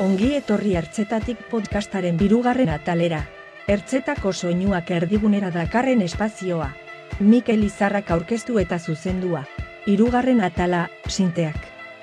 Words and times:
Ongi 0.00 0.30
etorri 0.38 0.72
hartzetatik 0.80 1.42
podcastaren 1.50 2.16
birugarren 2.16 2.72
atalera. 2.72 3.26
Ertzetako 3.68 4.32
soinuak 4.32 4.88
erdigunera 4.90 5.50
dakarren 5.52 6.00
espazioa. 6.00 6.70
Mikel 7.20 7.66
Izarrak 7.68 8.10
aurkeztu 8.10 8.56
eta 8.62 8.78
zuzendua. 8.80 9.44
Hirugarren 9.84 10.40
atala, 10.40 10.86
sinteak. 11.06 11.58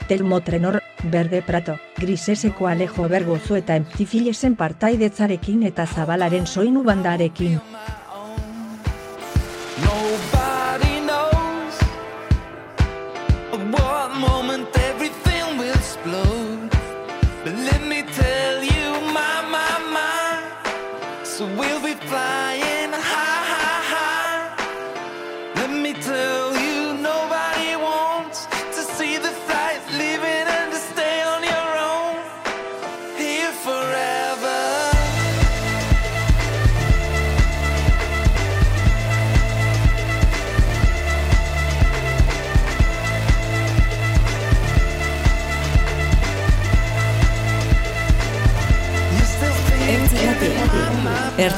Telmo 0.07 0.41
Trenor, 0.41 0.83
Berde 1.03 1.41
Prato, 1.41 1.79
Griseseko 1.97 2.67
Alejo 2.67 3.09
Bergozo 3.09 3.57
eta 3.57 3.75
Emptifilesen 3.75 4.55
partaidetzarekin 4.55 5.63
eta 5.63 5.87
Zabalaren 5.87 6.45
soinu 6.45 6.83
bandarekin. 6.83 7.57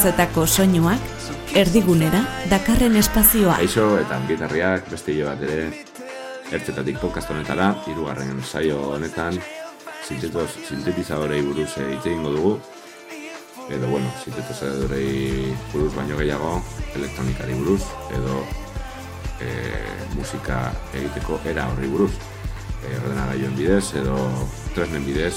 Ertzetako 0.02 0.48
soinuak, 0.50 1.02
erdigunera, 1.54 2.24
dakarren 2.50 2.96
espazioa. 2.98 3.60
Aixo 3.62 3.84
eta 4.00 4.16
ongitarriak 4.18 4.88
beste 4.90 5.14
bat 5.22 5.44
ere. 5.46 5.84
Ertzetatik 6.58 6.98
podcast 6.98 7.30
honetara, 7.30 7.68
hirugarren 7.86 8.40
saio 8.42 8.80
honetan 8.96 9.38
sintetiz- 10.08 10.58
sintetizadorei 10.66 11.44
buruz 11.46 11.68
eh, 11.78 11.92
hitz 11.92 12.02
egingo 12.08 12.34
dugu. 12.34 12.56
Edo 13.70 13.92
bueno, 13.94 14.10
sintetizadorei 14.24 15.54
buruz 15.70 15.94
baino 15.94 16.18
gehiago 16.18 16.56
elektronikari 16.96 17.62
buruz 17.62 17.86
edo 18.18 18.42
e, 19.38 19.54
musika 20.18 20.64
egiteko 20.98 21.38
era 21.46 21.70
horri 21.70 21.94
buruz. 21.94 22.12
E, 22.82 22.98
ordenagailuen 23.04 23.54
bidez 23.54 23.94
edo 24.02 24.18
tresnen 24.74 25.06
bidez 25.06 25.36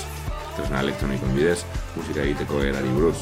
tresna 0.57 0.81
elektronikoen 0.81 1.37
bidez 1.37 1.59
musika 2.01 2.25
egiteko 2.25 2.65
erari 2.65 2.97
buruz 2.97 3.19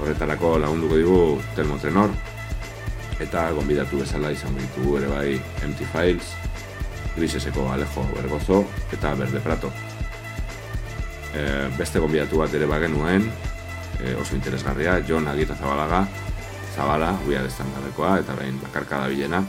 horretarako 0.00 0.58
lagunduko 0.58 0.96
digu 0.96 1.20
Telmo 1.56 1.78
Trenor. 1.78 2.10
Eta 3.20 3.50
gonbidatu 3.52 4.00
bezala 4.00 4.32
izango 4.32 4.60
ditugu 4.62 4.96
ere 4.98 5.08
bai 5.10 5.40
Empty 5.64 5.86
Files, 5.92 6.32
Griseseko 7.16 7.68
Alejo 7.72 8.04
Bergozo 8.14 8.62
eta 8.92 9.14
Berde 9.14 9.42
Prato. 9.44 9.72
E, 11.34 11.42
beste 11.76 12.00
gonbidatu 12.00 12.40
bat 12.40 12.54
ere 12.56 12.66
bagenuen, 12.66 13.28
e, 14.00 14.14
oso 14.16 14.34
interesgarria, 14.34 14.98
Jon 15.06 15.28
Agita 15.28 15.54
Zabalaga, 15.54 16.06
Zabala, 16.74 17.12
guia 17.26 17.42
destandarekoa 17.44 18.16
eta 18.22 18.34
behin 18.38 18.56
bakarka 18.62 19.02
da 19.04 19.12
bilena, 19.12 19.42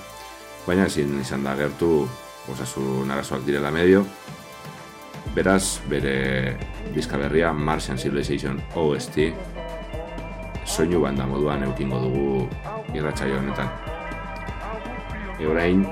baina 0.68 0.90
ezin 0.92 1.16
izan 1.22 1.48
da 1.48 1.56
gertu 1.56 2.04
osasun 2.52 3.10
arazoak 3.12 3.46
direla 3.48 3.72
medio, 3.72 4.04
beraz 5.36 5.80
bere 5.88 6.58
bizka 6.94 7.18
berria 7.18 7.54
Martian 7.54 7.98
Civilization 7.98 8.60
OST 8.76 9.32
soinu 10.66 11.02
banda 11.02 11.26
moduan 11.26 11.64
eukingo 11.64 12.00
dugu 12.00 12.50
irratsaio 12.94 13.38
honetan. 13.40 13.70
E 15.40 15.48
orain, 15.48 15.86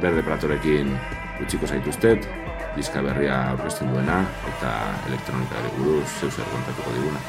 berde 0.00 0.22
platorekin 0.22 0.94
utziko 1.42 1.66
zaituztet, 1.66 2.28
diska 2.76 3.02
berria 3.02 3.36
aurkezten 3.50 3.92
duena 3.92 4.22
eta 4.54 4.72
elektronikari 5.10 5.74
buruz 5.78 6.06
zeu 6.20 6.30
zer 6.30 6.46
kontatuko 6.54 6.96
diguna. 6.96 7.20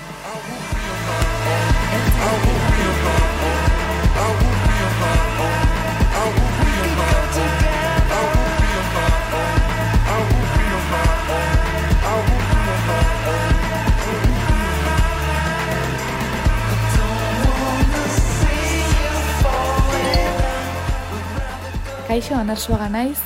Kaixo, 22.19 22.35
anarsuaga 22.35 22.89
naiz, 22.91 23.21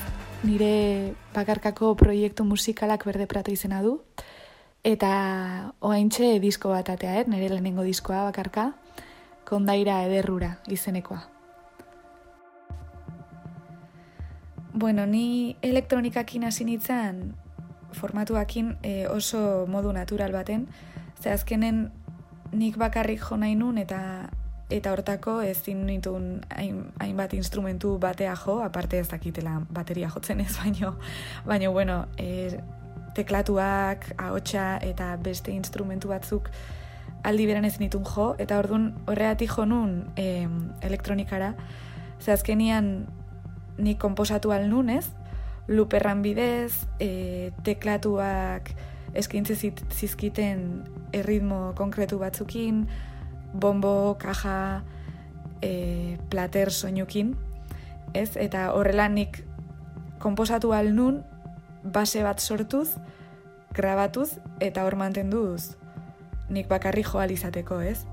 nire 0.45 1.15
bakarkako 1.33 1.95
proiektu 1.97 2.43
musikalak 2.45 3.07
berde 3.07 3.25
prato 3.25 3.49
izena 3.49 3.79
du. 3.81 3.95
Eta 4.85 5.09
oaintxe 5.81 6.27
disko 6.43 6.69
bat 6.69 6.91
atea, 6.93 7.15
eh? 7.17 7.23
nire 7.25 7.47
lehenengo 7.49 7.81
diskoa 7.87 8.19
bakarka, 8.27 8.67
kondaira 9.49 9.95
ederrura 10.05 10.59
izenekoa. 10.69 11.23
Bueno, 14.75 15.07
ni 15.09 15.57
elektronikakin 15.63 16.45
hasi 16.51 16.69
nintzen 16.69 17.33
formatuakin 17.97 18.75
eh, 18.83 19.07
oso 19.09 19.65
modu 19.65 19.89
natural 19.89 20.37
baten, 20.37 20.67
ze 21.17 21.33
azkenen 21.33 21.87
nik 22.51 22.77
bakarrik 22.77 23.25
jo 23.25 23.41
nahi 23.41 23.57
nun 23.57 23.81
eta 23.81 24.29
eta 24.69 24.91
hortako 24.91 25.41
ezin 25.41 25.85
nitun 25.85 26.41
hain, 26.55 26.85
hainbat 26.99 27.33
instrumentu 27.33 27.97
batea 27.99 28.35
jo, 28.35 28.59
aparte 28.63 28.99
ez 28.99 29.07
dakitela 29.09 29.61
bateria 29.69 30.09
jotzen 30.09 30.39
ez, 30.41 30.53
baino, 30.61 30.95
baino 31.45 31.71
bueno, 31.71 32.05
e, 32.17 32.59
teklatuak, 33.13 34.13
ahotsa 34.17 34.77
eta 34.81 35.15
beste 35.21 35.51
instrumentu 35.51 36.09
batzuk 36.09 36.49
aldi 37.23 37.45
beran 37.47 37.65
ez 37.65 37.77
nitun 37.79 38.03
jo, 38.07 38.33
eta 38.39 38.57
ordun 38.59 38.91
horregatik 39.07 39.51
jo 39.55 39.65
nun 39.65 39.99
e, 40.15 40.47
elektronikara, 40.81 41.53
ze 42.19 42.31
azkenian 42.31 43.05
nik 43.77 43.99
komposatu 43.99 44.51
al 44.51 44.67
nun 44.69 44.89
ez, 44.89 45.05
luperran 45.67 46.21
bidez, 46.21 46.83
e, 46.99 47.51
teklatuak 47.63 48.73
eskaintze 49.13 49.55
zit- 49.55 49.85
zizkiten 49.93 50.83
erritmo 51.13 51.71
konkretu 51.77 52.19
batzukin, 52.19 52.87
bombo, 53.53 54.17
kaja, 54.19 54.83
e, 55.61 56.17
plater 56.29 56.71
soinukin, 56.71 57.35
ez? 58.13 58.35
Eta 58.35 58.71
horrela 58.73 59.07
nik 59.09 59.43
komposatu 60.19 60.73
al 60.73 60.93
nun 60.95 61.23
base 61.83 62.23
bat 62.23 62.39
sortuz, 62.39 62.97
grabatuz 63.73 64.37
eta 64.59 64.85
hor 64.85 64.95
mantenduz 64.95 65.75
nik 66.49 66.67
bakarri 66.67 67.03
joal 67.03 67.31
izateko, 67.31 67.79
ez? 67.81 68.05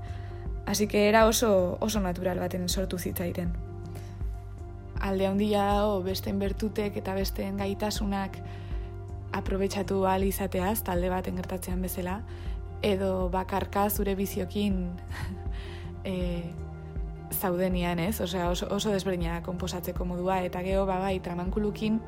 Así 0.65 0.87
que 0.87 1.09
era 1.09 1.25
oso, 1.27 1.77
oso 1.79 1.99
natural 1.99 2.39
baten 2.39 2.69
sortu 2.69 2.97
zitzaiten. 2.97 3.51
Alde 5.01 5.27
handia 5.27 5.63
dago 5.65 6.01
besteen 6.05 6.39
bertutek 6.39 6.97
eta 6.97 7.15
besteen 7.17 7.57
gaitasunak 7.57 8.37
aprobetxatu 9.33 10.05
ahal 10.05 10.23
izateaz, 10.27 10.83
talde 10.83 11.09
baten 11.09 11.35
gertatzean 11.39 11.81
bezala, 11.81 12.21
edo 12.81 13.29
bakarka 13.29 13.89
zure 13.89 14.15
biziokin 14.15 14.89
e, 16.03 16.43
zaudenian, 17.31 17.99
ez? 17.99 18.19
Osea, 18.21 18.49
oso, 18.49 18.67
oso 18.73 18.91
desberdina 18.91 19.37
da 19.39 19.45
konposatzeko 19.45 20.05
modua, 20.05 20.41
eta 20.45 20.61
geho, 20.65 20.85
ba, 20.89 20.99
bai, 20.99 21.19
tramankulukin 21.23 21.99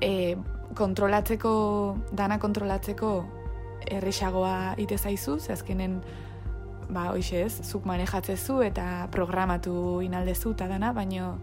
e, 0.00 0.36
kontrolatzeko, 0.76 1.96
dana 2.12 2.38
kontrolatzeko 2.38 3.10
errexagoa 3.96 4.76
ite 4.82 4.98
zaizu, 4.98 5.38
azkenen, 5.52 6.00
ba, 6.88 7.10
hoxe 7.12 7.42
ez, 7.46 7.52
zuk 7.64 7.86
manejatzezu 7.88 8.60
eta 8.66 9.08
programatu 9.12 10.00
inaldezu 10.04 10.54
eta 10.54 10.68
dana, 10.70 10.92
baino, 10.92 11.36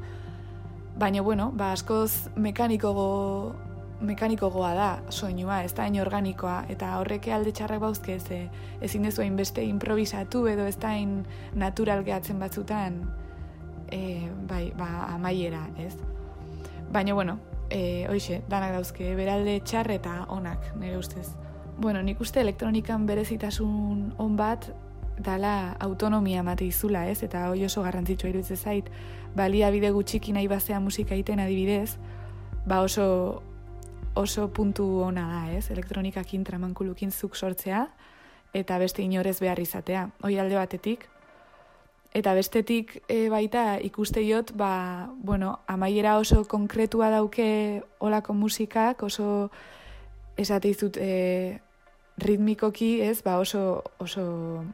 baino, 1.00 1.24
bueno, 1.24 1.51
ba, 1.56 1.74
askoz 1.74 2.30
mekanikogo 2.36 3.56
mekanikogoa 4.03 4.73
da 4.75 4.89
soinua, 5.09 5.61
ez 5.63 5.73
da 5.75 5.83
hain 5.83 6.00
organikoa, 6.01 6.63
eta 6.69 6.97
horreke 7.00 7.33
alde 7.33 7.53
txarrak 7.55 7.81
bauzke, 7.81 8.19
ze 8.19 8.50
ezin 8.81 9.07
dezu 9.07 9.23
hainbeste 9.23 9.63
improvisatu 9.63 10.45
edo 10.51 10.67
ez 10.67 10.77
da 10.77 10.94
hain 10.94 11.23
natural 11.55 12.03
gehatzen 12.03 12.39
batzutan, 12.39 13.00
e, 13.91 14.29
bai, 14.50 14.71
ba, 14.77 15.07
amaiera, 15.13 15.67
ez? 15.77 15.95
Baina, 16.91 17.13
bueno, 17.13 17.39
e, 17.69 18.05
hoxe, 18.09 18.41
danak 18.50 18.75
dauzke, 18.75 19.15
beralde 19.15 19.59
txar 19.65 19.91
eta 19.91 20.25
onak, 20.29 20.73
nire 20.79 20.97
ustez. 20.97 21.29
Bueno, 21.77 22.03
nik 22.03 22.21
uste 22.21 22.41
elektronikan 22.41 23.07
berezitasun 23.09 24.13
on 24.21 24.35
bat 24.38 24.69
dala 25.17 25.75
autonomia 25.79 26.41
emate 26.41 26.65
izula, 26.65 27.07
ez? 27.09 27.23
Eta 27.23 27.47
hoi 27.49 27.65
oso 27.65 27.81
garrantzitsua 27.85 28.29
iruditzen 28.29 28.57
zait, 28.57 28.91
baliabide 29.35 29.89
gutxiki 29.94 30.33
nahi 30.33 30.47
bazea 30.47 30.79
musika 30.79 31.15
egiten 31.15 31.41
adibidez, 31.41 31.97
ba 32.65 32.81
oso 32.81 33.41
oso 34.13 34.48
puntu 34.54 34.86
ona 35.01 35.25
da, 35.27 35.42
ez? 35.57 35.69
Elektronikakin 35.71 36.44
tramankulukin 36.44 37.12
zuk 37.12 37.36
sortzea 37.36 37.88
eta 38.54 38.77
beste 38.77 39.01
inorez 39.01 39.39
behar 39.42 39.60
izatea. 39.60 40.07
Hoi 40.21 40.38
alde 40.39 40.56
batetik. 40.56 41.07
Eta 42.13 42.36
bestetik 42.38 43.00
e, 43.10 43.27
baita 43.33 43.80
ikusteiot, 43.81 44.54
ba, 44.54 45.10
bueno, 45.18 45.60
amaiera 45.65 46.19
oso 46.21 46.44
konkretua 46.45 47.10
dauke 47.10 47.81
olako 48.06 48.36
musikak, 48.38 49.01
oso 49.01 49.50
esate 50.38 50.69
izut 50.69 51.00
e, 51.01 51.57
ritmikoki, 52.21 53.01
ez, 53.01 53.24
ba 53.25 53.39
oso, 53.42 53.81
oso 53.98 54.25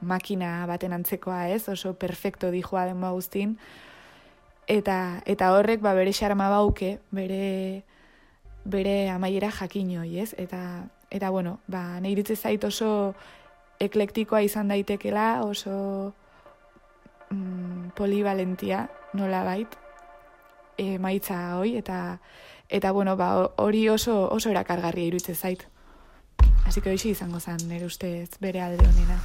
makina 0.02 0.66
baten 0.68 0.92
antzekoa, 0.94 1.48
ez, 1.48 1.70
oso 1.72 1.94
perfecto 1.96 2.52
dijoa 2.52 2.84
den 2.92 3.00
guztin, 3.00 3.56
eta, 4.68 5.22
eta 5.26 5.54
horrek 5.56 5.80
ba, 5.80 5.96
bere 5.96 6.12
xarma 6.12 6.50
bauke, 6.52 6.98
bere, 7.16 7.86
bere 8.70 9.10
amaiera 9.10 9.52
jakinoi, 9.52 10.20
ez? 10.20 10.34
Eta, 10.38 10.62
eta 11.12 11.30
bueno, 11.30 11.60
ba, 11.68 12.00
nehiritze 12.00 12.36
zait 12.36 12.64
oso 12.64 13.14
eklektikoa 13.80 14.42
izan 14.46 14.72
daitekela, 14.72 15.42
oso 15.46 16.14
mm, 17.30 17.92
polivalentia, 17.98 18.88
nola 19.14 19.44
bait, 19.48 19.76
e, 20.78 20.98
maitza 21.00 21.58
hoi, 21.58 21.76
eta, 21.80 22.20
eta 22.70 22.92
bueno, 22.92 23.18
ba, 23.18 23.34
hori 23.58 23.88
oso, 23.90 24.22
oso 24.30 24.50
erakargarria 24.50 25.12
iruditzen 25.12 25.36
zait. 25.36 25.68
Así 26.66 26.82
que 26.82 26.94
hoxe 26.94 27.10
izango 27.10 27.40
zan, 27.40 27.62
nire 27.68 27.86
ustez, 27.86 28.38
bere 28.40 28.62
alde 28.62 28.86
honena. 28.86 29.20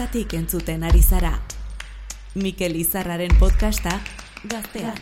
Ertzetatik 0.00 0.32
entzuten 0.32 0.84
ari 0.88 1.02
zara. 1.04 1.30
Mikel 2.40 2.76
Izarraren 2.80 3.34
podcasta 3.38 3.98
Gaztea. 4.48 4.94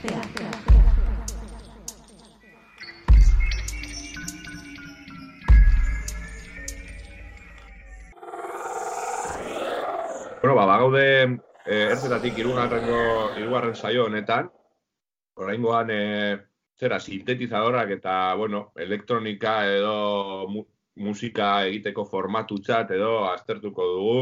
Bueno, 10.41 10.57
ba, 10.57 10.67
bagaude 10.67 11.05
eh, 11.23 11.85
ertzetatik 11.93 12.43
irugarrengo, 12.43 12.99
irugarren 13.39 13.77
saio 13.77 14.09
honetan. 14.09 14.51
Oraingoan 15.39 15.95
eh, 15.95 16.35
zera, 16.75 16.99
sintetizadorak 16.99 17.95
eta, 18.01 18.35
bueno, 18.35 18.73
elektronika 18.75 19.61
edo 19.77 20.49
mu 20.49 20.67
musika 20.97 21.55
egiteko 21.71 22.09
formatutzat 22.11 22.91
edo 22.99 23.15
aztertuko 23.31 23.91
dugu. 23.95 24.19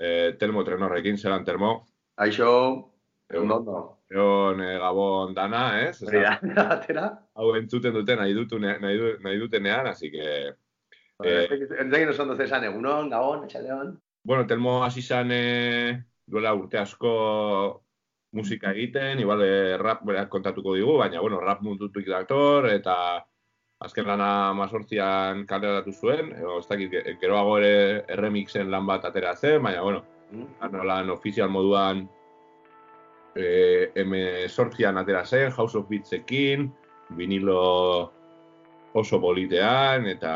E, 0.00 0.32
Telmo 0.40 0.64
Trenorrekin, 0.64 1.18
zelan 1.18 1.44
Telmo, 1.44 1.74
Aixo, 2.16 2.52
Egun. 3.28 3.52
ondo, 3.52 3.76
egon 4.10 4.62
e, 4.64 4.72
Gabon 4.80 5.34
dana, 5.36 5.64
ez? 5.84 6.00
Hori 6.02 6.24
da, 6.24 6.38
atera. 6.76 7.06
Hau 7.36 7.52
entzuten 7.58 7.94
duten 7.94 8.18
nahi, 8.22 8.34
dutune, 8.36 8.78
nahi, 8.80 8.98
du, 8.98 9.12
nahi 9.24 9.40
dutenean, 9.40 9.92
así 9.92 10.10
que... 10.10 10.26
Eh. 11.20 11.46
Entzegin 11.82 12.08
oso 12.14 12.24
ondo 12.24 12.36
zesan, 12.36 12.64
egunon, 12.64 13.10
gabon, 13.12 13.44
etxaleon. 13.44 13.94
Bueno, 14.24 14.46
Telmo 14.48 14.80
hasi 14.84 15.02
zan 15.04 15.32
e, 15.36 15.44
duela 16.26 16.54
urte 16.56 16.80
asko 16.80 17.12
musika 18.32 18.72
egiten, 18.72 19.20
igual 19.20 19.44
e, 19.44 19.76
rap 19.80 20.04
berak 20.06 20.30
kontatuko 20.32 20.74
digu, 20.78 20.96
baina, 21.00 21.20
bueno, 21.20 21.40
rap 21.44 21.60
mundutik 21.66 22.08
dator, 22.08 22.70
eta 22.72 22.96
azken 23.80 24.06
lana 24.06 24.52
mazortzian 24.52 25.46
kaleratu 25.48 25.92
zuen, 25.96 26.32
edo, 26.36 26.58
ez 26.60 26.66
dakit, 26.68 26.90
ge- 26.92 27.14
geroago 27.20 27.56
ere 27.58 28.04
erremixen 28.12 28.68
lan 28.70 28.86
bat 28.86 29.04
atera 29.08 29.34
zen, 29.36 29.62
baina, 29.64 29.80
bueno, 29.82 30.02
lan, 30.60 30.86
lan 30.86 31.10
ofizial 31.14 31.48
moduan 31.48 32.02
e, 33.34 33.90
M 34.04 34.12
sortzian 34.48 34.98
atera 35.00 35.24
zen, 35.24 35.50
House 35.56 35.78
of 35.80 35.88
Beatsekin, 35.88 36.68
vinilo 37.16 38.12
oso 38.92 39.20
politean, 39.22 40.06
eta 40.12 40.34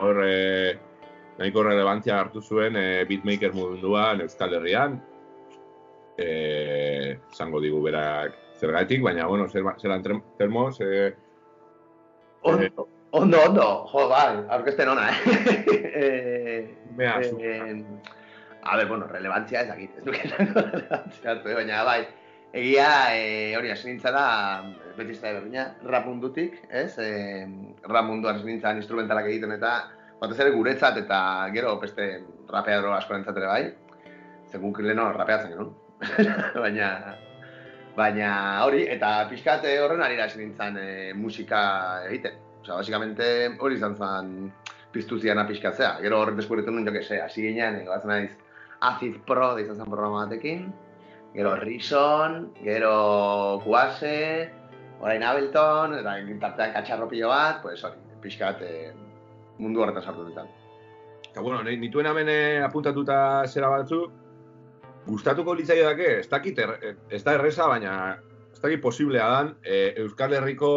hor 0.00 0.22
e, 0.24 0.78
nahiko 1.36 1.62
relevantzia 1.66 2.16
hartu 2.22 2.40
zuen 2.40 2.76
e, 2.80 3.04
beatmaker 3.04 3.52
munduan 3.54 4.24
Euskal 4.24 4.54
Herrian. 4.56 4.96
E, 6.16 7.18
zango 7.36 7.60
digu 7.60 7.82
berak 7.84 8.32
zergatik, 8.56 9.02
baina, 9.04 9.26
bueno, 9.28 9.44
zer, 9.52 9.62
zelan 9.76 10.02
trem- 10.02 10.22
termo, 10.38 10.70
ze, 10.72 11.12
Ondo, 12.46 12.88
ondo, 13.10 13.40
ondo, 13.48 13.66
jo, 13.90 14.08
bai, 14.08 14.44
aurkezten 14.54 14.88
ona, 14.92 15.08
eh? 15.10 15.16
eh 16.02 16.76
eh, 16.98 17.24
zu- 17.24 17.40
eh, 17.40 17.84
a 18.62 18.76
ber, 18.76 18.86
bueno, 18.86 19.06
relevantzia 19.06 19.62
ez 19.62 19.68
dakit, 19.68 19.98
ez 19.98 20.04
duke 20.04 20.22
esango 20.26 20.62
relevantzia 20.62 21.32
eh, 21.32 21.54
baina 21.54 21.82
bai, 21.84 22.00
egia 22.52 22.88
eh, 23.16 23.56
hori 23.58 23.70
hasi 23.70 23.90
nintzela, 23.90 24.24
beti 24.96 25.16
ez 25.16 25.20
da 25.22 25.34
berdina, 25.40 25.66
rap 25.90 26.06
mundutik, 26.06 26.60
ez? 26.70 26.92
Eh, 27.02 27.46
rap 27.82 28.10
hasi 28.10 28.44
nintzen 28.46 28.82
instrumentalak 28.82 29.26
egiten 29.26 29.58
eta 29.58 29.74
batez 30.20 30.38
ere 30.40 30.54
guretzat 30.54 31.02
eta 31.02 31.18
gero 31.52 31.76
beste 31.80 32.08
rapeadro 32.52 32.94
askorentzat 32.94 33.36
ere 33.42 33.46
bai, 33.46 33.62
segun 34.52 34.74
leno 34.86 35.10
rapeatzen 35.12 35.50
genuen. 35.50 35.74
baina, 36.64 37.16
baina 37.96 38.30
hori, 38.64 38.84
eta 38.92 39.26
pixkat 39.30 39.64
eh, 39.64 39.78
horren 39.80 40.02
ari 40.04 40.18
hasi 40.20 40.42
nintzen 40.42 40.76
eh, 40.80 41.12
musika 41.16 41.60
egiten. 42.08 42.42
Osea, 42.62 42.76
basikamente 42.80 43.28
hori 43.62 43.78
izan 43.78 43.96
zen 43.96 44.32
piztu 44.92 45.18
ziana 45.20 45.46
pixkatzea. 45.48 45.96
Gero 46.04 46.20
horren 46.20 46.36
deskubritu 46.36 46.72
nuen, 46.72 46.86
jo 46.86 46.92
que 46.92 47.02
se, 47.02 47.20
hasi 47.22 47.46
ginean, 47.46 47.80
eh, 47.80 47.86
batzen 47.88 48.12
naiz 48.12 48.32
Acid 48.86 49.22
Pro 49.28 49.54
da 49.54 49.62
izan 49.62 49.80
zen 49.80 49.88
programa 49.92 50.26
batekin, 50.26 50.68
gero 51.34 51.54
Rison, 51.62 52.52
gero 52.62 53.60
Kuase, 53.64 54.50
orain 55.00 55.24
Ableton, 55.24 55.96
eta 56.00 56.16
tartean 56.44 56.76
katxarro 56.76 57.08
pilo 57.08 57.32
bat, 57.32 57.62
pues 57.62 57.82
hori, 57.84 58.00
pixkat 58.22 58.62
eh, 58.66 58.92
mundu 59.58 59.82
horretan 59.82 60.04
sartu 60.04 60.26
nintzen. 60.26 60.52
Eta, 61.30 61.40
bueno, 61.40 61.62
nituen 61.64 62.08
hemen 62.12 62.28
eh, 62.32 62.62
apuntatuta 62.64 63.18
zera 63.46 63.72
batzu, 63.72 64.04
gustatuko 65.06 65.54
litzaidake, 65.54 66.08
ez 66.20 66.28
dakit, 66.30 66.58
er, 66.58 66.96
ez 67.10 67.22
da 67.24 67.36
erreza, 67.36 67.68
baina 67.70 67.92
ez 68.52 68.60
dakit 68.62 68.82
posiblea 68.82 69.26
dan, 69.30 69.54
e, 69.62 69.92
Euskal 70.02 70.34
Herriko 70.36 70.72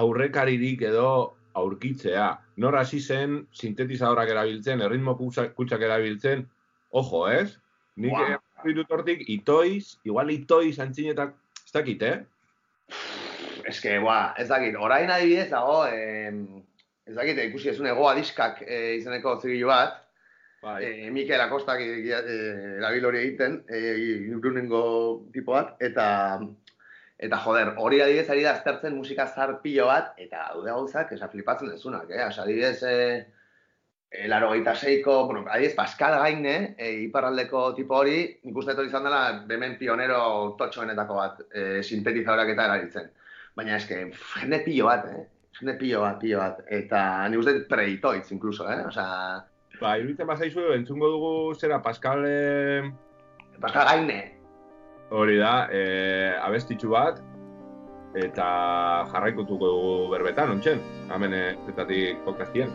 aurrekaririk 0.00 0.82
edo 0.90 1.08
aurkitzea. 1.54 2.28
Nor 2.62 2.76
hasi 2.78 3.00
zen 3.00 3.40
sintetizadorak 3.54 4.30
erabiltzen, 4.34 4.82
erritmo 4.84 5.16
kutsak 5.16 5.82
erabiltzen, 5.86 6.44
ojo, 6.90 7.24
ez? 7.30 7.56
Nik 7.96 8.14
wow. 8.14 8.38
ditut 8.66 8.90
hortik, 8.90 9.22
itoiz, 9.30 9.96
igual 10.04 10.32
itoiz 10.34 10.78
antzinetak, 10.82 11.34
ez 11.64 11.74
dakit, 11.74 12.02
eh? 12.02 12.16
Ez 13.64 13.78
que, 13.80 13.96
bua, 14.02 14.34
ez 14.38 14.48
dakit, 14.50 14.76
orain 14.76 15.10
adibidez 15.10 15.48
dago, 15.52 15.84
eh, 15.86 16.32
ez 17.06 17.14
dakit, 17.16 17.38
ikusi 17.48 17.70
ezun 17.72 17.88
egoa 17.90 18.14
diskak 18.18 18.60
eh, 18.66 18.96
izeneko 18.98 19.38
zigilu 19.40 19.70
bat, 19.70 20.03
Bai. 20.64 20.84
eh, 20.84 21.10
Mikel 21.12 21.40
Akostak 21.44 21.80
eh, 21.84 22.20
erabil 22.78 23.04
hori 23.04 23.18
egiten, 23.20 23.58
eh, 23.68 23.94
irunengo 24.32 24.84
tipo 25.32 25.52
bat, 25.52 25.74
eta 25.80 26.06
eta 27.24 27.38
joder, 27.44 27.74
hori 27.78 28.00
adibidez 28.00 28.28
ari 28.30 28.42
da 28.42 28.54
aztertzen 28.56 28.96
musika 28.96 29.26
zar 29.28 29.60
pilo 29.62 29.86
bat, 29.86 30.14
eta 30.18 30.48
daude 30.54 30.72
gauzak, 30.72 31.12
esa 31.12 31.28
flipatzen 31.28 31.70
dezunak, 31.70 32.10
eh? 32.10 32.24
Osa, 32.26 32.42
adibidez, 32.42 32.82
eh, 32.82 34.26
laro 34.28 34.52
seiko, 34.74 35.26
bueno, 35.26 35.44
adibidez, 35.48 35.74
Pascal 35.76 36.18
Gaine, 36.18 36.74
eh, 36.78 37.02
iparraldeko 37.04 37.74
tipo 37.74 37.96
hori, 37.96 38.40
nik 38.44 38.56
uste 38.56 38.72
hori 38.72 38.88
izan 38.88 39.04
dela, 39.04 39.44
hemen 39.48 39.78
pionero 39.78 40.56
totxoenetako 40.58 41.14
bat, 41.14 41.40
eh, 41.52 41.82
sintetizadorak 41.82 42.48
eta 42.48 42.64
erabiltzen. 42.64 43.10
Baina 43.54 43.76
eske, 43.76 44.10
jende 44.40 44.60
pilo 44.64 44.86
bat, 44.86 45.06
eh? 45.12 45.24
Jende 45.60 45.78
pilo 45.78 46.00
bat, 46.00 46.18
pilo 46.20 46.38
bat. 46.38 46.62
Eta 46.68 47.28
nik 47.28 47.38
uste 47.38 47.60
preitoitz, 47.68 48.30
incluso, 48.32 48.68
eh? 48.68 48.80
Osea, 48.86 49.44
Ba, 49.80 49.96
iruditzen 49.98 50.28
bazaizu, 50.28 50.68
entzungo 50.76 51.10
dugu 51.10 51.32
zera 51.58 51.80
Pascal 51.82 52.24
eh, 52.28 52.82
Pascal 53.60 53.88
Gaine, 53.90 54.18
hori 55.10 55.36
da, 55.40 55.68
eh, 55.74 56.34
abestitxu 56.46 56.92
bat, 56.94 57.20
eta 58.14 58.48
jarraikotuko 59.10 59.70
dugu 59.74 59.94
berbetan, 60.14 60.54
ontsen, 60.56 60.82
hemen 61.10 61.34
eh, 61.34 61.46
zetatik 61.66 62.22
podcastien. 62.26 62.70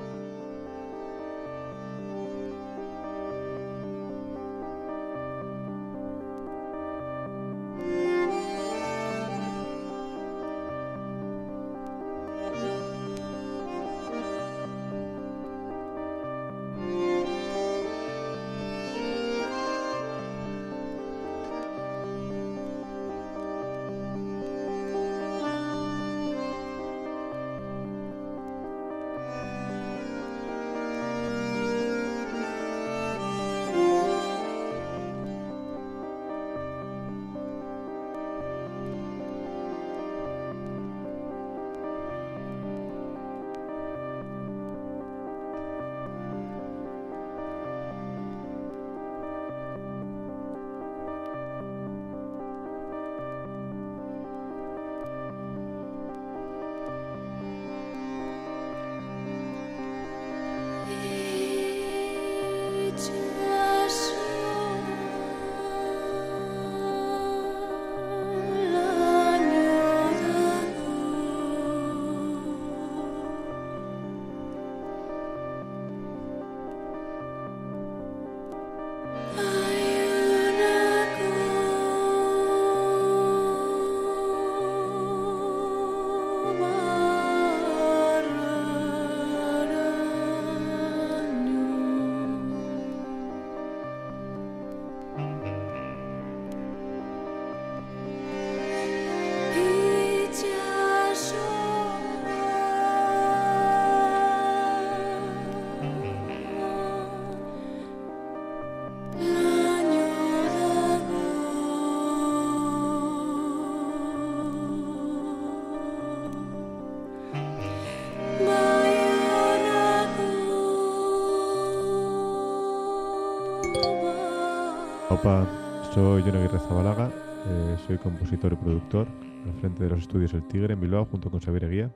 Opa, 125.20 125.46
soy 125.94 126.22
John 126.22 126.38
Aguirre 126.38 126.60
Zabalaga, 126.60 127.10
eh, 127.46 127.76
soy 127.86 127.98
compositor 127.98 128.54
y 128.54 128.56
productor 128.56 129.06
al 129.46 129.54
frente 129.60 129.84
de 129.84 129.90
los 129.90 130.00
estudios 130.00 130.34
El 130.34 130.48
Tigre 130.48 130.76
en 130.76 130.80
Bilbao 130.80 131.04
junto 131.12 131.30
con 131.30 131.42
Xavier 131.42 131.70
Guía 131.70 131.92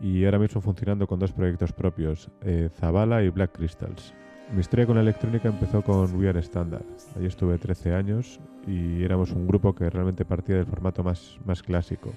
y 0.00 0.24
ahora 0.24 0.40
mismo 0.40 0.60
funcionando 0.60 1.06
con 1.06 1.20
dos 1.20 1.30
proyectos 1.30 1.72
propios, 1.72 2.32
eh, 2.40 2.68
Zabala 2.80 3.22
y 3.22 3.28
Black 3.28 3.52
Crystals. 3.52 4.12
Mi 4.52 4.58
historia 4.58 4.86
con 4.86 4.96
la 4.96 5.02
electrónica 5.02 5.50
empezó 5.50 5.82
con 5.82 6.16
We 6.16 6.28
Are 6.28 6.40
Standard. 6.40 6.84
Allí 7.16 7.26
estuve 7.26 7.58
13 7.58 7.94
años 7.94 8.40
y 8.66 9.04
éramos 9.04 9.30
un 9.30 9.46
grupo 9.46 9.72
que 9.72 9.88
realmente 9.88 10.24
partía 10.24 10.56
del 10.56 10.66
formato 10.66 11.04
más, 11.04 11.38
más 11.44 11.62
clásico. 11.62 12.12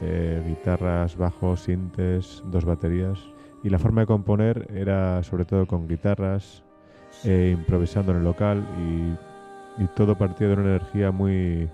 Eh, 0.00 0.42
guitarras, 0.46 1.18
bajos, 1.18 1.60
sintes, 1.60 2.42
dos 2.46 2.64
baterías. 2.64 3.18
Y 3.62 3.68
la 3.68 3.78
forma 3.78 4.00
de 4.00 4.06
componer 4.06 4.66
era 4.74 5.22
sobre 5.24 5.44
todo 5.44 5.66
con 5.66 5.88
guitarras, 5.88 6.64
eh, 7.24 7.54
improvisando 7.58 8.12
en 8.12 8.18
el 8.18 8.24
local 8.24 8.64
y, 8.78 9.16
todo 9.94 10.14
partía 10.14 10.46
de 10.46 10.54
una 10.54 10.62
energía 10.62 11.10
muy, 11.10 11.66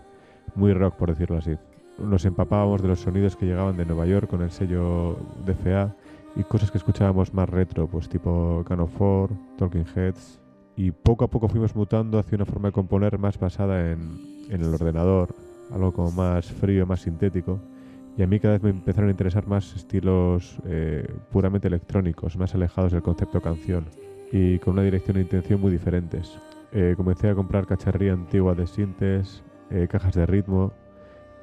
muy 0.55 0.73
rock, 0.73 0.95
por 0.95 1.11
decirlo 1.11 1.39
así. 1.39 1.57
Nos 1.99 2.25
empapábamos 2.25 2.81
de 2.81 2.89
los 2.89 3.01
sonidos 3.01 3.35
que 3.35 3.47
llegaban 3.47 3.77
de 3.77 3.85
Nueva 3.85 4.07
York 4.07 4.29
con 4.29 4.43
el 4.43 4.53
sello 4.53 5.17
DFA 5.45 5.93
y 6.37 6.45
cosas 6.45 6.71
que 6.71 6.79
escuchábamos 6.79 7.35
más 7.35 7.49
retro, 7.49 7.89
pues 7.89 8.09
tipo 8.09 8.63
Can 8.69 8.79
of 8.79 8.93
Four, 8.97 9.31
Talking 9.59 9.87
Heads. 9.97 10.41
Y 10.77 10.93
poco 10.93 11.25
a 11.25 11.29
poco 11.29 11.49
fuimos 11.49 11.75
mutando 11.75 12.21
hacia 12.21 12.37
una 12.37 12.45
forma 12.45 12.69
de 12.69 12.73
componer 12.73 13.19
más 13.19 13.41
basada 13.41 13.91
en, 13.91 14.21
en 14.51 14.61
el 14.61 14.73
ordenador, 14.73 15.35
algo 15.73 15.93
como 15.93 16.13
más 16.13 16.47
frío, 16.47 16.87
más 16.87 17.01
sintético. 17.01 17.59
Y 18.17 18.23
a 18.23 18.29
mí 18.29 18.39
cada 18.39 18.55
vez 18.55 18.63
me 18.63 18.71
empezaron 18.71 19.09
a 19.09 19.13
interesar 19.13 19.49
más 19.49 19.75
estilos 19.75 20.59
eh, 20.65 21.13
puramente 21.33 21.67
electrónicos, 21.67 22.37
más 22.37 22.55
alejados 22.55 22.93
del 22.93 23.03
concepto 23.03 23.41
canción 23.41 23.87
y 24.33 24.59
con 24.59 24.75
una 24.75 24.83
dirección 24.83 25.17
e 25.17 25.21
intención 25.21 25.61
muy 25.61 25.71
diferentes. 25.71 26.39
Eh, 26.73 26.95
comencé 26.97 27.29
a 27.29 27.35
comprar 27.35 27.67
cacharría 27.67 28.13
antigua 28.13 28.55
de 28.55 28.67
sintes, 28.67 29.43
eh, 29.71 29.89
cajas 29.91 30.15
de 30.15 30.27
ritmo 30.27 30.73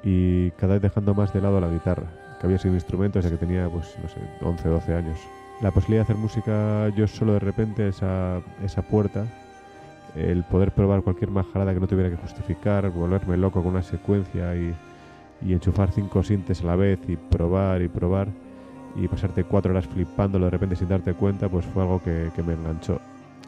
y 0.02 0.50
cada 0.52 0.74
vez 0.74 0.82
dejando 0.82 1.14
más 1.14 1.32
de 1.32 1.40
lado 1.40 1.60
la 1.60 1.68
guitarra, 1.68 2.10
que 2.38 2.46
había 2.46 2.58
sido 2.58 2.74
instrumento 2.74 3.18
desde 3.18 3.30
que 3.30 3.38
tenía, 3.38 3.68
pues, 3.68 3.96
no 4.02 4.08
sé, 4.08 4.20
11 4.42 4.68
o 4.68 4.72
12 4.72 4.94
años. 4.94 5.18
La 5.62 5.70
posibilidad 5.70 6.06
de 6.06 6.12
hacer 6.12 6.16
música 6.16 6.88
yo 6.90 7.06
solo 7.06 7.32
de 7.32 7.38
repente, 7.38 7.88
esa, 7.88 8.40
esa 8.62 8.82
puerta, 8.82 9.26
el 10.14 10.44
poder 10.44 10.72
probar 10.72 11.02
cualquier 11.02 11.30
majarada 11.30 11.72
que 11.72 11.80
no 11.80 11.86
tuviera 11.86 12.10
que 12.10 12.16
justificar, 12.16 12.90
volverme 12.90 13.36
loco 13.36 13.62
con 13.62 13.72
una 13.72 13.82
secuencia 13.82 14.54
y, 14.54 14.74
y 15.42 15.52
enchufar 15.52 15.90
cinco 15.90 16.22
sintes 16.22 16.62
a 16.62 16.66
la 16.66 16.76
vez 16.76 17.00
y 17.08 17.16
probar 17.16 17.82
y 17.82 17.88
probar 17.88 18.28
y 18.96 19.08
pasarte 19.08 19.44
cuatro 19.44 19.72
horas 19.72 19.86
flipándolo 19.86 20.46
de 20.46 20.50
repente 20.50 20.76
sin 20.76 20.88
darte 20.88 21.14
cuenta, 21.14 21.48
pues 21.48 21.66
fue 21.66 21.82
algo 21.82 22.02
que, 22.02 22.30
que 22.34 22.42
me 22.42 22.54
enganchó 22.54 23.00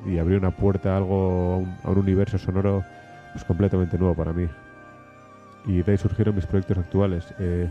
y 0.04 0.18
abrió 0.18 0.38
una 0.38 0.50
puerta 0.50 0.94
a 0.94 0.96
algo, 0.98 1.64
a 1.84 1.90
un, 1.90 1.98
universo 1.98 2.38
sonoro 2.38 2.84
pues 3.32 3.44
completamente 3.44 3.98
nuevo 3.98 4.14
para 4.14 4.32
mí. 4.32 4.46
Y 5.66 5.82
de 5.82 5.92
ahí 5.92 5.98
surgieron 5.98 6.34
mis 6.34 6.46
proyectos 6.46 6.78
actuales. 6.78 7.24
Eh, 7.38 7.68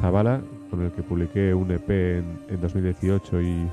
Zabala, 0.00 0.40
con 0.70 0.82
el 0.82 0.92
que 0.92 1.02
publiqué 1.02 1.54
un 1.54 1.70
EP 1.70 1.90
en, 1.90 2.40
en 2.48 2.60
2018 2.60 3.42
y, 3.42 3.68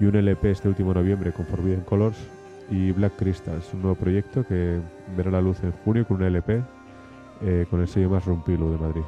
y 0.00 0.04
un 0.04 0.16
LP 0.16 0.50
este 0.50 0.68
último 0.68 0.94
noviembre 0.94 1.32
con 1.32 1.46
Forbidden 1.46 1.82
Colors. 1.82 2.18
Y 2.70 2.92
Black 2.92 3.16
Crystals, 3.16 3.74
un 3.74 3.82
nuevo 3.82 3.94
proyecto 3.94 4.42
que 4.46 4.80
verá 5.16 5.30
la 5.30 5.42
luz 5.42 5.62
en 5.62 5.72
junio 5.84 6.06
con 6.06 6.16
un 6.16 6.22
LP 6.22 6.62
eh, 7.42 7.66
con 7.68 7.80
el 7.80 7.88
sello 7.88 8.08
más 8.08 8.24
Rumpilu 8.24 8.70
de 8.70 8.78
Madrid. 8.78 9.02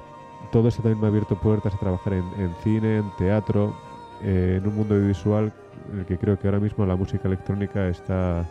Todo 0.50 0.68
esto 0.68 0.82
también 0.82 1.00
me 1.00 1.06
ha 1.06 1.10
abierto 1.10 1.36
puertas 1.36 1.74
a 1.74 1.78
trabajar 1.78 2.14
en, 2.14 2.54
cine, 2.62 2.98
en 2.98 3.10
teatro, 3.18 3.74
eh, 4.22 4.58
en 4.58 4.68
un 4.68 4.76
mundo 4.76 4.98
visual 4.98 5.52
en 5.92 6.00
el 6.00 6.06
que 6.06 6.18
creo 6.18 6.38
que 6.38 6.48
ahora 6.48 6.60
mismo 6.60 6.86
la 6.86 6.96
música 6.96 7.28
electrónica 7.28 7.88
está 7.88 8.44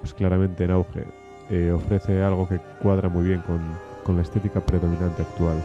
pues, 0.00 0.14
claramente 0.14 0.64
en 0.64 0.70
auge. 0.70 1.04
Eh, 1.50 1.70
ofrece 1.72 2.22
algo 2.22 2.48
que 2.48 2.58
cuadra 2.82 3.08
muy 3.08 3.24
bien 3.24 3.42
con 4.04 4.16
la 4.16 4.22
estética 4.22 4.60
predominante 4.60 5.22
actual. 5.22 5.62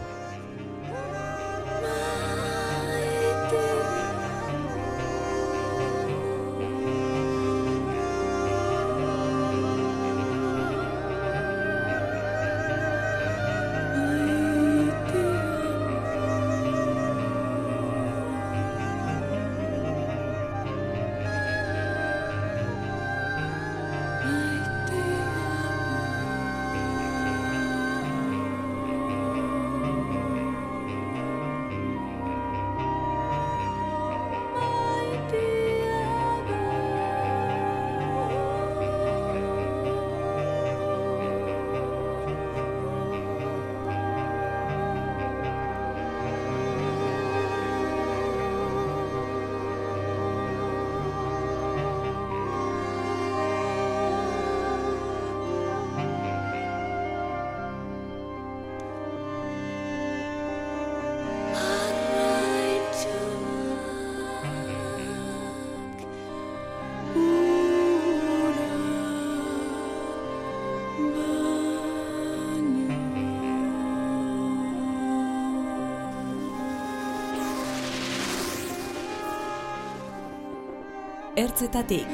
Ertzetatik, 81.60 82.08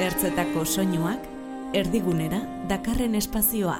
ertzetako 0.00 0.62
soinuak, 0.64 1.26
erdigunera 1.76 2.38
dakarren 2.70 3.18
espazioa. 3.18 3.74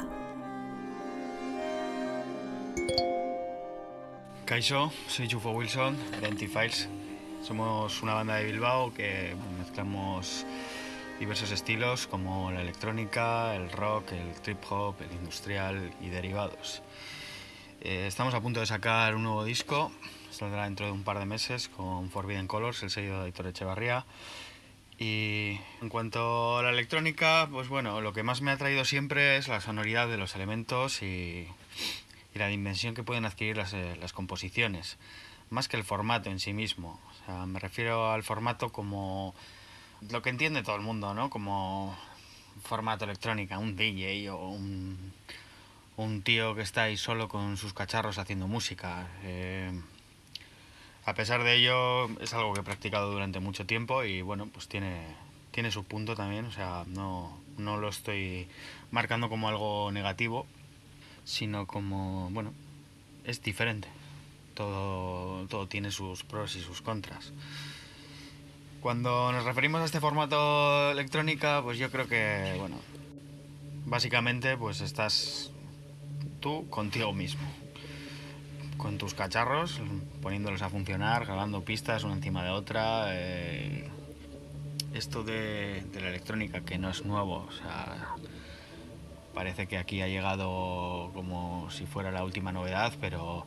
Kaixo, 4.45 4.83
soy 5.09 5.31
Chufo 5.33 5.55
Wilson, 5.57 5.97
de 6.21 6.27
Antifiles. 6.27 6.91
Somos 7.41 8.03
una 8.03 8.13
banda 8.13 8.35
de 8.35 8.45
Bilbao 8.45 8.93
que 8.93 9.35
mezclamos 9.59 10.45
diversos 11.19 11.51
estilos 11.53 12.07
como 12.07 12.53
la 12.53 12.61
electrónica, 12.61 13.57
el 13.57 13.73
rock, 13.73 14.13
el 14.13 14.43
trip 14.43 14.61
hop, 14.69 14.97
el 15.01 15.13
industrial 15.17 15.91
y 16.03 16.11
derivados. 16.11 16.83
Eh, 17.81 18.05
estamos 18.07 18.35
a 18.35 18.43
punto 18.43 18.61
de 18.61 18.67
sacar 18.67 19.15
un 19.15 19.23
nuevo 19.23 19.43
disco, 19.43 19.91
saldrá 20.31 20.65
dentro 20.65 20.85
de 20.85 20.93
un 20.93 21.03
par 21.03 21.19
de 21.19 21.25
meses 21.25 21.71
con 21.71 22.11
Forbidden 22.11 22.47
Colors, 22.47 22.83
el 22.83 22.91
sello 22.91 23.21
de 23.21 23.29
Editor 23.29 23.47
Echevarría. 23.47 24.05
Y 25.03 25.59
en 25.81 25.89
cuanto 25.89 26.59
a 26.59 26.63
la 26.63 26.71
electrónica, 26.71 27.49
pues 27.51 27.67
bueno, 27.67 28.01
lo 28.01 28.13
que 28.13 28.23
más 28.23 28.41
me 28.41 28.53
ha 28.53 28.57
traído 28.57 28.85
siempre 28.85 29.37
es 29.37 29.49
la 29.49 29.61
sonoridad 29.61 30.07
de 30.07 30.17
los 30.17 30.37
elementos 30.37 31.03
y, 31.03 31.49
la 32.35 32.47
dimensión 32.47 32.95
que 32.95 33.03
pueden 33.03 33.25
adquirir 33.25 33.57
las, 33.57 33.73
eh, 33.73 33.97
las 34.01 34.13
composiciones, 34.13 34.99
más 35.51 35.67
que 35.67 35.77
el 35.77 35.83
formato 35.83 36.31
en 36.31 36.39
sí 36.39 36.53
mismo. 36.53 37.01
O 37.11 37.27
sea, 37.27 37.47
me 37.47 37.59
refiero 37.59 38.13
al 38.13 38.23
formato 38.23 38.71
como 38.71 39.35
lo 40.09 40.23
que 40.23 40.31
entiende 40.31 40.63
todo 40.63 40.77
el 40.77 40.83
mundo, 40.83 41.15
¿no? 41.15 41.31
Como 41.31 41.99
formato 42.63 43.05
electrónica, 43.05 43.59
un 43.59 43.75
DJ 43.75 44.31
o 44.31 44.51
un, 44.51 45.13
un 45.97 46.23
tío 46.23 46.55
que 46.55 46.63
está 46.63 46.85
ahí 46.85 46.97
solo 46.97 47.27
con 47.27 47.57
sus 47.57 47.75
cacharros 47.75 48.19
haciendo 48.19 48.47
música. 48.47 49.09
Eh, 49.25 49.73
a 51.05 51.15
pesar 51.15 51.43
de 51.43 51.57
ello, 51.57 52.09
es 52.21 52.33
algo 52.35 52.53
que 52.53 52.61
he 52.61 52.65
practicado 52.65 53.11
durante 53.11 53.41
mucho 53.41 53.67
tiempo 53.67 54.05
y 54.05 54.23
bueno, 54.23 54.49
pues 54.53 54.69
tiene, 54.69 55.03
tiene 55.51 55.71
su 55.71 55.85
punto 55.85 56.15
también. 56.15 56.45
O 56.45 56.53
sea, 56.53 56.85
no, 56.87 57.37
no 57.59 57.77
lo 57.77 57.89
estoy 57.89 58.47
marcando 58.91 59.29
como 59.29 59.49
algo 59.49 59.91
negativo, 59.91 60.47
sino 61.25 61.67
como, 61.67 62.31
bueno, 62.31 62.53
es 63.25 63.43
diferente. 63.43 63.89
Todo, 64.55 65.47
todo 65.49 65.67
tiene 65.67 65.91
sus 65.91 66.23
pros 66.25 66.55
y 66.57 66.61
sus 66.61 66.83
contras. 66.83 67.33
Cuando 68.81 69.33
nos 69.33 69.45
referimos 69.45 69.81
a 69.81 69.85
este 69.85 70.01
formato 70.01 70.91
electrónica, 70.91 71.63
pues 71.63 71.79
yo 71.79 71.91
creo 71.91 72.07
que, 72.09 72.57
bueno, 72.59 72.77
básicamente 73.87 74.57
pues 74.57 74.81
estás 74.81 75.51
tú 76.41 76.69
contigo 76.69 77.13
mismo. 77.13 77.62
Con 78.83 78.99
tus 78.99 79.15
cacharros, 79.15 79.81
poniéndolos 80.21 80.61
a 80.61 80.69
funcionar, 80.69 81.25
grabando 81.25 81.63
pistas 81.63 82.03
una 82.03 82.15
encima 82.15 82.43
de 82.43 82.51
otra. 82.51 83.05
eh, 83.11 83.89
esto 84.93 85.23
de, 85.23 85.85
la 85.95 86.09
electrónica 86.09 86.63
que 86.63 86.79
no 86.79 86.91
es 86.91 87.05
nuevo, 87.05 87.47
o 87.49 87.53
sea, 87.53 88.17
parece 89.35 89.69
que 89.69 89.79
aquí 89.79 90.03
ha 90.03 90.09
llegado 90.09 91.13
como 91.15 91.71
si 91.71 91.87
fuera 91.87 92.11
la 92.11 92.25
última 92.25 92.51
novedad, 92.51 92.93
pero 93.01 93.47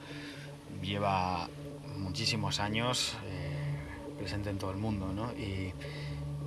lleva 0.81 1.49
muchísimos 1.97 2.61
años 2.61 3.17
eh, 3.25 4.15
presente 4.17 4.51
en 4.51 4.57
todo 4.57 4.71
el 4.71 4.77
mundo, 4.77 5.11
¿no? 5.13 5.33
Y, 5.33 5.73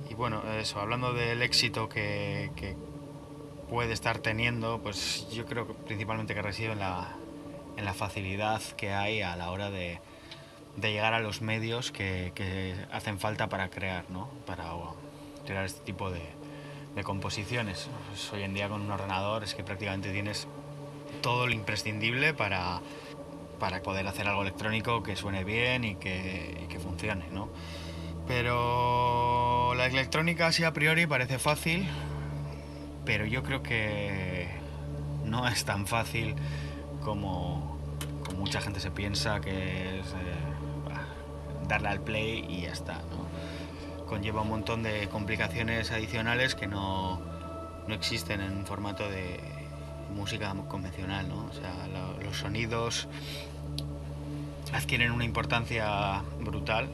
y 0.09 0.13
bueno, 0.15 0.41
eso, 0.53 0.79
hablando 0.79 1.13
del 1.13 1.43
éxito 1.43 1.87
que, 1.87 2.49
que 2.55 2.75
puede 3.69 3.93
estar 3.93 4.17
teniendo, 4.17 4.79
pues 4.81 5.29
yo 5.31 5.45
creo 5.45 5.67
que 5.67 5.73
principalmente 5.75 6.33
que 6.33 6.41
reside 6.41 6.71
en 6.71 6.79
la, 6.79 7.18
en 7.79 7.85
la 7.85 7.93
facilidad 7.93 8.61
que 8.77 8.93
hay 8.93 9.21
a 9.21 9.35
la 9.37 9.51
hora 9.51 9.71
de, 9.71 9.99
de 10.75 10.91
llegar 10.91 11.13
a 11.13 11.21
los 11.21 11.41
medios 11.41 11.91
que, 11.91 12.33
que 12.35 12.75
hacen 12.91 13.19
falta 13.19 13.47
para 13.47 13.69
crear, 13.69 14.03
¿no? 14.09 14.29
Para 14.45 14.75
o, 14.75 14.95
crear 15.45 15.65
este 15.65 15.79
tipo 15.85 16.11
de, 16.11 16.21
de 16.95 17.03
composiciones. 17.03 17.89
Hoy 18.33 18.43
en 18.43 18.53
día 18.53 18.67
con 18.67 18.81
un 18.81 18.91
ordenador 18.91 19.43
es 19.43 19.55
que 19.55 19.63
prácticamente 19.63 20.11
tienes 20.11 20.47
todo 21.21 21.47
lo 21.47 21.53
imprescindible 21.53 22.33
para, 22.33 22.81
para 23.59 23.81
poder 23.81 24.05
hacer 24.07 24.27
algo 24.27 24.41
electrónico 24.41 25.01
que 25.01 25.15
suene 25.15 25.45
bien 25.45 25.85
y 25.85 25.95
que, 25.95 26.65
que 26.69 26.79
funcione, 26.79 27.25
¿no? 27.31 27.49
Pero 28.27 29.73
la 29.75 29.85
electrónica 29.85 30.51
a 30.67 30.73
priori 30.73 31.07
parece 31.07 31.39
fácil, 31.39 31.87
pero 33.05 33.25
yo 33.25 33.41
creo 33.41 33.63
que 33.63 34.49
no 35.23 35.47
es 35.47 35.63
tan 35.63 35.87
fácil 35.87 36.35
como, 37.03 37.77
mucha 38.37 38.61
gente 38.61 38.79
se 38.79 38.91
piensa 38.91 39.39
que 39.41 39.99
es 39.99 40.07
eh, 40.07 41.67
darle 41.67 41.89
al 41.89 42.01
play 42.01 42.45
y 42.47 42.61
ya 42.61 42.71
está. 42.71 43.01
Conlleva 44.07 44.41
un 44.41 44.49
montón 44.49 44.81
de 44.83 45.07
complicaciones 45.09 45.91
adicionales 45.91 46.55
que 46.55 46.67
no, 46.67 47.19
no 47.87 47.93
existen 47.93 48.41
en 48.41 48.57
un 48.57 48.65
formato 48.65 49.07
de 49.09 49.39
música 50.15 50.53
convencional. 50.67 51.31
O 51.31 51.53
sea, 51.53 51.87
lo- 51.87 52.21
los 52.23 52.37
sonidos 52.37 53.07
adquieren 54.73 55.11
una 55.11 55.25
importancia 55.25 56.21
brutal 56.39 56.89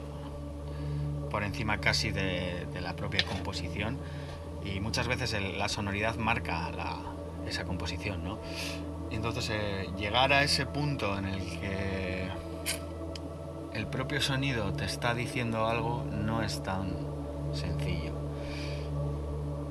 por 1.30 1.42
encima 1.42 1.78
casi 1.78 2.10
de, 2.10 2.66
la 2.80 2.94
propia 2.94 3.24
composición 3.26 3.98
y 4.64 4.80
muchas 4.80 5.08
veces 5.08 5.34
la 5.56 5.68
sonoridad 5.68 6.16
marca 6.16 6.70
esa 7.46 7.64
composición, 7.64 8.24
¿no? 8.24 8.38
Entonces 9.10 9.50
eh, 9.50 9.88
llegar 9.96 10.32
a 10.32 10.42
ese 10.42 10.66
punto 10.66 11.16
en 11.16 11.26
el 11.26 11.40
que 11.60 12.28
el 13.72 13.86
propio 13.86 14.20
sonido 14.20 14.72
te 14.72 14.84
está 14.84 15.14
diciendo 15.14 15.66
algo 15.66 16.04
no 16.10 16.42
es 16.42 16.62
tan 16.62 16.92
sencillo. 17.52 18.12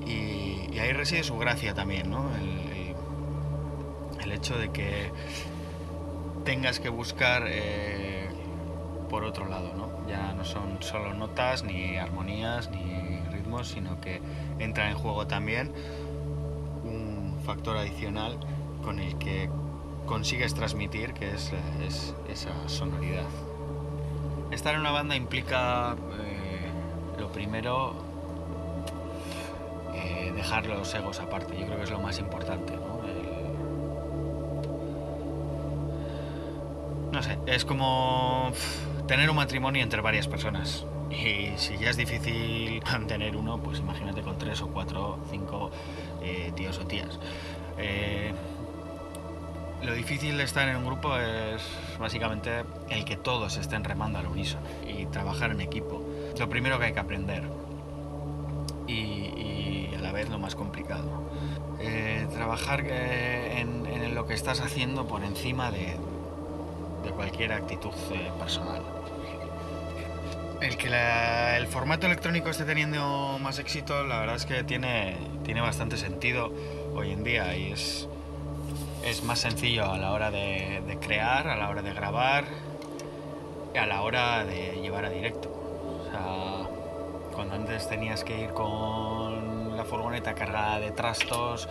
Y, 0.05 0.77
ahí 0.77 0.91
reside 0.91 1.23
su 1.23 1.37
gracia 1.37 1.73
también, 1.73 2.11
¿no? 2.11 2.29
El 4.21 4.31
hecho 4.31 4.57
de 4.57 4.71
que 4.71 5.11
tengas 6.43 6.79
que 6.79 6.89
buscar 6.89 7.43
eh, 7.47 8.27
por 9.09 9.23
otro 9.23 9.47
lado, 9.47 9.73
¿no? 9.73 10.07
Ya 10.07 10.33
no 10.33 10.43
son 10.43 10.81
solo 10.81 11.13
notas, 11.13 11.63
ni 11.63 11.97
armonías, 11.97 12.69
ni 12.69 13.19
ritmos, 13.31 13.69
sino 13.69 13.99
que 14.01 14.21
entra 14.59 14.89
en 14.89 14.97
juego 14.97 15.25
también 15.27 15.73
un 16.83 17.39
factor 17.45 17.77
adicional 17.77 18.37
con 18.85 18.99
el 18.99 19.17
que 19.17 19.49
consigues 20.05 20.53
transmitir, 20.53 21.13
que 21.13 21.31
es, 21.31 21.51
es 21.85 22.13
esa 22.29 22.69
sonoridad. 22.69 23.25
Estar 24.51 24.75
en 24.75 24.81
una 24.81 24.91
banda 24.91 25.15
implica, 25.15 25.95
eh, 26.19 26.69
lo 27.19 27.31
primero, 27.31 27.95
eh, 29.95 30.31
dejar 30.35 30.67
los 30.67 30.93
egos 30.93 31.19
aparte. 31.19 31.57
Yo 31.59 31.65
creo 31.65 31.77
que 31.77 31.83
es 31.83 31.91
lo 31.91 31.99
más 31.99 32.19
importante, 32.19 32.73
¿no? 32.75 32.95
Sé, 37.23 37.39
es 37.47 37.63
como 37.63 38.51
tener 39.07 39.29
un 39.29 39.37
matrimonio 39.37 39.81
entre 39.81 40.01
varias 40.01 40.27
personas. 40.27 40.85
Y 41.09 41.57
si 41.57 41.77
ya 41.77 41.89
es 41.89 41.97
difícil 41.97 42.83
mantener 42.91 43.35
uno, 43.35 43.57
pues 43.57 43.79
imagínate 43.79 44.21
con 44.21 44.37
tres 44.37 44.61
o 44.61 44.67
cuatro, 44.67 45.17
cinco 45.31 45.71
eh, 46.21 46.51
tíos 46.55 46.77
o 46.77 46.85
tías. 46.85 47.19
Lo 49.83 49.93
difícil 49.93 50.38
de 50.38 50.43
estar 50.43 50.67
en 50.67 50.77
un 50.77 50.85
grupo 50.85 51.17
es 51.17 51.61
básicamente 51.99 52.63
el 52.89 53.05
que 53.05 53.17
todos 53.17 53.57
estén 53.57 53.83
remando 53.83 54.19
al 54.19 54.27
unísono 54.27 54.67
y 54.88 55.05
trabajar 55.07 55.51
en 55.51 55.61
equipo. 55.61 56.03
Lo 56.38 56.49
primero 56.49 56.79
que 56.79 56.85
hay 56.85 56.93
que 56.93 56.99
aprender 56.99 57.43
y, 58.88 59.89
a 59.95 60.01
la 60.01 60.11
vez 60.11 60.29
lo 60.29 60.39
más 60.39 60.55
complicado. 60.55 61.23
Eh, 61.79 62.27
trabajar 62.33 62.83
eh, 62.85 63.59
en, 63.59 64.15
lo 64.15 64.25
que 64.27 64.33
estás 64.33 64.61
haciendo 64.61 65.07
por 65.07 65.23
encima 65.23 65.71
de, 65.71 65.97
de 67.03 67.09
cualquier 67.11 67.51
actitud 67.51 67.93
eh, 68.13 68.31
personal. 68.39 68.81
El 70.61 70.77
que 70.77 70.88
el 71.57 71.67
formato 71.67 72.07
electrónico 72.07 72.49
esté 72.49 72.63
teniendo 72.63 73.38
más 73.41 73.59
éxito, 73.59 74.03
la 74.05 74.19
verdad 74.21 74.35
es 74.35 74.45
que 74.45 74.63
tiene, 74.63 75.17
tiene 75.43 75.59
bastante 75.59 75.97
sentido 75.97 76.51
hoy 76.95 77.11
en 77.11 77.23
día 77.23 77.55
y 77.57 77.73
es, 77.73 78.07
es 79.05 79.23
más 79.23 79.39
sencillo 79.39 79.91
a 79.91 79.97
la 79.99 80.11
hora 80.11 80.31
de, 80.31 80.97
crear, 80.99 81.47
a 81.47 81.55
la 81.55 81.69
hora 81.69 81.83
de 81.83 81.93
grabar, 81.93 82.45
a 83.79 83.85
la 83.85 84.01
hora 84.01 84.43
de 84.43 84.81
llevar 84.81 85.05
a 85.05 85.09
directo. 85.11 85.49
O 85.49 86.09
sea, 86.09 87.31
cuando 87.31 87.53
antes 87.53 87.87
tenías 87.87 88.23
que 88.23 88.41
ir 88.41 88.49
con 88.49 89.77
la 89.77 89.85
furgoneta 89.85 90.33
cargada 90.33 90.79
de 90.79 90.89
trastos, 90.89 91.69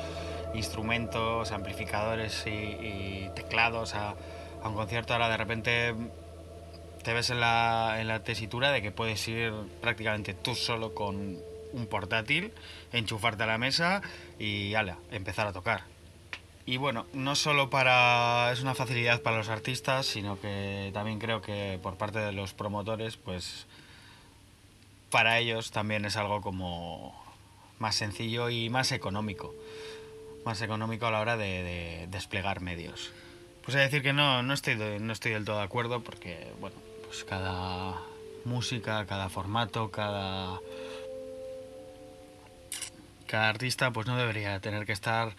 instrumentos, 0.55 1.51
amplificadores 1.51 2.45
y, 2.47 3.29
teclados 3.35 3.97
a, 3.97 4.15
a 4.63 4.69
un 4.69 4.75
concierto, 4.75 5.13
ahora 5.13 5.29
de 5.29 5.37
repente 5.37 5.95
te 7.03 7.13
ves 7.13 7.31
en 7.31 7.41
la, 7.41 7.97
en 7.99 8.07
la 8.07 8.23
tesitura 8.23 8.71
de 8.71 8.81
que 8.81 8.93
puedes 8.93 9.27
ir 9.27 9.53
prácticamente 9.81 10.35
tú 10.35 10.55
solo 10.55 10.95
con 10.95 11.39
un 11.73 11.87
portátil, 11.89 12.53
enchufarte 12.93 13.43
a 13.43 13.47
la 13.47 13.59
mesa 13.59 14.03
y 14.39 14.75
ala, 14.75 14.99
empezar 15.11 15.49
a 15.49 15.53
tocar. 15.53 15.94
Y 16.67 16.79
bueno, 16.79 17.07
no 17.13 17.37
solo 17.37 17.69
para 17.69 18.51
es 18.53 18.63
una 18.63 18.75
facilidad 18.75 19.21
para 19.21 19.37
los 19.37 19.49
artistas, 19.49 20.07
sino 20.07 20.41
que 20.41 20.91
también 20.95 21.19
creo 21.19 21.43
que 21.43 21.79
por 21.83 21.97
parte 21.97 22.19
de 22.19 22.33
los 22.33 22.55
promotores, 22.55 23.17
pues 23.17 23.67
para 25.11 25.39
ellos 25.39 25.71
también 25.71 26.07
es 26.07 26.17
algo 26.17 26.41
como 26.41 27.15
más 27.79 27.97
sencillo 27.97 28.49
y 28.49 28.71
más 28.71 28.93
económico. 28.93 29.55
Más 30.47 30.63
económico 30.63 31.07
a 31.07 31.11
la 31.11 31.21
hora 31.21 31.37
de, 31.37 31.63
de 31.63 32.07
desplegar 32.11 32.61
medios. 32.61 33.13
Pues 33.63 33.75
de 33.75 33.81
decir 33.81 34.03
que 34.03 34.13
no, 34.13 34.43
no 34.43 34.55
estoy, 34.55 34.77
no 34.77 35.13
estoy 35.13 35.33
del 35.33 35.45
todo 35.45 35.59
de 35.59 35.65
acuerdo 35.65 36.03
porque, 36.03 36.53
bueno, 36.61 36.77
pues 37.07 37.25
cada 37.25 37.95
música, 38.45 39.07
cada 39.07 39.29
formato, 39.29 39.91
cada, 39.91 40.61
cada 43.27 43.49
artista 43.49 43.91
pues 43.91 44.07
no 44.07 44.17
debería 44.17 44.61
tener 44.61 44.85
que 44.85 44.93
estar 44.93 45.35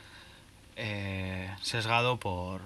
eh, 0.75 1.49
sesgado 1.61 2.17
por, 2.17 2.61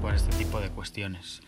por 0.00 0.14
este 0.14 0.36
tipo 0.36 0.60
de 0.60 0.70
cuestiones. 0.70 1.42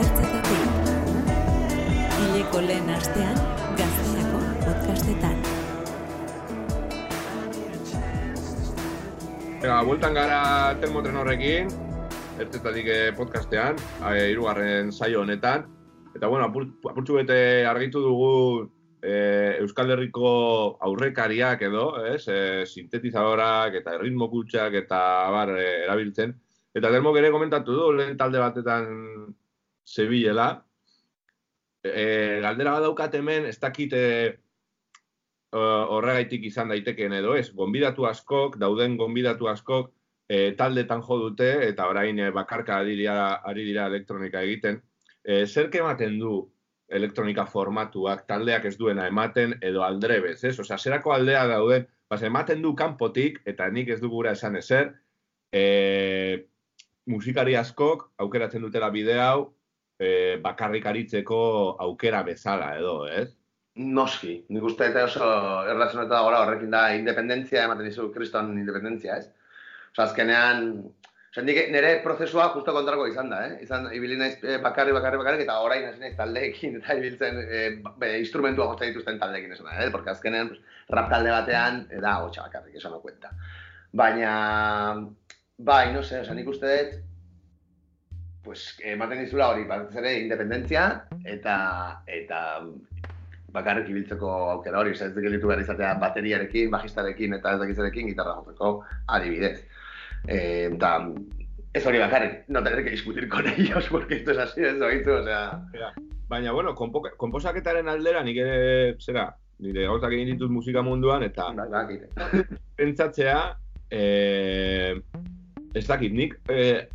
ertzetatik. 0.00 0.68
Hileko 2.18 2.60
lehen 2.64 2.90
astean, 2.94 3.40
gazetako 3.78 4.40
podcastetan. 4.64 5.40
Ega, 9.62 9.78
bueltan 9.86 10.16
gara 10.16 10.42
termotren 10.82 11.18
horrekin, 11.20 11.72
ertzetatik 12.40 12.88
eh, 12.88 13.10
podcastean, 13.18 13.80
eh, 14.10 14.30
hirugarren 14.32 14.92
saio 14.92 15.22
honetan. 15.26 15.68
Eta, 16.16 16.28
bueno, 16.28 16.48
apurtxu 16.48 17.18
bete 17.20 17.66
argitu 17.66 18.00
dugu 18.04 18.32
e, 19.02 19.58
Euskal 19.62 19.90
Herriko 19.94 20.32
aurrekariak 20.86 21.64
edo, 21.66 21.86
ez, 22.06 22.22
e, 22.28 22.66
sintetizadorak 22.68 23.78
eta 23.80 23.96
ritmo 23.98 24.28
kutsak 24.30 24.76
eta 24.84 25.00
bar, 25.32 25.54
e, 25.56 25.68
erabiltzen. 25.86 26.36
Eta 26.72 26.88
termo 26.88 27.12
ere 27.20 27.28
komentatu 27.32 27.74
du, 27.76 27.88
lehen 27.92 28.16
talde 28.16 28.40
batetan 28.40 28.86
zebilela. 29.92 30.64
E, 31.82 32.40
galdera 32.42 32.76
bat 32.76 32.86
daukat 32.86 33.14
hemen, 33.18 33.48
ez 33.50 33.58
dakit 33.60 33.92
e, 33.98 34.04
horregaitik 35.52 36.46
izan 36.48 36.72
daitekeen 36.72 37.12
edo 37.18 37.34
ez. 37.36 37.50
Gonbidatu 37.56 38.06
askok, 38.08 38.56
dauden 38.62 38.96
gonbidatu 39.00 39.50
askok, 39.52 39.92
e, 40.28 40.52
taldetan 40.58 41.02
jo 41.04 41.18
dute, 41.26 41.50
eta 41.68 41.88
orain 41.90 42.18
e, 42.18 42.30
bakarka 42.32 42.78
ari 42.78 42.96
dira, 42.96 43.18
ari 43.44 43.66
dira 43.68 43.88
elektronika 43.90 44.42
egiten. 44.46 44.80
E, 45.22 45.44
zerk 45.46 45.74
ematen 45.82 46.18
du 46.20 46.36
elektronika 46.92 47.44
formatuak, 47.48 48.26
taldeak 48.28 48.66
ez 48.68 48.76
duena 48.76 49.06
ematen, 49.08 49.56
edo 49.64 49.82
aldrebez, 49.84 50.38
ez? 50.44 50.58
Osea, 50.60 50.78
zerako 50.78 51.12
aldea 51.14 51.46
dauden, 51.48 51.86
bas, 52.10 52.20
ematen 52.22 52.62
du 52.62 52.74
kanpotik, 52.76 53.40
eta 53.48 53.68
nik 53.72 53.88
ez 53.94 54.00
dugura 54.00 54.34
esan 54.36 54.58
ezer, 54.60 54.92
e, 55.52 56.48
musikari 57.08 57.56
askok 57.56 58.10
aukeratzen 58.22 58.62
dutela 58.62 58.90
bide 58.92 59.16
hau 59.20 59.52
e, 60.02 60.36
bakarrik 60.42 60.86
aritzeko 60.86 61.38
aukera 61.86 62.22
bezala 62.26 62.74
edo, 62.78 62.96
ez? 63.08 63.30
Noski, 63.74 64.34
nik 64.52 64.64
uste 64.68 64.90
eta 64.90 65.06
oso 65.06 65.26
erlazionatu 65.72 66.12
da 66.12 66.24
gora 66.26 66.42
horrekin 66.44 66.74
da 66.74 66.90
independentzia, 66.92 67.62
ematen 67.64 67.88
dizu 67.88 68.10
kriston 68.12 68.50
independentzia, 68.60 69.16
ez? 69.22 69.30
Osa, 69.94 70.04
azkenean, 70.04 70.66
osa, 71.30 71.44
nire 71.46 71.94
prozesua 72.04 72.50
justo 72.52 72.74
kontrako 72.76 73.06
izan 73.08 73.32
da, 73.32 73.38
eh? 73.46 73.54
Izan, 73.64 73.88
ibili 73.96 74.18
naiz 74.20 74.34
eh, 74.44 74.58
bakarri, 74.60 74.92
bakarri, 74.92 75.20
bakarri, 75.22 75.46
eta 75.46 75.56
orain 75.64 75.86
hasi 75.88 76.04
naiz 76.04 76.12
taldeekin, 76.18 76.76
eta 76.82 76.98
ibiltzen 77.00 77.40
eh, 77.46 77.64
be, 78.02 78.12
instrumentua 78.20 78.68
jotzen 78.74 78.92
dituzten 78.92 79.22
taldeekin 79.22 79.56
esan 79.56 79.70
da, 79.70 79.78
eh? 79.86 79.88
Porque 79.94 80.12
azkenean, 80.12 80.52
pues, 80.52 80.84
rap 80.92 81.08
talde 81.14 81.32
batean, 81.32 81.86
eh, 81.88 82.02
da, 82.04 82.18
hotxa 82.26 82.44
bakarrik, 82.50 82.76
eso 82.76 82.92
no 82.92 83.00
cuenta. 83.00 83.32
Baina, 83.92 84.34
bai, 85.56 85.86
no 85.96 86.04
sé, 86.04 86.20
osa, 86.26 86.36
nik 86.36 86.52
uste 86.52 86.76
dut, 86.76 87.00
pues, 88.42 88.78
ematen 88.84 89.22
dizula 89.22 89.50
hori, 89.52 89.64
batez 89.68 89.96
ere, 90.02 90.14
independentzia, 90.24 90.86
eta, 91.24 91.56
eta 92.06 92.40
bakarrik 93.52 93.90
ibiltzeko 93.92 94.30
aukera 94.56 94.80
hori, 94.80 94.94
ez 94.96 95.12
gelitu 95.14 95.50
behar 95.50 95.62
izatea 95.62 95.94
bateriarekin, 96.00 96.70
bajistarekin 96.72 97.36
eta 97.38 97.54
ez 97.54 97.60
dakizerekin 97.62 98.08
gitarra 98.10 98.38
jotzeko 98.40 98.72
adibidez. 99.06 99.58
Eh, 100.26 100.70
eta 100.72 100.94
ez 101.72 101.84
hori 101.86 102.00
bakarrik, 102.02 102.48
no 102.48 102.62
tener 102.62 102.84
que 102.84 102.90
discutir 102.90 103.28
con 103.28 103.46
ellos, 103.46 103.86
porque 103.90 104.16
esto 104.16 104.32
es 104.32 104.38
así, 104.38 104.64
ez 104.64 104.80
oitu, 104.80 105.12
o 105.12 105.24
sea... 105.24 105.62
Baina, 106.28 106.52
bueno, 106.52 106.74
konpo, 106.74 107.02
konposaketaren 107.16 107.88
aldera 107.88 108.22
nik 108.24 108.38
ere, 108.40 108.96
zera, 109.00 109.26
nire 109.60 109.84
gauzak 109.84 110.14
egin 110.16 110.32
ditut 110.32 110.50
musika 110.50 110.82
munduan, 110.82 111.22
eta 111.22 111.50
Bai, 111.52 111.68
bakite. 111.68 112.08
pentsatzea, 112.76 113.38
eh, 113.90 114.96
ez 115.74 115.86
dakit, 115.86 116.12
nik 116.12 116.38
eh, 116.48 116.88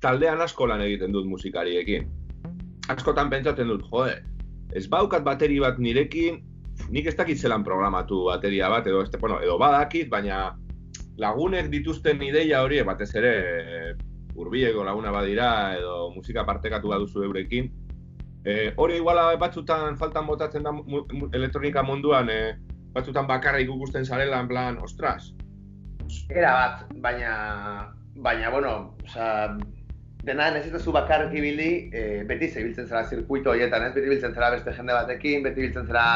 taldean 0.00 0.40
asko 0.40 0.66
lan 0.68 0.82
egiten 0.84 1.14
dut 1.14 1.26
musikariekin. 1.28 2.08
Askotan 2.92 3.30
pentsatzen 3.30 3.68
dut, 3.68 3.86
jode, 3.90 4.20
ez 4.74 4.86
baukat 4.90 5.24
bateri 5.26 5.58
bat 5.62 5.78
nirekin, 5.82 6.42
nik 6.92 7.08
ez 7.10 7.16
dakit 7.18 7.38
zelan 7.38 7.64
programatu 7.66 8.26
bateria 8.28 8.68
bat, 8.70 8.86
edo, 8.86 9.02
este, 9.02 9.18
bueno, 9.18 9.40
edo 9.42 9.56
badakit, 9.58 10.10
baina 10.12 10.56
lagunek 11.18 11.70
dituzten 11.72 12.22
ideia 12.22 12.62
hori, 12.62 12.82
batez 12.86 13.10
ere, 13.18 13.32
eh, 13.62 13.90
hurbileko 14.36 14.84
laguna 14.84 15.10
badira, 15.10 15.48
edo 15.78 16.12
musika 16.14 16.44
partekatu 16.44 16.92
baduzu 16.92 17.24
eurekin, 17.24 17.72
eh, 18.44 18.72
hori 18.76 19.00
iguala 19.00 19.32
batzutan 19.40 19.96
faltan 19.96 20.26
botatzen 20.26 20.62
da 20.62 20.72
mu, 20.72 20.84
mu, 20.86 21.30
elektronika 21.32 21.82
munduan, 21.82 22.30
eh, 22.30 22.54
batzutan 22.94 23.26
bakarrik 23.26 23.72
ikusten 23.72 24.04
zarela, 24.04 24.40
en 24.40 24.48
plan, 24.48 24.78
ostras, 24.78 25.32
Era 26.30 26.52
bat, 26.54 26.92
baina, 27.02 27.32
baina, 28.22 28.50
bueno, 28.50 28.94
osea, 29.04 29.56
dena 30.26 30.50
nezituzu 30.50 30.92
bakarrik 30.94 31.34
ibili, 31.38 31.70
e, 31.94 32.02
beti 32.28 32.48
zebiltzen 32.50 32.88
zera 32.88 33.04
zirkuito 33.06 33.52
horietan, 33.52 33.86
ez? 33.86 33.94
Beti 33.94 34.10
biltzen 34.10 34.34
zera 34.34 34.50
beste 34.54 34.74
jende 34.74 34.96
batekin, 34.96 35.44
beti 35.46 35.62
biltzen 35.62 35.86
zera 35.86 36.06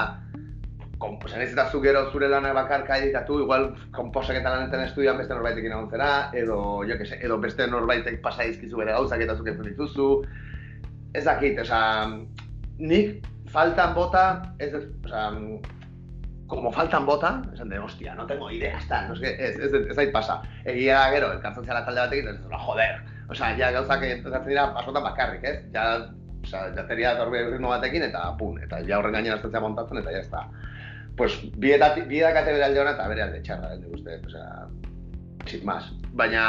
kom, 1.01 1.17
osea, 1.25 1.39
nezitazu 1.41 1.81
gero 1.85 2.03
zure 2.13 2.29
lanak 2.29 2.57
bakarka 2.59 2.99
editatu, 3.01 3.39
igual 3.45 3.71
komposaketan 3.97 4.57
lanetan 4.57 4.85
estudian 4.85 5.21
beste 5.21 5.35
norbaitekin 5.35 5.73
egon 5.73 5.89
zera, 5.95 6.11
edo, 6.37 6.61
jo 6.89 6.99
que 6.99 7.07
se, 7.07 7.21
edo 7.25 7.39
beste 7.41 7.67
norbaitek 7.71 8.21
pasa 8.25 8.49
dizkizu 8.51 8.83
bere 8.83 8.97
gauzak 8.99 9.23
eta 9.25 9.39
zuk 9.39 9.53
entzun 9.53 9.71
dituzu. 9.71 10.09
Ez 11.15 11.25
dakit, 11.27 11.63
osea, 11.63 12.11
nik 12.83 13.29
faltan 13.55 13.95
bota, 13.95 14.25
ez, 14.59 14.75
osea, 14.75 15.31
como 16.51 16.73
faltan 16.75 17.07
bota, 17.07 17.31
esan 17.55 17.71
de, 17.71 17.79
hostia, 17.79 18.17
no 18.19 18.27
tengo 18.27 18.51
idea, 18.51 18.77
está, 18.77 19.07
no 19.07 19.15
es 19.15 19.21
que, 19.21 19.31
ez, 19.39 19.55
ez, 19.57 19.73
ez 19.73 19.95
zait 19.95 20.11
pasa. 20.13 20.41
Egia 20.65 21.05
gero, 21.15 21.31
elkartzen 21.37 21.65
zara 21.65 21.85
talde 21.87 22.03
batekin, 22.03 22.29
ez 22.29 22.41
ez, 22.41 22.63
joder, 22.67 22.99
osea, 23.31 23.55
ja 23.59 23.71
gauzak 23.75 24.05
entratzen 24.07 24.49
dira 24.49 24.67
askotan 24.81 25.07
bakarrik, 25.07 25.45
ez? 25.47 25.57
Ja, 25.75 25.87
osea, 26.45 26.69
jateria 26.77 27.15
torbe 27.19 27.43
ritmo 27.49 27.73
batekin 27.73 28.07
eta 28.09 28.25
pun, 28.39 28.59
eta 28.63 28.81
ja 28.87 28.99
horren 28.99 29.17
gainen 29.19 29.37
azten 29.37 29.63
montatzen 29.63 30.03
eta 30.03 30.15
ja 30.15 30.23
está. 30.25 30.45
Pues, 31.17 31.37
bietatik, 31.61 32.07
biedakate 32.09 32.55
bere 32.55 32.65
alde 32.69 32.81
hona 32.81 32.95
eta 32.97 33.09
bere 33.11 33.27
alde 33.27 33.43
txarra, 33.45 33.75
nik 33.77 33.99
uste, 33.99 34.17
osea, 34.27 34.49
sin 35.51 35.67
más. 35.69 35.91
Baina, 36.17 36.45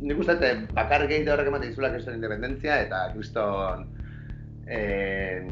nik 0.00 0.22
uste, 0.22 0.38
dut, 0.40 0.70
bakarrik 0.76 1.12
egite 1.18 1.34
horrek 1.34 1.50
ematen 1.52 1.72
dizula 1.72 1.92
kriston 1.94 2.18
independentzia 2.18 2.80
eta 2.86 3.06
kriston, 3.14 3.88
eh, 4.66 5.42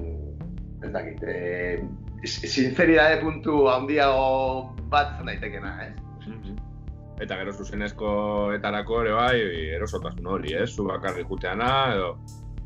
ez 0.85 0.93
dakit, 0.95 1.23
eh, 1.29 1.83
sinceridade 2.25 3.21
puntu 3.21 3.67
handiago 3.69 4.75
bat 4.93 5.15
izan 5.15 5.33
daitekena, 5.33 5.77
ez? 5.89 6.04
Eta 7.23 7.37
gero 7.39 7.53
zuzenezko 7.53 8.09
etarako 8.57 9.03
ere 9.05 9.13
bai, 9.15 9.37
erosotasun 9.77 10.27
hori, 10.27 10.55
ez? 10.59 10.71
Zu 10.75 10.89
bakarrik 10.89 11.29
juteana, 11.31 11.71
edo... 11.95 12.17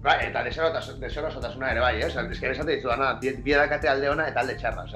Bai, 0.03 0.17
eta 0.29 0.45
deserosotasuna 0.47 1.73
ere 1.73 1.83
bai, 1.83 1.97
eh? 2.01 2.07
Osa, 2.07 2.25
eske 2.31 2.53
esate 2.53 2.77
dizu 2.77 2.89
dana, 2.89 3.13
biedakate 3.21 3.91
alde 3.91 4.09
ona 4.09 4.29
eta 4.31 4.45
alde 4.45 4.55
txarra, 4.61 4.87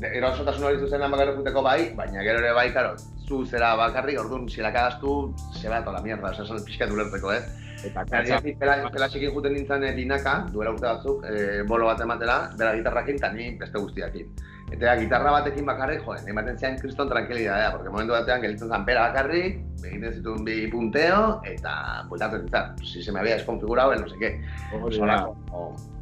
de- 0.00 0.12
erosotasun 0.18 0.68
hori 0.68 0.80
zuzenan 0.80 1.12
bakarrik 1.12 1.36
juteko 1.40 1.62
bai, 1.66 1.90
baina 1.98 2.22
gero 2.26 2.40
ere 2.42 2.54
bai, 2.56 2.68
karo, 2.72 2.94
zu 3.26 3.44
zera 3.46 3.74
bakarrik, 3.76 4.18
orduan, 4.20 4.48
si 4.48 4.62
la 4.62 4.72
cagastu, 4.72 5.34
se 5.52 5.68
va 5.68 5.78
a 5.78 5.84
toda 5.84 5.98
la 5.98 6.02
mierda, 6.02 6.30
osea, 6.30 6.44
esan 6.44 6.64
pixka 6.64 6.88
ulertzeko, 6.92 7.32
ez? 7.32 7.44
Eta 7.84 8.04
Eta 8.06 8.40
ni 8.40 8.54
pela, 8.56 9.08
juten 9.12 9.52
nintzen 9.52 9.84
eh, 9.84 9.92
binaka, 9.92 10.34
duela 10.52 10.72
urte 10.72 10.86
batzuk, 10.86 11.24
e, 11.28 11.62
bolo 11.68 11.90
bat 11.90 12.00
ematera, 12.00 12.38
bera 12.56 12.74
gitarrakin 12.78 13.20
eta 13.20 13.32
ni 13.32 13.50
beste 13.60 13.78
guztiakin. 13.78 14.30
Eta 14.74 14.96
gitarra 14.98 15.30
batekin 15.36 15.66
bakarrik, 15.68 16.00
joen, 16.02 16.24
ematen 16.32 16.56
zian 16.58 16.78
kriston 16.80 17.10
tranquilidadea, 17.10 17.70
porque 17.76 17.90
momentu 17.92 18.16
batean 18.16 18.42
gelitzen 18.42 18.72
zen 18.72 18.86
bera 18.88 19.04
bakarrik, 19.08 19.60
egiten 19.84 20.16
zituen 20.16 20.44
bi 20.48 20.56
punteo, 20.72 21.20
eta 21.46 21.74
bueltatu 22.08 22.40
nintzen, 22.42 22.72
si 22.82 23.02
se 23.02 23.12
me 23.12 23.20
había 23.20 23.36
desconfigurado 23.38 23.92
el 23.92 24.00
no 24.02 24.08
sé 24.08 24.16
qué. 24.18 24.32
hori. 24.80 24.96
Solako, 24.96 25.36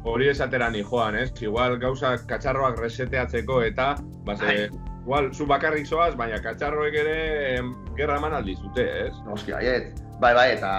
Hori 0.03 0.27
esatera 0.27 0.69
ni 0.69 0.81
joan, 0.83 1.15
ez? 1.15 1.29
Igual 1.41 1.77
gauza 1.79 2.17
katxarroak 2.27 2.79
reseteatzeko 2.79 3.61
eta, 3.63 3.93
base, 4.25 4.69
igual 5.03 5.29
zu 5.33 5.45
bakarrik 5.45 5.85
zoaz, 5.85 6.15
baina 6.17 6.41
katxarroek 6.41 6.97
ere 7.05 7.17
em, 7.57 7.75
gerra 7.95 8.17
eman 8.17 8.33
aldizute, 8.41 8.87
ez? 9.05 9.13
Noski, 9.27 9.53
baiet. 9.53 9.93
Bai, 10.19 10.33
bai, 10.33 10.49
eta 10.57 10.73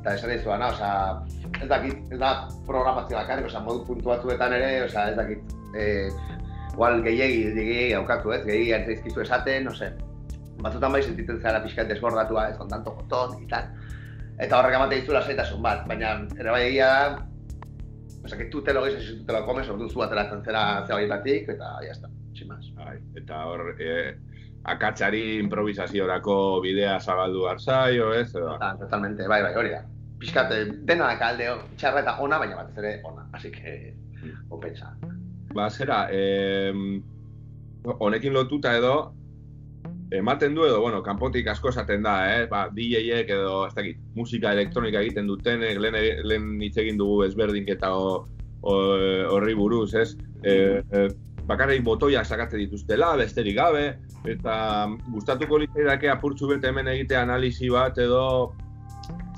eta 0.00 0.14
esan 0.14 0.30
dizu 0.30 0.50
dana, 0.52 0.68
osea, 0.70 1.22
ez 1.62 1.68
dakit, 1.70 2.12
ez 2.14 2.18
da 2.18 2.32
programazio 2.66 3.16
bakarrik, 3.16 3.46
osea, 3.48 3.62
modu 3.64 3.86
puntu 3.88 4.12
batzuetan 4.12 4.52
ere, 4.54 4.68
osea, 4.84 5.08
ez 5.10 5.16
dakit, 5.16 5.54
eh, 5.74 6.10
igual 6.76 7.00
gehiegi, 7.02 7.54
gehiegi 7.56 7.92
aukatu, 7.96 8.34
ez, 8.36 8.42
gehiegi 8.44 8.74
antzaizkizu 8.76 9.22
esaten, 9.24 9.64
no 9.64 9.72
sé, 9.74 9.88
batzutan 10.60 10.92
bai 10.92 11.00
sentitzen 11.02 11.40
zara 11.40 11.62
pixkat 11.64 11.88
desbordatua, 11.88 12.50
ez, 12.50 12.58
con 12.58 12.68
tanto 12.68 12.92
botón, 12.98 13.38
y 13.42 13.48
tal. 13.48 13.70
Eta 14.36 14.58
horrek 14.58 14.76
ematen 14.76 15.00
dizu 15.00 15.16
lasaitasun 15.16 15.64
bat, 15.64 15.86
baina 15.88 16.12
ere 16.36 16.52
bai 16.52 16.60
egia 16.66 16.90
da, 16.92 17.24
osea, 18.26 18.38
que 18.38 18.50
tú 18.52 18.62
te 18.62 18.74
lo 18.76 18.84
guises 18.84 19.08
y 19.08 19.18
tú 19.18 19.24
te 19.24 19.32
lo 19.32 19.46
comes, 19.46 19.70
orduan 19.72 19.88
zu 19.88 20.04
ateratzen 20.04 20.44
zera 20.44 20.84
zebaitatik, 20.86 21.48
eta 21.56 21.72
ya 21.86 21.96
está, 21.96 22.12
sin 22.34 22.48
más. 22.48 22.68
Bai, 22.76 22.98
eta 23.16 23.46
hor, 23.48 23.74
e, 23.80 24.14
akatsari 24.68 25.38
improvisaziorako 25.40 26.60
bidea 26.60 27.00
zabaldu 27.00 27.48
hartzaio, 27.48 28.12
ez? 28.12 28.34
Edo, 28.34 28.52
Total, 28.52 28.78
totalmente, 28.84 29.28
bai, 29.28 29.42
bai, 29.48 29.54
hori 29.54 29.72
da. 29.78 29.84
Piskat, 30.20 30.52
eh, 30.52 30.64
dena 30.88 31.08
da 31.08 31.28
alde 31.32 31.52
txarra 31.80 32.04
eta 32.04 32.18
ona, 32.20 32.38
baina 32.38 32.60
batez 32.60 32.84
ere 32.84 32.98
ona, 33.04 33.30
así 33.32 33.50
que 33.50 33.94
compensa. 34.48 34.92
Ba, 35.56 35.68
zera, 35.70 36.06
em, 36.12 37.02
honekin 37.98 38.34
lotuta 38.34 38.76
edo, 38.76 39.12
ematen 40.10 40.54
du 40.54 40.64
edo, 40.66 40.80
bueno, 40.80 41.02
kanpotik 41.02 41.48
asko 41.50 41.70
esaten 41.72 42.02
da, 42.06 42.16
eh? 42.36 42.46
Ba, 42.50 42.68
DJ-ek 42.70 43.30
edo, 43.34 43.66
ez 43.66 43.74
dakit, 43.74 43.98
musika 44.14 44.52
elektronika 44.54 45.00
egiten 45.02 45.26
dutenek, 45.26 45.78
lehen, 45.82 45.96
lehen 46.28 46.50
hitz 46.62 46.76
egin 46.78 46.98
dugu 47.00 47.24
ezberdinketa 47.26 47.90
ho- 47.94 48.26
ho- 48.62 49.30
horri 49.34 49.54
buruz, 49.58 49.94
ez? 49.94 50.12
E, 50.44 50.82
e, 50.90 51.06
bakarrik 51.46 51.82
botoiak 51.86 52.26
sakatzen 52.26 52.58
dituztela, 52.62 53.14
besterik 53.18 53.56
gabe, 53.56 53.84
eta 54.26 54.86
gustatuko 55.14 55.58
litzaidake 55.62 56.10
apurtxu 56.10 56.48
bete 56.50 56.70
hemen 56.70 56.88
egitea 56.90 57.22
analisi 57.22 57.68
bat 57.70 57.98
edo 58.02 58.52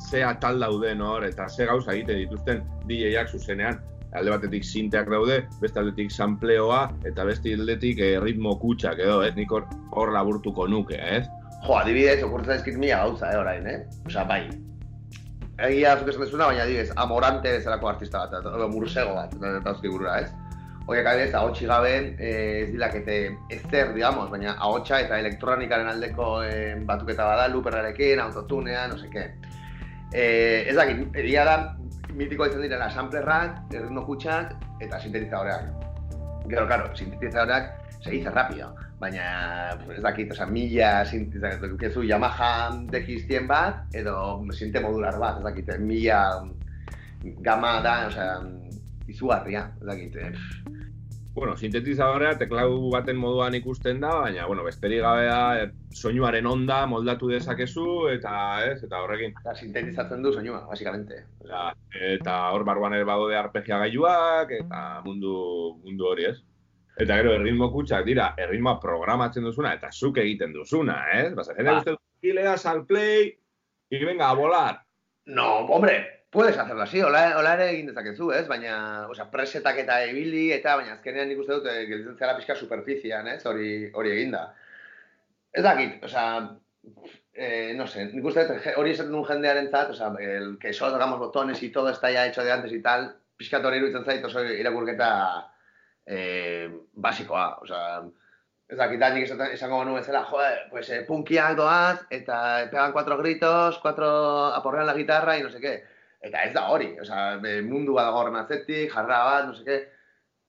ze 0.09 0.23
atal 0.25 0.61
dauden 0.61 1.01
hor, 1.05 1.25
eta 1.25 1.49
ze 1.49 1.67
gauza 1.69 1.93
egiten 1.93 2.17
dituzten 2.23 2.63
DJ-ak 2.89 3.29
zuzenean. 3.29 3.81
Alde 4.17 4.33
batetik 4.33 4.65
sinteak 4.65 5.11
daude, 5.13 5.43
beste 5.61 5.83
aldetik 5.83 6.13
sampleoa, 6.15 6.87
eta 7.09 7.27
beste 7.29 7.53
aldetik 7.53 8.01
eh, 8.01 8.15
ritmo 8.23 8.55
kutsak 8.61 9.03
edo, 9.05 9.21
ez? 9.27 9.35
Nik 9.37 9.53
hor, 9.53 10.13
laburtuko 10.15 10.65
nuke, 10.71 10.97
ez? 10.97 11.27
Jo, 11.67 11.75
adibidez, 11.77 12.23
okurtzen 12.25 12.57
ezkit 12.57 12.79
mila 12.81 13.03
gauza, 13.05 13.29
eh, 13.29 13.41
orain, 13.41 13.67
eh? 13.69 13.83
Osa, 14.09 14.25
bai. 14.25 14.47
Egia 15.69 15.97
zuk 15.99 16.09
esan 16.09 16.25
dezuna, 16.25 16.47
baina 16.49 16.65
adibidez, 16.65 16.93
amorante 16.97 17.53
bezalako 17.59 17.91
artista 17.91 18.25
bat, 18.25 18.49
edo 18.49 18.69
mursego 18.73 19.17
bat, 19.19 19.35
eta 19.37 19.75
uzki 19.77 19.93
burura, 19.93 20.21
ez? 20.23 20.33
Horiek 20.89 21.11
adibidez, 21.11 21.35
ahotsi 21.37 21.69
gabe 21.69 21.93
eh, 22.17 22.63
ez 22.63 22.69
dilakete 22.73 23.19
ezer, 23.53 23.93
digamos, 23.93 24.31
baina 24.33 24.55
ahotsa 24.57 25.03
eta 25.05 25.19
elektronikaren 25.21 25.91
aldeko 25.93 26.31
eh, 26.47 26.79
batuketa 26.89 27.29
bada, 27.29 27.51
looperrarekin, 27.53 28.25
autotunean, 28.25 28.95
no 28.95 29.03
seke. 29.03 29.27
Eh, 30.15 30.65
ez 30.71 30.77
dakit, 30.79 31.05
egia 31.21 31.45
da, 31.45 31.59
mitiko 32.19 32.49
izan 32.49 32.65
direla 32.65 32.89
samplerrak, 32.91 33.61
erritmo 33.73 34.03
kutsak 34.07 34.55
eta 34.83 34.99
sintetizadoreak. 35.01 35.87
Gero, 36.49 36.67
claro, 36.67 36.91
sintetizadoreak 36.97 37.75
se 38.03 38.11
dice 38.11 38.31
rápido, 38.31 38.73
baina 38.99 39.77
ez 39.95 40.03
dakit, 40.03 40.33
osea, 40.35 40.47
mila 40.51 41.05
sintetizadoreak, 41.07 41.99
Yamaha 42.09 42.53
DX100 42.91 43.47
bat, 43.47 43.85
edo 43.95 44.17
sinte 44.53 44.83
modular 44.83 45.19
bat, 45.19 45.39
ez 45.39 45.47
dakit, 45.47 45.71
mila 45.79 46.23
gama 47.47 47.79
da, 47.85 47.95
osea, 48.11 48.35
izugarria, 49.09 49.69
ez 49.81 49.87
dakit, 49.87 50.17
eh, 50.17 50.33
Bueno, 51.39 51.55
sintetizadorea 51.57 52.33
teklau 52.39 52.91
baten 52.91 53.17
moduan 53.17 53.55
ikusten 53.55 54.01
da, 54.03 54.11
baina, 54.25 54.47
bueno, 54.51 54.65
besterik 54.67 55.01
gabe 55.05 55.27
da, 55.29 55.63
eh, 55.63 55.69
soinuaren 55.95 56.47
onda 56.51 56.81
moldatu 56.91 57.29
dezakezu, 57.31 58.09
eta 58.11 58.33
ez, 58.67 58.83
eta 58.83 59.03
horrekin. 59.05 59.35
eta 59.41 59.55
sintetizatzen 59.55 60.23
du 60.23 60.33
soinua, 60.33 60.65
basikamente. 60.67 61.23
Eta, 61.45 61.63
eta 62.11 62.37
hor 62.51 62.65
barruan 62.65 62.99
ere 62.99 63.05
badode 63.05 63.37
arpegia 63.39 63.79
gailuak, 63.79 64.51
eta 64.59 64.83
mundu, 65.05 65.79
mundu 65.85 66.11
hori, 66.11 66.25
ez? 66.33 66.37
Eta 66.99 67.21
gero, 67.21 67.33
erritmo 67.39 67.71
kutsak 67.71 68.05
dira, 68.05 68.33
erritmoa 68.37 68.81
programatzen 68.83 69.45
duzuna, 69.47 69.73
eta 69.79 69.93
zuk 69.93 70.19
egiten 70.19 70.53
duzuna, 70.53 71.05
ez? 71.15 71.33
Basa, 71.35 71.55
jende 71.55 71.71
Ba. 71.71 71.79
uste 71.79 71.95
dut, 71.95 72.43
das 72.43 72.67
al 72.67 72.85
play, 72.87 73.39
y 73.91 74.05
venga, 74.05 74.31
a 74.31 74.35
volar. 74.35 74.83
No, 75.27 75.61
hombre, 75.67 76.18
puedes 76.31 76.59
hacerlo 76.59 76.83
así, 76.83 77.01
hola, 77.01 77.39
hola 77.39 77.55
ere 77.55 77.71
egin 77.73 77.91
dezakezu, 77.91 78.31
ez? 78.37 78.47
Baina, 78.49 79.07
osea, 79.09 79.29
presetak 79.33 79.81
eta 79.85 79.99
ibili, 80.07 80.49
eta 80.53 80.77
baina 80.77 80.97
azkenean 80.97 81.29
nik 81.31 81.41
uste 81.43 81.59
dut, 81.59 81.69
eh, 81.73 81.85
gelditzen 81.89 82.19
zara 82.19 82.37
pixka 82.37 82.57
superfizian, 82.57 83.29
ez? 83.35 83.45
Hori, 83.47 83.69
hori 83.95 84.13
eginda. 84.17 84.43
Ez 85.53 85.65
dakit, 85.65 86.03
osea, 86.05 86.27
eh, 87.33 87.73
no 87.77 87.87
sé, 87.87 88.07
nik 88.13 88.25
uste 88.31 88.45
hori 88.77 88.93
esaten 88.93 89.13
duen 89.13 89.27
jendearen 89.31 89.71
zat, 89.73 89.95
osea, 89.97 90.13
el 90.37 90.57
que 90.61 90.73
solo 90.73 90.93
tocamos 90.93 91.19
botones 91.19 91.63
y 91.63 91.71
todo 91.73 91.91
está 91.91 92.11
ya 92.11 92.27
hecho 92.27 92.45
de 92.45 92.53
antes 92.53 92.73
y 92.73 92.83
tal, 92.83 93.15
pixkat 93.37 93.65
hori 93.65 93.79
iruditzen 93.79 94.05
zait, 94.05 94.25
oso 94.25 94.45
irakurketa 94.45 95.11
eh, 96.07 96.69
basikoa, 96.93 97.51
osea, 97.63 98.03
Ez 98.69 98.77
dakit, 98.77 99.01
nik 99.01 99.31
esango 99.55 99.79
nuen 99.85 100.03
bezala, 100.03 100.27
joder, 100.29 100.59
pues 100.69 100.91
eh, 100.93 100.99
punkiak 101.09 101.55
doaz, 101.57 102.03
eta 102.13 102.69
pegan 102.69 102.93
cuatro 102.93 103.17
gritos, 103.17 103.79
cuatro 103.81 104.09
aporrean 104.53 104.85
la 104.87 104.95
guitarra 104.95 105.39
y 105.39 105.43
no 105.43 105.49
sé 105.49 105.59
qué. 105.59 105.85
Eta 106.25 106.43
ez 106.43 106.53
da 106.55 106.65
hori, 106.73 106.93
osea, 107.01 107.37
be- 107.43 107.61
mundu 107.63 107.95
bat 107.95 108.09
dago 108.09 108.19
horren 108.23 108.37
atzetik, 108.41 108.91
jarra 108.93 109.21
bat, 109.25 109.47
no 109.47 109.55
sé 109.55 109.65
qué. 109.65 109.79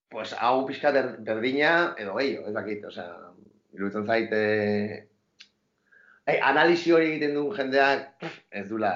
Pues 0.10 0.34
hau 0.34 0.66
pixka 0.66 0.92
ber, 0.92 1.12
berdina 1.22 1.94
edo 2.02 2.16
gehiago, 2.18 2.48
ez 2.50 2.54
dakit, 2.56 2.86
osea, 2.90 3.12
iruditzen 3.78 4.08
zait, 4.10 4.32
eh, 4.34 5.04
eh, 6.26 6.40
analisi 6.42 6.92
hori 6.92 7.12
egiten 7.12 7.36
duen 7.38 7.54
jendeak 7.58 8.26
ez 8.50 8.66
dula, 8.70 8.94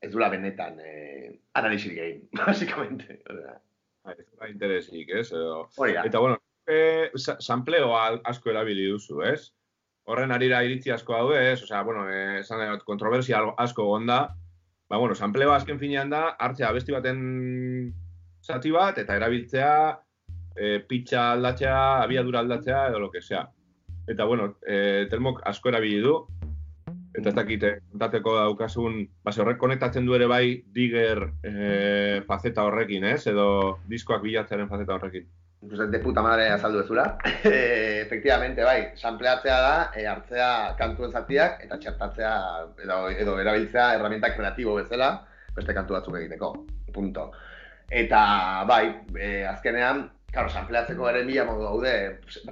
ez 0.00 0.12
dula 0.12 0.28
benetan 0.30 0.78
eh, 0.78 1.32
analisi 1.58 1.90
egin, 1.98 2.28
básicamente. 2.46 3.20
Osea, 3.28 3.60
Ez 4.06 4.22
da 4.38 4.46
interesik, 4.46 5.08
ez? 5.10 5.32
Hori 5.34 5.96
da. 5.96 6.04
Eta, 6.06 6.20
bueno, 6.22 6.36
e, 6.70 7.10
sampleoa 7.18 8.20
asko 8.30 8.52
erabili 8.52 8.84
duzu, 8.92 9.18
ez? 9.26 9.48
Horren 10.06 10.30
arira 10.30 10.60
iritzi 10.62 10.92
asko 10.94 11.16
daude, 11.16 11.40
ez? 11.50 11.62
Osea, 11.64 11.80
bueno, 11.82 12.04
esan 12.38 12.78
kontroversia 12.86 13.40
asko 13.58 13.88
gonda. 13.88 14.20
Ba, 14.88 14.98
bueno, 14.98 15.14
sampleoa 15.14 15.56
azken 15.58 15.80
finean 15.82 16.10
da, 16.10 16.22
hartzea 16.38 16.70
besti 16.72 16.94
baten 16.94 17.22
zati 18.46 18.70
bat, 18.70 18.98
eta 19.02 19.16
erabiltzea, 19.18 19.72
e, 20.54 20.78
pitxa 20.88 21.32
aldatzea, 21.32 21.78
abiadura 22.04 22.42
aldatzea, 22.44 22.86
edo 22.90 23.00
lo 23.02 23.10
que 23.10 23.22
sea. 23.22 23.48
Eta, 24.06 24.24
bueno, 24.24 24.52
e, 24.62 25.06
termok 25.10 25.42
asko 25.50 25.72
erabili 25.72 25.98
du, 26.04 26.14
eta 27.16 27.32
ez 27.32 27.34
dakit, 27.34 27.64
eh, 27.64 27.80
kontateko 27.90 28.36
daukasun, 28.36 29.00
ba, 29.24 29.32
ze 29.32 29.42
horrek 29.42 29.58
konektatzen 29.58 30.06
du 30.06 30.14
ere 30.14 30.28
bai 30.30 30.62
digger 30.76 31.24
e, 31.42 32.22
faceta 32.28 32.66
horrekin, 32.68 33.08
ez? 33.08 33.26
Edo 33.32 33.48
diskoak 33.90 34.22
bilatzearen 34.22 34.68
faceta 34.68 34.94
horrekin. 34.94 35.26
Pues 35.68 35.90
de 35.90 35.98
puta 35.98 36.22
madre 36.22 36.48
azaldu 36.48 36.80
ezula. 36.80 37.18
Eh, 37.44 38.02
efectivamente, 38.06 38.62
bai, 38.64 38.92
sampleatzea 38.94 39.60
da, 39.60 39.76
e, 39.94 40.06
hartzea 40.06 40.74
kantuen 40.78 41.12
zatiak 41.12 41.64
eta 41.64 41.78
txertatzea 41.78 42.32
edo, 42.84 42.98
edo 43.10 43.38
erabiltzea 43.40 43.94
herramienta 43.94 44.34
kreatibo 44.34 44.76
bezala 44.76 45.10
beste 45.56 45.74
kantu 45.74 45.96
batzuk 45.96 46.18
egiteko. 46.20 46.52
Punto. 46.92 47.30
Eta 47.90 48.64
bai, 48.68 48.84
e, 49.14 49.44
azkenean, 49.46 50.04
claro, 50.32 50.50
sampleatzeko 50.50 51.08
ere 51.10 51.24
mila 51.24 51.46
modu 51.48 51.64
daude. 51.64 51.94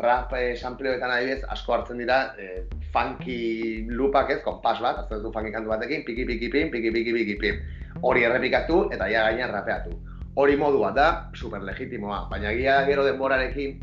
Rap 0.00 0.32
e, 0.38 0.54
sampleoetan 0.56 1.12
adibidez 1.12 1.44
asko 1.56 1.76
hartzen 1.76 2.00
dira 2.00 2.18
e, 2.38 2.64
funky 2.94 3.84
loopak 3.90 4.36
ez, 4.36 4.40
konpas 4.46 4.80
bat, 4.80 5.04
hartzen 5.04 5.22
du 5.22 5.32
funky 5.34 5.52
kantu 5.54 5.74
batekin, 5.74 6.04
piki 6.06 6.26
piki 6.28 6.50
pin, 6.50 6.72
piki 6.72 6.94
piki 6.94 7.16
piki 7.20 7.38
pin. 7.40 7.62
Hori 8.02 8.24
errepikatu 8.26 8.88
eta 8.94 9.06
ja 9.10 9.28
gainean 9.28 9.52
rapeatu 9.54 10.13
hori 10.36 10.56
modu 10.56 10.80
bat 10.82 10.94
da, 10.96 11.08
super 11.34 11.62
legitimoa, 11.62 12.24
baina 12.30 12.50
egia 12.50 12.80
da 12.80 12.86
gero 12.88 13.04
denborarekin, 13.06 13.80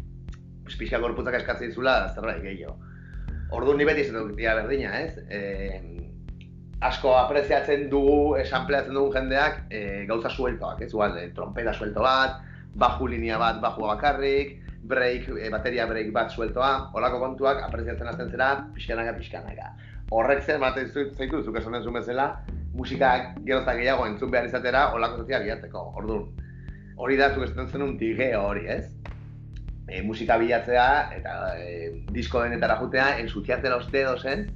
pixka 0.78 1.00
gorputzak 1.00 1.36
eskatzen 1.40 1.70
dizula 1.72 2.14
zerbait 2.16 2.42
gehiago. 2.44 2.78
Orduan 3.52 3.78
ni 3.78 3.86
beti 3.88 4.06
dut 4.12 4.36
dia 4.38 4.56
berdina, 4.56 4.94
ez? 5.02 5.18
E, 5.30 5.82
asko 6.82 7.14
apreziatzen 7.20 7.90
dugu, 7.92 8.36
esanpleatzen 8.40 8.96
dugun 8.96 9.14
jendeak, 9.14 9.66
e, 9.70 10.06
gauza 10.10 10.30
sueltoak, 10.32 10.82
ez? 10.82 10.92
Igual, 10.94 11.18
e, 11.20 11.30
trompeta 11.36 11.74
suelto 11.74 12.02
bat, 12.02 12.40
baju 12.76 13.08
linea 13.12 13.38
bat, 13.38 13.60
bajua 13.62 13.96
bakarrik, 13.96 14.58
break, 14.84 15.28
e, 15.38 15.50
bateria 15.54 15.86
break 15.88 16.12
bat 16.16 16.32
sueltoa, 16.32 16.72
holako 16.96 17.20
kontuak 17.20 17.62
apreziatzen 17.68 18.08
hasten 18.08 18.32
zera, 18.32 18.54
pixkanaka, 18.76 19.14
pixkanaka. 19.20 19.74
Horrek 20.12 20.44
zer 20.44 20.56
ematen 20.56 20.88
zu- 20.92 21.12
zaitu, 21.16 21.44
zuk 21.44 21.60
esan 21.60 21.78
bezala, 21.94 22.42
musika 22.74 23.34
gero 23.46 23.62
eta 23.62 23.76
gehiago 23.76 24.06
entzun 24.08 24.32
behar 24.32 24.48
izatera, 24.48 24.88
holako 24.96 25.24
zatia 25.24 25.42
bilatzeko. 25.44 25.84
Orduan, 26.00 26.28
hori 27.02 27.18
da 27.20 27.32
zuk 27.34 27.46
esaten 27.48 27.70
zenun 27.70 27.98
digeo 28.00 28.42
hori, 28.48 28.68
ez? 28.72 28.86
E, 29.88 30.02
musika 30.08 30.38
bilatzea 30.40 30.88
eta 31.18 31.36
e, 31.60 31.70
disko 32.16 32.44
denetara 32.46 32.78
jutea, 32.80 33.18
ensuciarte 33.20 33.70
los 33.70 33.92
dedos, 33.92 34.26
ez? 34.26 34.48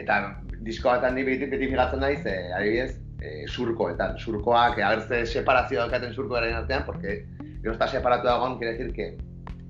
Eta 0.00 0.20
disko 0.64 0.88
batean 0.88 1.18
ni 1.18 1.26
beti, 1.26 1.50
beti 1.50 1.68
fijatzen 1.68 2.00
naiz, 2.00 2.20
e, 2.24 2.36
adibidez, 2.56 2.96
e, 3.20 3.46
surkoetan. 3.48 4.18
Surkoak, 4.18 4.78
agertze 4.78 5.24
separazio 5.26 5.82
daukaten 5.82 6.14
surkoaren 6.14 6.56
artean, 6.56 6.86
porque 6.86 7.24
gero 7.62 7.72
está 7.72 7.88
separatu 7.88 8.26
dagoen, 8.26 8.58
quiere 8.58 8.76
decir 8.76 8.92
que 8.92 9.16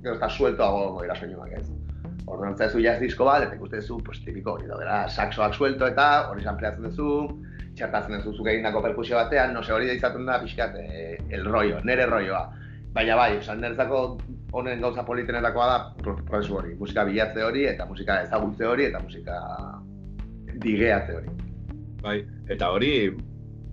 gero 0.02 0.14
está 0.14 0.28
suelto 0.28 0.62
dago 0.62 1.00
dira 1.02 1.16
soinuak, 1.16 1.52
ez? 1.58 1.66
Orduan 2.26 2.52
hartzen 2.52 2.70
duzu 2.70 2.84
jazz 2.84 3.00
disko 3.02 3.26
bat, 3.26 3.42
eta 3.46 3.58
ikusten 3.58 3.82
duzu, 3.82 3.98
pues, 4.06 4.20
tipiko 4.24 4.54
hori 4.54 4.70
daudera, 4.70 5.08
saxoak 5.08 5.56
suelto 5.58 5.88
eta 5.90 6.06
hori 6.30 6.44
sampleatzen 6.46 6.86
duzu, 6.86 7.08
txertatzen 7.76 8.18
duzu 8.20 8.36
zuk 8.38 8.48
egindako 8.52 8.82
perkusio 8.84 9.16
batean, 9.16 9.54
no 9.54 9.62
hori 9.74 9.88
da 9.88 9.96
izaten 9.96 10.26
da 10.28 10.38
pixkat 10.42 10.76
eh, 10.80 11.16
el 11.30 11.44
rollo, 11.48 11.80
nere 11.84 12.06
rolloa. 12.06 12.44
Baina 12.92 13.16
bai, 13.16 13.38
osan 13.38 13.62
niretzako 13.62 14.00
honen 14.52 14.82
gauza 14.84 15.04
politenetakoa 15.08 15.66
da 15.70 15.76
pro- 16.02 16.18
prozesu 16.28 16.58
hori, 16.58 16.74
musika 16.76 17.06
bilatze 17.08 17.44
hori, 17.44 17.64
eta 17.70 17.86
musika 17.88 18.18
ezagutze 18.26 18.66
hori, 18.68 18.90
eta 18.90 19.00
musika 19.00 19.38
digeatze 20.60 21.16
hori. 21.16 21.32
Bai, 22.02 22.18
eta 22.52 22.68
hori 22.74 22.92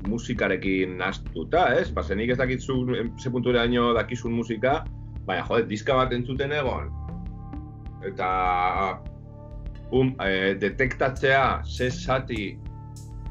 musikarekin 0.08 0.96
nastuta, 1.02 1.66
ez? 1.76 1.90
Ba, 1.92 2.04
zenik 2.04 2.32
ez 2.32 2.40
dakit 2.40 2.64
zu 2.64 2.80
em, 2.96 3.12
ze 3.20 3.30
punturaino 3.30 3.92
dakizun 3.98 4.32
musika, 4.32 4.84
baina 5.28 5.44
jode, 5.50 5.68
diska 5.68 5.98
bat 6.00 6.16
entzuten 6.16 6.56
egon. 6.56 6.88
Eta 8.08 8.30
um, 9.92 10.14
e, 10.24 10.56
detektatzea 10.62 11.62
ze 11.66 11.90
zati 11.92 12.54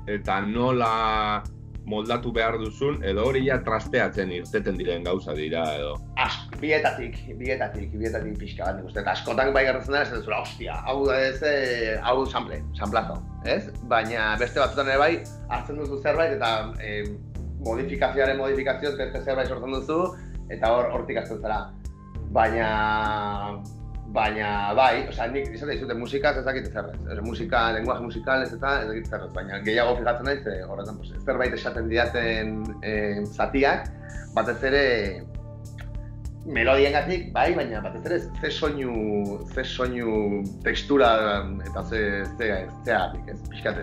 eta 0.09 0.41
nola 0.47 1.43
moldatu 1.89 2.31
behar 2.37 2.59
duzun, 2.61 2.99
edo 3.07 3.25
hori 3.31 3.47
ja 3.47 3.59
trasteatzen 3.65 4.33
irteten 4.37 4.77
diren 4.77 5.07
gauza 5.07 5.33
dira, 5.37 5.63
edo. 5.79 5.95
Ask, 6.21 6.53
bietatik, 6.61 7.17
bietatik, 7.41 7.95
bietatik 7.97 8.37
pixka 8.41 8.67
bat, 8.67 8.83
uste, 8.85 9.01
eta 9.01 9.15
askotan 9.17 9.55
bai 9.57 9.65
gertatzen 9.69 9.97
da, 9.97 10.03
ez 10.05 10.13
duzula, 10.13 10.43
hostia, 10.45 10.77
hau 10.85 10.99
da 11.09 11.17
ez, 11.31 11.39
eh, 11.49 11.97
hau 12.05 12.27
sample, 12.29 12.61
samplazo, 12.77 13.17
ez? 13.49 13.63
Baina 13.89 14.35
beste 14.41 14.61
batzutan 14.61 14.93
ere 14.93 15.01
bai, 15.01 15.13
hartzen 15.49 15.81
duzu 15.81 16.03
zerbait, 16.03 16.37
eta 16.37 16.53
eh, 16.85 17.09
modifikazioaren 17.65 18.39
modifikazioz 18.41 18.95
beste 19.01 19.25
zerbait 19.25 19.49
sortzen 19.49 19.79
duzu, 19.79 20.01
eta 20.53 20.73
hor 20.75 20.93
hortik 20.93 21.25
hasten 21.25 21.41
zara. 21.41 21.67
baina 22.29 22.65
baina 24.15 24.73
bai, 24.77 25.07
osea, 25.11 25.27
nik 25.33 25.51
izan 25.53 25.69
dizute 25.73 25.95
musikaz 25.95 26.35
ez 26.41 26.45
dakit 26.47 26.71
zer 26.73 27.21
musika, 27.25 27.69
lenguaje 27.77 28.05
musikal 28.05 28.45
ez 28.45 28.53
eta 28.57 28.75
ez 28.83 28.87
dakit 28.89 29.11
zer 29.13 29.27
baina 29.35 29.61
gehiago 29.67 29.97
fijatzen 29.99 30.29
naiz, 30.31 30.41
e, 30.49 30.61
horretan, 30.65 31.01
pues, 31.01 31.13
zerbait 31.27 31.57
esaten 31.57 31.91
diaten 31.91 32.55
e, 32.81 32.95
zatiak, 33.27 33.91
batez 34.37 34.57
ere 34.71 34.85
melodiengatik, 36.49 37.29
bai, 37.35 37.51
baina 37.59 37.83
batez 37.85 38.05
ere 38.09 38.21
ze 38.41 38.51
soinu, 38.51 38.95
ze 39.53 39.65
soinu 39.65 40.43
textura 40.65 41.11
eta 41.69 41.85
ze 41.85 42.25
ze 42.39 42.53
zeatik, 42.85 43.29
ez? 43.35 43.41
Pixkat, 43.51 43.83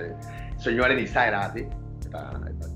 soinuaren 0.57 1.03
izaeragatik 1.05 1.69
eta 2.07 2.25
eta 2.49 2.73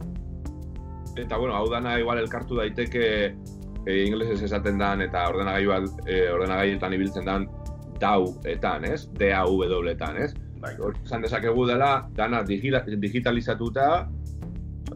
Eta, 1.20 1.36
bueno, 1.36 1.56
hau 1.56 1.66
dana 1.68 1.97
igual 2.00 2.20
elkartu 2.22 2.56
daiteke 2.56 3.34
e, 3.90 4.04
inglesez 4.06 4.44
esaten 4.46 4.78
dan 4.78 5.02
eta 5.02 5.26
ordenagailu 5.34 5.90
e, 6.06 6.22
ordenagailuetan 6.36 6.94
ibiltzen 6.94 7.26
dan 7.26 7.50
DAW-etan, 8.00 8.86
ez? 8.88 9.08
D-A-W-etan, 9.20 10.22
ez? 10.24 10.32
bai. 10.60 10.74
Hor, 10.80 10.96
esan 11.04 11.24
dezakegu 11.24 11.66
dela, 11.68 11.92
dana 12.16 12.42
digitalizatuta, 12.48 13.88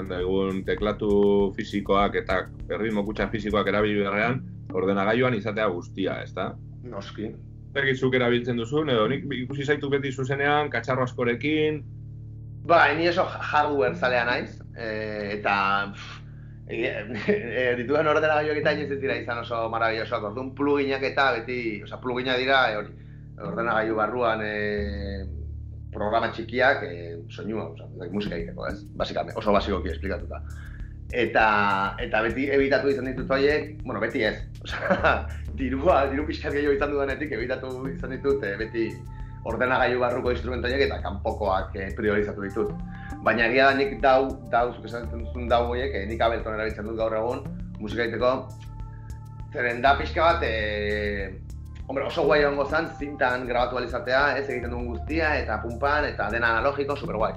egun 0.03 0.63
teklatu 0.67 1.09
fisikoak 1.57 2.17
eta 2.23 2.43
erritmo 2.73 3.03
kutxa 3.07 3.29
fisikoak 3.31 3.69
erabili 3.71 4.01
beharrean, 4.01 4.41
ordenagailuan 4.73 5.37
izatea 5.37 5.67
guztia, 5.71 6.21
ezta? 6.25 6.53
Noski. 6.83 7.31
Zergitzuk 7.73 8.15
erabiltzen 8.17 8.59
duzun, 8.59 8.89
edo 8.93 9.07
nik 9.09 9.25
ikusi 9.43 9.65
zaitu 9.65 9.89
beti 9.89 10.11
zuzenean, 10.11 10.69
katxarro 10.73 11.07
askorekin, 11.07 11.83
Ba, 12.63 12.93
ni 12.95 13.09
oso 13.09 13.25
hardware 13.27 13.97
zalea 13.99 14.23
naiz, 14.23 14.53
e, 14.79 14.85
eta 15.33 15.55
pff, 15.91 16.21
e, 16.67 16.79
e, 17.27 17.75
dituen 17.79 18.07
ordenagailuak 18.07 18.59
eta 18.61 18.73
inoiz 18.75 18.91
ez 18.95 18.99
dira 19.01 19.17
izan 19.19 19.43
oso 19.43 19.63
marabillosoak, 19.73 20.27
orduan 20.31 20.51
pluginak 20.57 21.05
eta 21.11 21.29
beti, 21.39 21.59
osea, 21.83 21.99
pluginak 22.03 22.39
dira, 22.41 22.59
e, 22.71 22.81
hori, 22.81 22.93
ordenagailu 23.49 23.95
barruan 23.99 24.43
e, 24.45 24.53
programa 25.93 26.31
txikiak, 26.33 26.85
e, 26.87 27.15
soinua, 27.29 27.69
dakit, 27.77 28.13
musika 28.13 28.37
egiteko, 28.39 28.67
ez? 28.69 28.79
Basikamente, 28.99 29.37
oso 29.39 29.55
basikoki 29.55 29.93
esplikatuta. 29.93 30.41
Eta, 31.13 31.47
eta 32.01 32.23
beti 32.25 32.47
ebitatu 32.49 32.89
izan 32.89 33.11
ditut 33.11 33.29
horiek, 33.29 33.75
bueno, 33.83 33.99
beti 34.01 34.23
ez, 34.25 34.37
osea, 34.65 35.17
dirua, 35.59 36.05
diru 36.09 36.25
pixkat 36.29 36.55
gehiago 36.55 36.77
izan 36.79 36.95
dudanetik, 36.95 37.35
ebitatu 37.37 37.75
izan 37.91 38.15
ditut, 38.17 38.41
e, 38.47 38.55
beti 38.63 38.87
ordenagailu 39.49 39.99
barruko 39.99 40.31
instrumentu 40.31 40.69
horiek 40.69 40.85
eta 40.87 40.99
kanpokoak 41.03 41.75
eh, 41.75 41.89
priorizatu 41.97 42.45
ditut. 42.45 42.71
Baina 43.23 43.45
egia 43.47 43.69
da 43.69 43.77
nik 43.77 44.01
dau, 44.03 44.27
dau, 44.51 44.65
zuk 44.75 44.85
esan 44.89 45.07
duzun 45.11 45.47
dau 45.47 45.69
horiek, 45.69 45.93
eh, 45.95 46.05
nik 46.09 46.21
abelton 46.21 46.57
erabiltzen 46.57 46.89
dut 46.89 46.97
gaur 46.99 47.13
egun, 47.15 47.45
musika 47.79 48.03
egiteko, 48.03 48.31
zeren 49.53 49.81
da 49.81 49.93
pixka 49.95 50.25
bat, 50.25 50.43
eh, 50.43 51.31
hombre, 51.87 52.03
oso 52.09 52.25
guai 52.27 52.41
egongo 52.41 52.65
zen, 52.65 52.89
zintan 52.99 53.47
grabatu 53.47 53.77
ahal 53.77 53.87
izatea, 53.87 54.23
ez 54.37 54.49
egiten 54.49 54.71
duen 54.75 54.89
guztia, 54.91 55.37
eta 55.39 55.61
pumpan, 55.63 56.09
eta 56.11 56.29
dena 56.33 56.51
analogiko, 56.57 56.97
super 56.99 57.15
guai. 57.15 57.31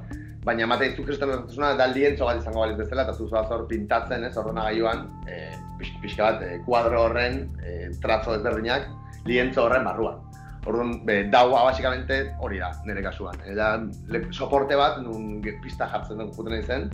Baina 0.47 0.67
emate 0.67 0.93
zuk 0.97 1.09
esaten 1.11 1.47
duzuna, 1.47 1.73
da 1.79 1.87
lientzo 1.87 2.27
bat 2.27 2.43
izango 2.43 2.65
balitz 2.65 2.79
bezala, 2.79 3.03
eta 3.07 3.15
zuzoaz 3.15 3.47
hor 3.51 3.67
pintatzen, 3.71 4.25
ez, 4.25 4.37
ordenagailuan, 4.37 5.07
eh, 5.29 5.55
pix- 5.79 6.01
pixka 6.03 6.33
bat, 6.33 6.43
eh, 6.43 6.59
kuadro 6.67 7.03
horren, 7.05 7.45
eh, 7.63 7.91
trazo 8.03 8.35
ezberdinak, 8.35 8.89
lientzo 9.25 9.65
horren 9.65 9.85
barruan. 9.85 10.19
Orduan, 10.67 10.97
be, 11.07 11.21
daua 11.31 11.63
basikamente 11.69 12.23
hori 12.43 12.59
da, 12.59 12.73
nire 12.89 13.05
kasuan. 13.05 13.39
Eta 13.47 13.69
le, 14.11 14.25
soporte 14.35 14.79
bat, 14.79 14.99
nun 15.05 15.39
pista 15.63 15.87
jartzen 15.93 16.19
dut 16.19 16.35
juten 16.35 16.63
zen, 16.63 16.89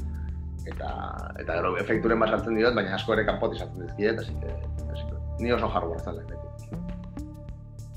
eta, 0.69 0.93
eta 1.41 1.57
gero 1.59 1.75
efekturen 1.81 2.21
bat 2.21 2.35
sartzen 2.35 2.59
diot, 2.59 2.77
baina 2.77 2.95
asko 2.99 3.17
ere 3.17 3.25
kanpotik 3.29 3.65
sartzen 3.65 3.87
dizkiet, 3.87 4.21
así 4.21 4.37
que, 4.43 4.55
así 4.93 5.09
que, 5.09 5.21
ni 5.41 5.53
oso 5.57 5.73
hardware 5.73 6.05
zan 6.05 6.21
beti. 6.21 6.39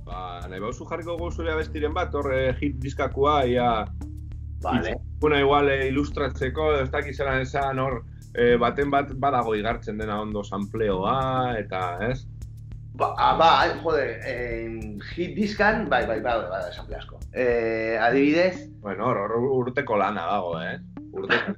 ba, 0.06 0.42
nahi 0.48 0.62
bauzu 0.62 0.86
jarriko 0.88 1.18
gozure 1.20 1.52
abestiren 1.52 1.94
bat, 1.94 2.16
hor 2.16 2.32
eh, 2.34 2.56
hit 2.62 2.80
diskakua, 2.80 3.44
ia, 3.50 3.70
Vale. 4.66 4.96
Una 5.22 5.40
igual 5.40 5.70
eh, 5.70 5.88
ilustratzeko, 5.90 6.72
ez 6.80 6.90
dakiz 6.92 7.20
esan 7.20 7.80
hor, 7.80 8.04
eh, 8.34 8.56
baten 8.58 8.90
bat 8.90 9.12
badago 9.22 9.56
igartzen 9.56 9.98
dena 9.98 10.22
ondo 10.22 10.44
sampleoa, 10.44 11.58
eta, 11.60 11.98
ez? 12.10 12.26
Ba, 12.96 13.12
ah, 13.20 13.36
ba, 13.36 13.48
jode, 13.84 14.04
eh, 14.24 14.72
hit 15.12 15.36
diskan, 15.36 15.90
bai, 15.92 16.06
bai, 16.08 16.22
bai, 16.24 16.36
bai, 16.48 16.62
esample 16.70 16.96
asko. 16.96 17.20
Eh, 17.34 17.98
adibidez, 18.00 18.70
Bueno, 18.80 19.10
hor, 19.10 19.34
urteko 19.36 19.98
lana 20.00 20.24
dago, 20.30 20.54
eh? 20.62 20.78
Urteko. 21.12 21.56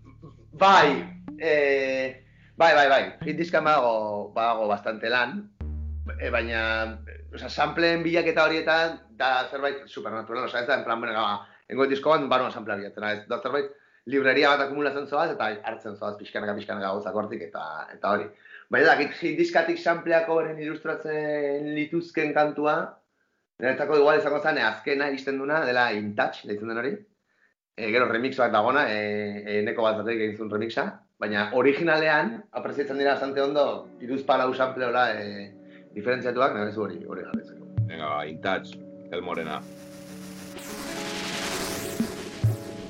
bai, 0.62 1.02
eh, 1.40 2.22
bai, 2.54 2.70
bai, 2.78 2.86
bai, 2.88 3.02
hit 3.26 3.36
diskan 3.36 3.66
badago, 3.66 4.30
badago 4.36 4.68
bastante 4.70 5.10
lan, 5.10 5.40
e, 6.20 6.30
baina, 6.30 6.60
osea, 7.34 7.50
sampleen 7.50 8.06
bilaketa 8.06 8.46
horietan, 8.46 9.00
da 9.18 9.48
zerbait 9.50 9.82
supernatural, 9.90 10.46
osea, 10.46 10.62
ez 10.62 10.68
da, 10.70 10.78
en 10.78 10.86
plan, 10.86 11.02
bueno, 11.02 11.18
ba, 11.18 11.48
engo 11.66 11.90
diskoan, 11.90 12.28
baruan 12.30 12.54
samplea 12.54 12.78
bilatzen, 12.78 13.08
ez 13.10 13.26
da 13.26 13.40
zerbait, 13.42 13.74
libreria 14.06 14.54
bat 14.54 14.68
akumulatzen 14.68 15.10
zoaz, 15.10 15.32
eta 15.34 15.50
hartzen 15.66 15.98
zoaz 15.98 16.14
pixkanaka, 16.20 16.54
pixkanaka 16.54 16.94
gauzak 16.94 17.18
hortik, 17.18 17.42
eta, 17.50 17.88
eta 17.90 18.14
hori. 18.14 18.30
Baina, 18.70 18.86
da, 18.88 18.94
hit 18.98 19.36
diskatik 19.38 19.78
sampleako 19.78 20.40
horren 20.40 20.58
ilustratzen 20.58 21.68
lituzken 21.76 22.32
kantua, 22.34 22.76
niretzako 23.62 24.00
igual 24.00 24.18
izango 24.18 24.40
zen, 24.42 24.58
azkena 24.58 25.10
iristen 25.12 25.38
duna, 25.38 25.60
dela 25.68 25.90
In 25.94 26.14
Touch, 26.18 26.42
deitzen 26.48 26.72
den 26.72 26.80
hori. 26.82 26.94
E, 27.76 27.90
gero 27.92 28.08
remix 28.10 28.38
bat 28.40 28.50
dagona, 28.54 28.86
e, 28.90 29.44
e, 29.44 29.60
neko 29.66 29.84
bat 29.86 30.00
zatek 30.00 30.18
egin 30.24 30.36
zuen 30.38 30.50
remixa, 30.50 30.86
baina 31.22 31.50
originalean, 31.60 32.32
apreziatzen 32.58 32.98
dira 32.98 33.14
bastante 33.14 33.44
ondo, 33.44 33.66
iruz 34.02 34.22
palau 34.26 34.50
sample 34.54 34.88
hola, 34.88 35.06
e, 35.14 35.84
diferentziatuak, 35.94 36.56
nire 36.56 36.72
zu 36.72 36.86
hori, 36.88 36.98
hori 37.06 37.28
garritzeko. 37.28 37.70
Venga, 37.86 38.10
in 38.26 38.40
touch, 38.42 38.74
el 39.12 39.22
morena. 39.22 39.60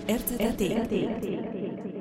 Ertzetatik. 0.06 1.95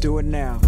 Do 0.00 0.18
it 0.18 0.26
now. 0.26 0.60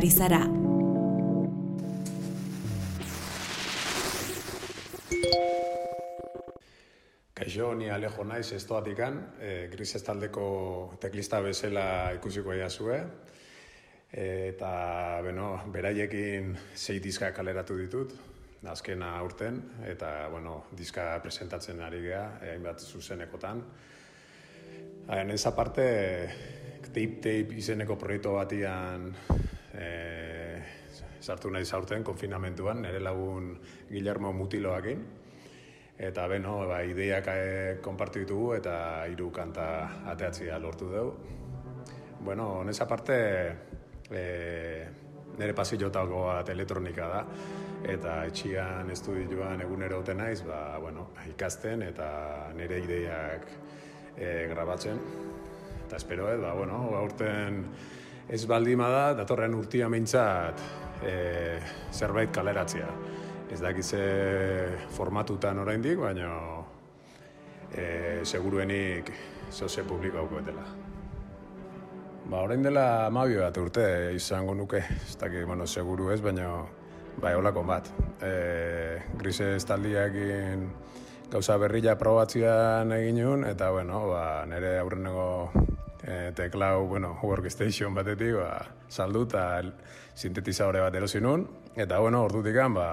Ari 0.00 0.08
zara. 0.10 0.40
Kaixo 7.36 7.74
ni 7.76 7.90
Alejo 7.92 8.24
naiz 8.24 8.46
estoatikan, 8.56 9.18
e, 9.40 9.68
Grises 9.68 10.00
taldeko 10.06 10.46
teklista 11.02 11.42
bezala 11.44 12.14
ikusiko 12.16 12.56
zue. 12.70 12.96
Eta, 14.10 15.20
bueno, 15.22 15.60
beraiekin 15.66 16.56
sei 16.74 16.98
diska 16.98 17.32
kaleratu 17.32 17.76
ditut, 17.76 18.14
azkena 18.64 19.18
aurten, 19.18 19.60
eta, 19.84 20.28
bueno, 20.30 20.64
diska 20.72 21.20
presentatzen 21.22 21.80
ari 21.80 22.00
geha, 22.00 22.38
eh, 22.40 22.52
hainbat 22.52 22.80
zuzenekotan. 22.80 23.62
Hain, 25.08 25.30
ez 25.30 25.46
aparte, 25.46 25.84
Tape 26.88 27.20
Tape 27.20 27.54
izeneko 27.54 27.96
proiektu 27.96 28.32
batian 28.32 29.14
e, 29.80 30.62
sartu 31.20 31.50
nahi 31.50 31.64
zaurten, 31.64 32.04
konfinamentuan, 32.04 32.82
nire 32.82 33.00
lagun 33.00 33.54
Guillermo 33.90 34.32
Mutiloakin. 34.32 35.04
Eta 36.00 36.24
beno, 36.32 36.62
ba, 36.68 36.80
ideiak 36.88 37.26
e, 37.28 37.40
konpartu 37.84 38.22
ditugu 38.22 38.54
eta 38.56 38.74
hiru 39.10 39.28
kanta 39.32 39.66
ateatzia 40.12 40.58
lortu 40.58 40.88
dugu. 40.88 41.36
Bueno, 42.24 42.46
honez 42.60 42.78
aparte, 42.80 43.16
e, 44.10 44.22
nire 45.38 45.54
pasiotako 45.56 46.24
bat 46.26 46.48
elektronika 46.52 47.08
da, 47.08 47.20
eta 47.88 48.16
etxian 48.28 48.90
estudioan 48.92 49.60
egunero 49.64 50.00
oten 50.00 50.20
naiz, 50.20 50.40
ba, 50.44 50.78
bueno, 50.80 51.10
ikasten 51.30 51.84
eta 51.86 52.08
nire 52.56 52.80
ideiak 52.84 53.46
e, 54.16 54.48
grabatzen. 54.50 55.00
Eta 55.86 55.96
espero, 55.96 56.28
ez, 56.32 56.40
ba, 56.40 56.52
bueno, 56.54 56.80
aurten 56.96 57.64
ez 58.30 58.44
baldima 58.46 58.88
da, 58.88 59.04
datorren 59.18 59.54
urtia 59.58 59.88
meintzat 59.90 60.60
e, 61.02 61.14
zerbait 61.92 62.30
kaleratzea. 62.34 62.90
Ez 63.50 63.58
dakize 63.58 64.02
formatutan 64.94 65.58
oraindik, 65.58 65.98
baina 65.98 66.30
e, 67.74 68.20
seguruenik 68.22 69.10
zoze 69.50 69.82
publiko 69.82 70.28
dela. 70.46 70.62
Ba, 72.30 72.44
orain 72.44 72.62
dela 72.62 73.06
amabio 73.06 73.42
bat 73.42 73.56
urte 73.58 74.12
izango 74.14 74.54
nuke, 74.54 74.78
ez 74.78 75.16
dakit, 75.18 75.44
bueno, 75.46 75.66
seguru 75.66 76.12
ez, 76.14 76.20
baina 76.22 76.46
bai, 77.18 77.34
holako 77.34 77.64
bat. 77.66 77.90
E, 78.22 79.02
grises 79.18 79.66
taldiakin 79.66 80.68
gauza 81.32 81.56
berrila 81.58 81.96
probatzean 81.98 82.92
egin 82.92 83.18
nuen, 83.24 83.44
eta, 83.50 83.72
bueno, 83.74 84.06
ba, 84.12 84.46
nire 84.46 84.76
aurreneko 84.78 85.26
e, 86.02 86.32
teklau, 86.36 86.86
bueno, 86.88 87.14
workstation 87.22 87.94
batetik, 87.94 88.36
ba, 88.40 88.66
saldu 88.88 89.26
eta 89.28 89.44
sintetizadore 90.14 90.80
bat 90.84 90.94
erosi 90.94 91.20
nuen, 91.20 91.46
eta, 91.74 92.00
bueno, 92.00 92.24
ordutikan, 92.28 92.74
ba, 92.74 92.88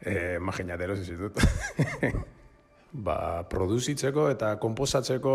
e, 0.00 0.38
maginat 0.38 0.80
erosi 0.80 1.04
zitut. 1.04 1.40
ba, 3.06 3.16
produzitzeko 3.50 4.28
eta 4.32 4.54
komposatzeko 4.62 5.34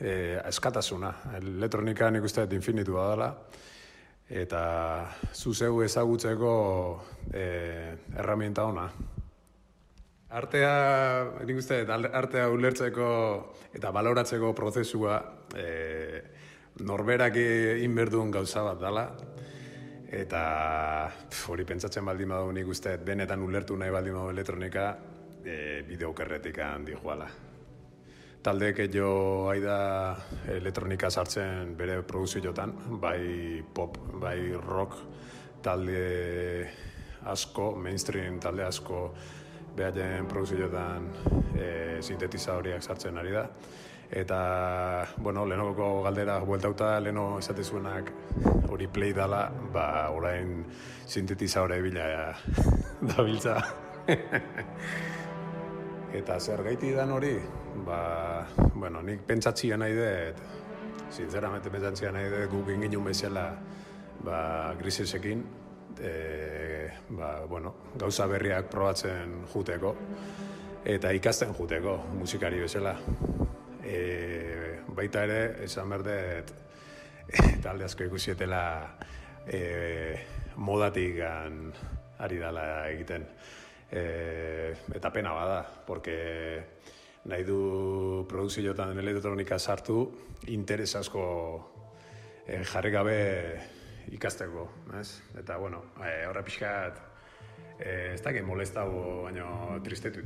e, 0.00 0.12
eskatasuna. 0.48 1.12
Elektronika 1.40 2.10
nik 2.10 2.26
uste 2.26 2.46
dut 2.46 2.56
infinitu 2.58 2.96
badala. 2.98 3.30
Eta 4.30 4.62
zuzeu 5.34 5.82
ezagutzeko 5.82 6.52
e, 7.34 7.46
erramienta 8.16 8.66
ona. 8.70 8.86
Artea, 10.30 11.42
nik 11.42 11.58
uste 11.58 11.80
artea 11.90 12.44
ulertzeko 12.54 13.06
eta 13.74 13.90
baloratzeko 13.90 14.52
prozesua 14.54 15.16
e, 15.58 15.64
norberak 16.86 17.34
inberduen 17.82 18.30
gauza 18.30 18.62
bat 18.62 18.78
dala. 18.78 19.08
Eta 20.10 20.42
hori 21.50 21.66
pentsatzen 21.66 22.06
baldin 22.06 22.30
badu 22.30 22.52
nik 22.54 22.70
uste 22.70 22.94
benetan 23.02 23.42
ulertu 23.42 23.74
nahi 23.78 23.90
baldin 23.90 24.14
badu 24.20 24.30
elektronika, 24.30 24.84
e, 25.42 25.82
bideo 25.88 26.12
okerretik 26.14 26.62
handi 26.62 26.94
joala. 26.94 27.26
Taldeek 28.40 28.84
jo 28.94 29.10
aida 29.50 29.80
elektronika 30.54 31.10
sartzen 31.10 31.74
bere 31.76 32.00
produzioetan, 32.06 32.76
bai 33.02 33.64
pop, 33.74 33.98
bai 34.22 34.38
rock 34.62 34.94
talde 35.60 36.70
asko, 37.26 37.74
mainstream 37.76 38.38
talde 38.40 38.64
asko 38.64 39.02
behaien 39.76 40.26
produzioetan 40.26 41.06
e, 41.54 42.02
sintetizadoriak 42.02 42.82
sartzen 42.82 43.18
ari 43.18 43.34
da. 43.34 43.46
Eta, 44.10 45.06
bueno, 45.22 45.44
lehenoko 45.46 46.02
galdera 46.02 46.40
bueltauta, 46.42 46.96
leheno 46.98 47.38
esatezuenak 47.38 48.10
hori 48.68 48.88
play 48.90 49.12
dala, 49.14 49.44
ba, 49.72 50.10
orain 50.10 50.64
sintetizadore 51.06 51.78
bila 51.82 52.34
dabiltza. 53.12 53.54
Eta 56.18 56.40
zer 56.40 56.64
gaiti 56.66 56.90
dan 56.90 57.12
hori, 57.14 57.36
ba, 57.86 58.00
bueno, 58.74 59.04
nik 59.06 59.22
pentsatxia 59.28 59.78
nahi 59.78 59.94
dut, 59.94 60.42
sinceramente 61.14 61.70
pentsatxia 61.70 62.10
nahi 62.10 62.32
dut 62.32 62.50
guk 62.50 62.72
ingin 62.74 63.04
bezala, 63.06 63.46
ba, 64.26 64.40
grisesekin, 64.80 65.44
e, 66.00 66.90
ba, 67.10 67.44
bueno, 67.46 67.74
gauza 67.98 68.26
berriak 68.26 68.70
probatzen 68.70 69.44
juteko, 69.52 69.94
eta 70.84 71.12
ikasten 71.12 71.54
juteko 71.54 71.96
musikari 72.16 72.60
bezala. 72.60 72.96
E, 73.84 74.80
baita 74.88 75.24
ere, 75.24 75.40
esan 75.64 75.90
berdet, 75.90 76.52
talde 77.64 77.86
asko 77.86 78.06
ikusietela 78.08 78.62
e, 79.46 79.60
modatik 80.56 81.20
an, 81.24 81.62
ari 82.20 82.38
dala 82.40 82.66
egiten. 82.90 83.26
E, 83.90 84.74
eta 84.94 85.10
pena 85.12 85.32
bada, 85.34 85.64
porque 85.86 86.62
nahi 87.24 87.44
du 87.44 88.24
produzioetan 88.28 88.98
elektronika 88.98 89.58
sartu, 89.58 90.04
interes 90.48 90.94
asko 90.96 91.26
e, 92.46 92.62
jarri 92.64 92.90
gabe 92.94 93.18
ikasteko, 94.10 94.66
ez? 95.00 95.08
Eta, 95.38 95.56
bueno, 95.58 95.84
e, 96.02 96.26
horra 96.28 96.42
pixkat, 96.46 97.00
e, 97.78 98.14
ez 98.14 98.20
dakit 98.24 98.46
molestau, 98.46 98.90
baina 99.26 99.78
tristetu 99.84 100.24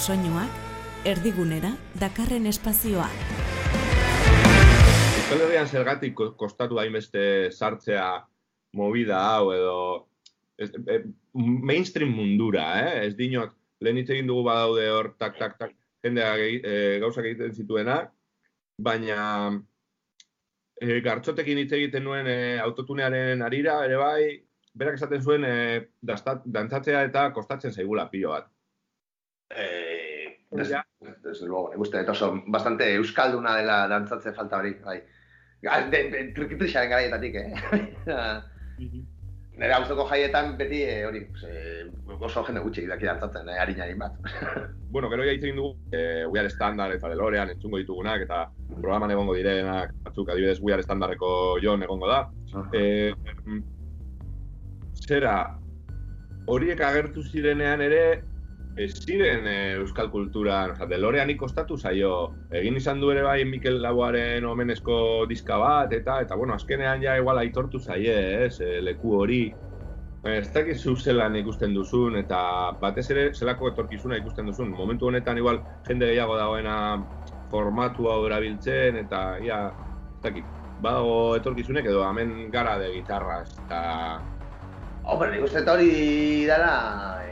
soinuak, 0.00 0.48
erdigunera 1.04 1.70
dakarren 2.00 2.46
espazioa. 2.48 3.06
Euskal 5.20 5.42
Herrian 5.44 5.68
zergatik 5.68 6.14
ko- 6.16 6.32
kostatu 6.40 6.78
hainbeste 6.80 7.22
sartzea 7.52 8.06
movida 8.80 9.18
hau 9.34 9.50
edo 9.52 9.74
ez, 10.56 10.70
e, 10.88 11.02
mainstream 11.34 12.14
mundura, 12.16 12.64
eh? 12.80 13.06
Ez 13.08 13.14
dinot, 13.18 13.52
lehen 13.84 14.00
hitz 14.00 14.08
egin 14.14 14.30
dugu 14.30 14.46
badaude 14.48 14.86
hor, 14.90 15.12
tak, 15.20 15.36
tak, 15.38 15.58
tak, 15.60 15.74
jendea 16.04 16.32
e, 16.38 16.98
gauzak 17.02 17.28
egiten 17.28 17.52
zituenak, 17.52 18.10
baina 18.80 19.20
e, 20.80 21.00
gartxotekin 21.04 21.60
hitz 21.60 21.72
egiten 21.76 22.04
nuen 22.08 22.26
e, 22.26 22.38
autotunearen 22.64 23.44
arira, 23.44 23.82
ere 23.84 24.00
bai, 24.00 24.22
berak 24.74 24.96
esaten 24.96 25.22
zuen 25.22 25.44
e, 25.44 25.54
dantzatzea 26.00 27.04
eta 27.10 27.28
kostatzen 27.36 27.72
zaigula 27.76 28.08
pilo 28.10 28.32
bat. 28.32 28.49
Eh, 29.56 30.44
des- 30.50 30.72
desde 31.22 31.46
luego, 31.46 31.70
nik 31.70 31.80
uste, 31.80 31.98
dut 31.98 32.08
oso, 32.14 32.32
bastante 32.46 32.94
euskalduna 32.94 33.56
dela 33.56 33.86
dantzatze 33.88 34.32
falta 34.32 34.58
hori, 34.58 34.74
bai. 34.84 35.00
De- 35.90 36.32
Trikitixaren 36.34 36.90
garaietatik, 36.90 37.34
eh? 37.34 37.54
Nire 39.60 39.74
auzoko 39.76 40.06
jaietan 40.08 40.54
beti 40.56 40.78
eh, 40.88 41.02
hori, 41.04 41.20
pues, 41.28 41.42
eh, 41.44 41.84
oso 42.20 42.42
jende 42.46 42.62
gutxi 42.64 42.86
daki 42.88 43.04
dantzatzen, 43.04 43.48
eh, 43.52 43.58
harinari 43.60 43.94
bat. 43.98 44.14
bueno, 44.94 45.10
gero 45.10 45.26
ja 45.26 45.34
hitz 45.34 45.42
egin 45.44 45.56
dugu, 45.60 45.74
e, 45.92 46.24
We 46.26 46.40
Are 46.40 46.48
Standard 46.48 46.94
eta 46.94 47.10
Delorean 47.12 47.50
entzungo 47.52 47.76
ditugunak, 47.76 48.22
eta 48.24 48.46
programan 48.70 49.10
egongo 49.12 49.34
direnak, 49.36 49.92
batzuk 50.06 50.30
adibidez 50.32 50.60
We 50.62 50.72
Are 50.72 50.82
Standardeko 50.82 51.58
Jon 51.60 51.82
egongo 51.84 52.08
da. 52.08 52.22
E, 52.72 53.12
zera, 55.06 55.34
horiek 56.46 56.80
agertu 56.80 57.22
zirenean 57.22 57.82
ere, 57.84 58.22
ez 58.76 58.92
ziren 59.02 59.46
e, 59.46 59.56
euskal 59.80 60.10
kulturan, 60.10 60.74
oza, 60.74 60.86
Deloreani 60.90 61.36
kostatu 61.36 61.76
zaio, 61.78 62.12
egin 62.50 62.76
izan 62.78 63.00
du 63.00 63.10
ere 63.10 63.22
bai 63.26 63.44
Mikel 63.44 63.80
Laboaren 63.82 64.46
omenezko 64.46 65.26
diska 65.30 65.58
bat, 65.58 65.92
eta, 65.92 66.20
eta 66.22 66.38
bueno, 66.38 66.54
azkenean 66.54 67.02
ja 67.02 67.16
igual 67.18 67.42
aitortu 67.42 67.80
zaie, 67.80 68.16
ez, 68.46 68.60
e, 68.60 68.78
leku 68.84 69.18
hori, 69.22 69.42
Ez 70.20 70.50
dakit 70.52 70.76
zu 70.76 70.92
zelan 71.00 71.36
ikusten 71.38 71.72
duzun, 71.72 72.18
eta 72.20 72.38
batez 72.80 73.06
ere 73.10 73.22
zelako 73.32 73.70
etorkizuna 73.70 74.18
ikusten 74.20 74.50
duzun. 74.50 74.68
Momentu 74.76 75.08
honetan 75.08 75.38
igual 75.40 75.62
jende 75.86 76.10
gehiago 76.10 76.36
dagoena 76.36 76.74
formatu 77.50 78.10
hau 78.12 78.26
erabiltzen, 78.26 78.98
eta 79.00 79.38
ia, 79.40 79.62
ez 80.18 80.22
dakit, 80.26 80.44
badago 80.84 81.36
etorkizunek 81.36 81.88
edo 81.88 82.04
hemen 82.04 82.50
gara 82.52 82.76
de 82.78 82.92
gitarras, 82.98 83.48
eta... 83.64 83.80
Hombre, 85.08 85.30
nik 85.32 85.46
uste 85.48 85.64
hori 85.64 86.44
dela 86.44 86.74
eh, 87.24 87.29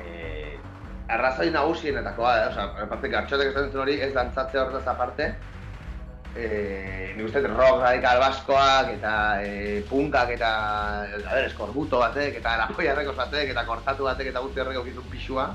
arrazoi 1.08 1.50
nagusienetakoa, 1.50 2.32
eh? 2.38 2.48
Osa, 2.50 2.66
aparte, 2.84 3.08
gartxotek 3.12 3.52
esaten 3.52 3.70
zuen 3.72 3.84
hori 3.86 3.96
ez 4.04 4.12
dantzatze 4.14 4.60
horretaz 4.60 4.92
aparte, 4.92 5.28
eh, 6.36 7.14
nik 7.16 7.24
uste 7.26 7.42
rock 7.46 7.80
radikal 7.82 8.20
baskoak, 8.20 8.92
eta 8.98 9.14
eh, 9.42 9.80
punkak, 9.88 10.34
eta, 10.36 10.52
a 11.08 11.32
ber, 11.32 11.48
eskorbuto 11.48 12.02
batek, 12.04 12.38
eta 12.42 12.56
la 12.60 12.68
polla 12.68 12.92
errekos 12.92 13.16
batek, 13.16 13.54
eta 13.54 13.64
kortatu 13.66 14.08
batek, 14.10 14.30
eta 14.32 14.44
guzti 14.44 14.64
horrek 14.64 14.80
okizun 14.84 15.10
pixua, 15.10 15.48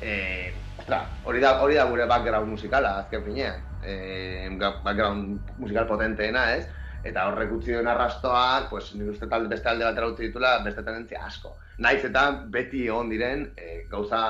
eh, 0.00 0.52
ostra, 0.78 1.04
hori 1.24 1.44
da, 1.44 1.58
hori 1.60 1.76
da 1.76 1.86
gure 1.90 2.08
background 2.08 2.48
musikala, 2.56 2.96
azken 3.04 3.24
finean. 3.24 3.66
Eh, 3.84 4.48
background 4.84 5.56
musikal 5.58 5.86
potenteena, 5.88 6.54
ez? 6.56 6.66
Eta 7.04 7.26
horrek 7.30 7.52
utzi 7.56 7.72
duen 7.72 7.88
arrastoak, 7.88 8.68
pues, 8.72 8.90
nik 8.94 9.12
uste 9.12 9.28
talde 9.28 9.48
beste 9.48 9.68
alde 9.68 9.86
batera 9.86 10.08
utzi 10.08 10.26
ditula 10.26 10.58
beste 10.64 10.82
tendentzia 10.84 11.22
asko. 11.24 11.54
Naiz 11.80 12.02
eta 12.04 12.26
beti 12.52 12.84
egon 12.86 13.08
diren 13.08 13.46
eh, 13.56 13.86
gauza 13.88 14.20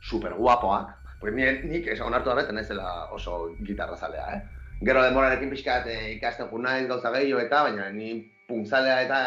super 0.00 0.34
guapoak, 0.34 0.94
porque 1.20 1.34
nik, 1.36 1.64
nik 1.64 1.86
ez 1.86 2.00
onartu 2.00 2.30
horretan 2.30 2.54
naizela 2.54 3.08
oso 3.12 3.54
gitarra 3.66 3.96
zalea, 3.96 4.26
eh? 4.36 4.42
Gero 4.84 5.02
denborarekin 5.02 5.50
pixkat 5.50 5.86
eh, 5.90 6.12
ikasten 6.16 6.48
jo 6.50 6.58
naiz 6.62 6.86
gauza 6.86 7.10
gehiago 7.10 7.40
eta, 7.42 7.62
baina 7.66 7.88
ni 7.90 8.12
punkzalea 8.48 9.00
eta, 9.02 9.18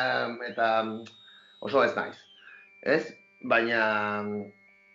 eta 0.48 0.68
oso 1.60 1.84
ez 1.84 1.92
naiz. 1.96 2.16
Ez? 2.82 3.04
Baina, 3.44 4.24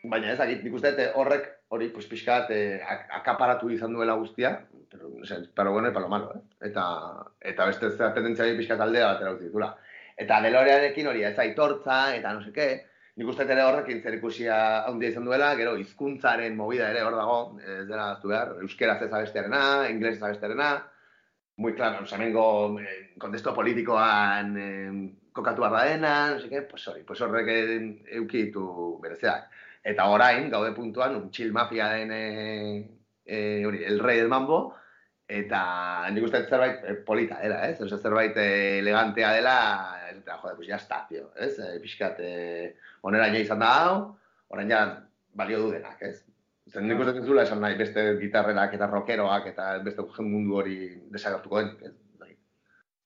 baina 0.04 0.32
ez 0.32 0.62
nik 0.64 0.72
uste 0.74 0.94
eh, 0.96 1.12
horrek 1.14 1.52
hori 1.68 1.90
pues, 1.90 2.06
pixkat 2.06 2.50
eh, 2.50 2.80
ak- 2.80 3.10
akaparatu 3.20 3.68
izan 3.70 3.92
duela 3.92 4.14
guztia, 4.14 4.62
pero, 4.90 5.10
o 5.20 5.24
sea, 5.26 5.38
para 5.54 5.70
bueno 5.70 5.88
y 5.88 5.92
para 5.92 6.04
lo 6.04 6.08
malo, 6.08 6.32
eh? 6.34 6.40
Eta, 6.70 6.84
eta 7.40 7.66
beste 7.66 7.90
zera 7.90 8.14
tendentzia 8.14 8.46
pixkat 8.56 8.80
aldea 8.80 9.12
batera 9.12 9.32
utzi 9.32 9.50
ditula. 9.50 9.74
Eta 10.16 10.40
Deloreanekin 10.40 11.06
hori 11.10 11.24
ez 11.24 11.38
aitortza, 11.38 12.16
eta 12.16 12.32
no 12.32 12.40
seke, 12.40 12.86
nik 13.16 13.28
uste 13.32 13.46
ere 13.48 13.62
horrekin 13.64 14.02
zer 14.02 14.18
ikusia 14.18 14.56
handia 14.88 15.08
izan 15.12 15.24
duela, 15.24 15.54
gero 15.56 15.76
hizkuntzaren 15.80 16.56
movida 16.56 16.90
ere 16.92 17.02
hor 17.02 17.16
dago, 17.16 17.38
ez 17.64 17.86
dela 17.88 18.10
aztu 18.12 18.28
behar, 18.32 18.56
euskeraz 18.64 19.00
ez 19.06 19.12
abestearena, 19.12 19.62
inglesez 19.90 20.22
abestearena, 20.22 20.70
muy 21.56 21.74
claro, 21.74 22.04
o 22.04 22.06
sea, 22.06 22.18
hemengo 22.18 22.78
eh, 22.80 23.14
kontesto 23.18 23.54
politikoan 23.54 24.56
eh, 24.60 24.90
kokatu 25.32 25.62
barra 25.62 25.84
dena, 25.84 26.34
no 26.34 26.48
qué, 26.48 26.62
pues 26.62 26.86
hori, 26.88 27.02
pues 27.04 27.20
horrek 27.20 27.48
eh, 27.48 28.02
euki 28.20 28.44
ditu 28.46 28.98
berezeak. 29.00 29.48
Eta 29.82 30.08
orain, 30.10 30.50
gaude 30.50 30.72
puntuan, 30.76 31.16
un 31.16 31.30
chill 31.30 31.52
mafia 31.52 31.88
den, 31.94 32.12
eh, 32.12 32.90
eh, 33.24 33.64
hori, 33.64 33.84
el 33.84 34.00
rey 34.00 34.18
del 34.18 34.28
mambo, 34.28 34.74
eta 35.26 36.10
nik 36.12 36.24
uste 36.28 36.44
zerbait 36.46 36.84
eh, 36.84 36.94
polita 37.06 37.40
dela, 37.40 37.64
ez? 37.68 37.80
Osa, 37.80 37.98
zerbait 37.98 38.36
eh, 38.36 38.78
elegantea 38.80 39.32
dela, 39.32 39.56
eta, 40.26 40.38
jode, 40.42 40.56
pues 40.56 40.68
ya 40.68 40.76
está, 40.76 41.06
tío, 41.08 41.30
ez? 41.38 41.58
Eh, 41.62 41.78
pixkat, 41.80 42.18
eh, 42.18 42.76
oneraino 43.06 43.38
izan 43.38 43.62
da 43.62 43.68
hau, 43.84 44.16
orain 44.50 44.70
ja 44.70 44.80
balio 45.38 45.60
du 45.62 45.70
denak, 45.70 46.02
ez? 46.02 46.24
Zer, 46.66 46.82
nik 46.82 46.98
uste 46.98 47.22
zula 47.22 47.44
esan 47.46 47.60
nahi 47.62 47.76
beste 47.78 48.02
gitarrerak 48.18 48.74
eta 48.74 48.88
rockeroak 48.90 49.46
eta 49.52 49.78
beste 49.86 50.02
mundu 50.26 50.56
hori 50.58 51.06
desagertuko 51.14 51.62
den, 51.62 51.76
ez? 51.80 51.94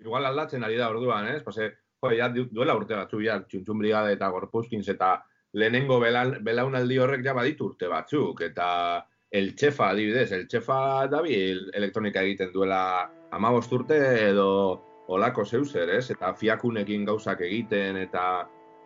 Igual 0.00 0.24
aldatzen 0.24 0.64
ari 0.64 0.78
da 0.80 0.88
orduan, 0.88 1.28
ez? 1.28 1.42
Pase, 1.44 1.68
jo, 2.00 2.10
ja 2.16 2.30
du- 2.32 2.48
duela 2.48 2.74
urte 2.74 2.96
batzu, 2.96 3.20
ja, 3.20 3.36
txuntxun 3.44 3.78
brigade 3.78 4.14
eta 4.16 4.30
gorpuzkins 4.32 4.88
eta 4.88 5.18
lehenengo 5.52 6.00
belan, 6.00 6.38
belaunaldi 6.42 6.96
horrek 6.98 7.24
ja 7.26 7.34
baditu 7.36 7.66
urte 7.66 7.86
batzuk, 7.86 8.40
eta 8.40 9.06
el 9.30 9.54
txefa 9.54 9.90
adibidez, 9.90 10.30
el 10.32 10.46
txefa 10.48 11.06
dabil 11.12 11.68
elektronika 11.74 12.22
egiten 12.22 12.52
duela 12.52 13.10
amabost 13.30 13.72
urte 13.72 13.98
edo 14.30 14.89
olako 15.10 15.44
zeuzer, 15.44 15.90
ez? 15.96 16.10
Eta 16.14 16.32
fiakunekin 16.38 17.04
gauzak 17.08 17.42
egiten, 17.46 17.98
eta 18.04 18.24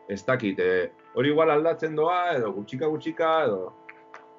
ez 0.09 0.23
dakit, 0.25 0.59
eh, 0.61 0.91
hori 1.15 1.31
igual 1.33 1.53
aldatzen 1.53 1.97
doa, 1.97 2.35
edo 2.37 2.53
gutxika 2.57 2.89
gutxika, 2.93 3.31
edo... 3.45 3.73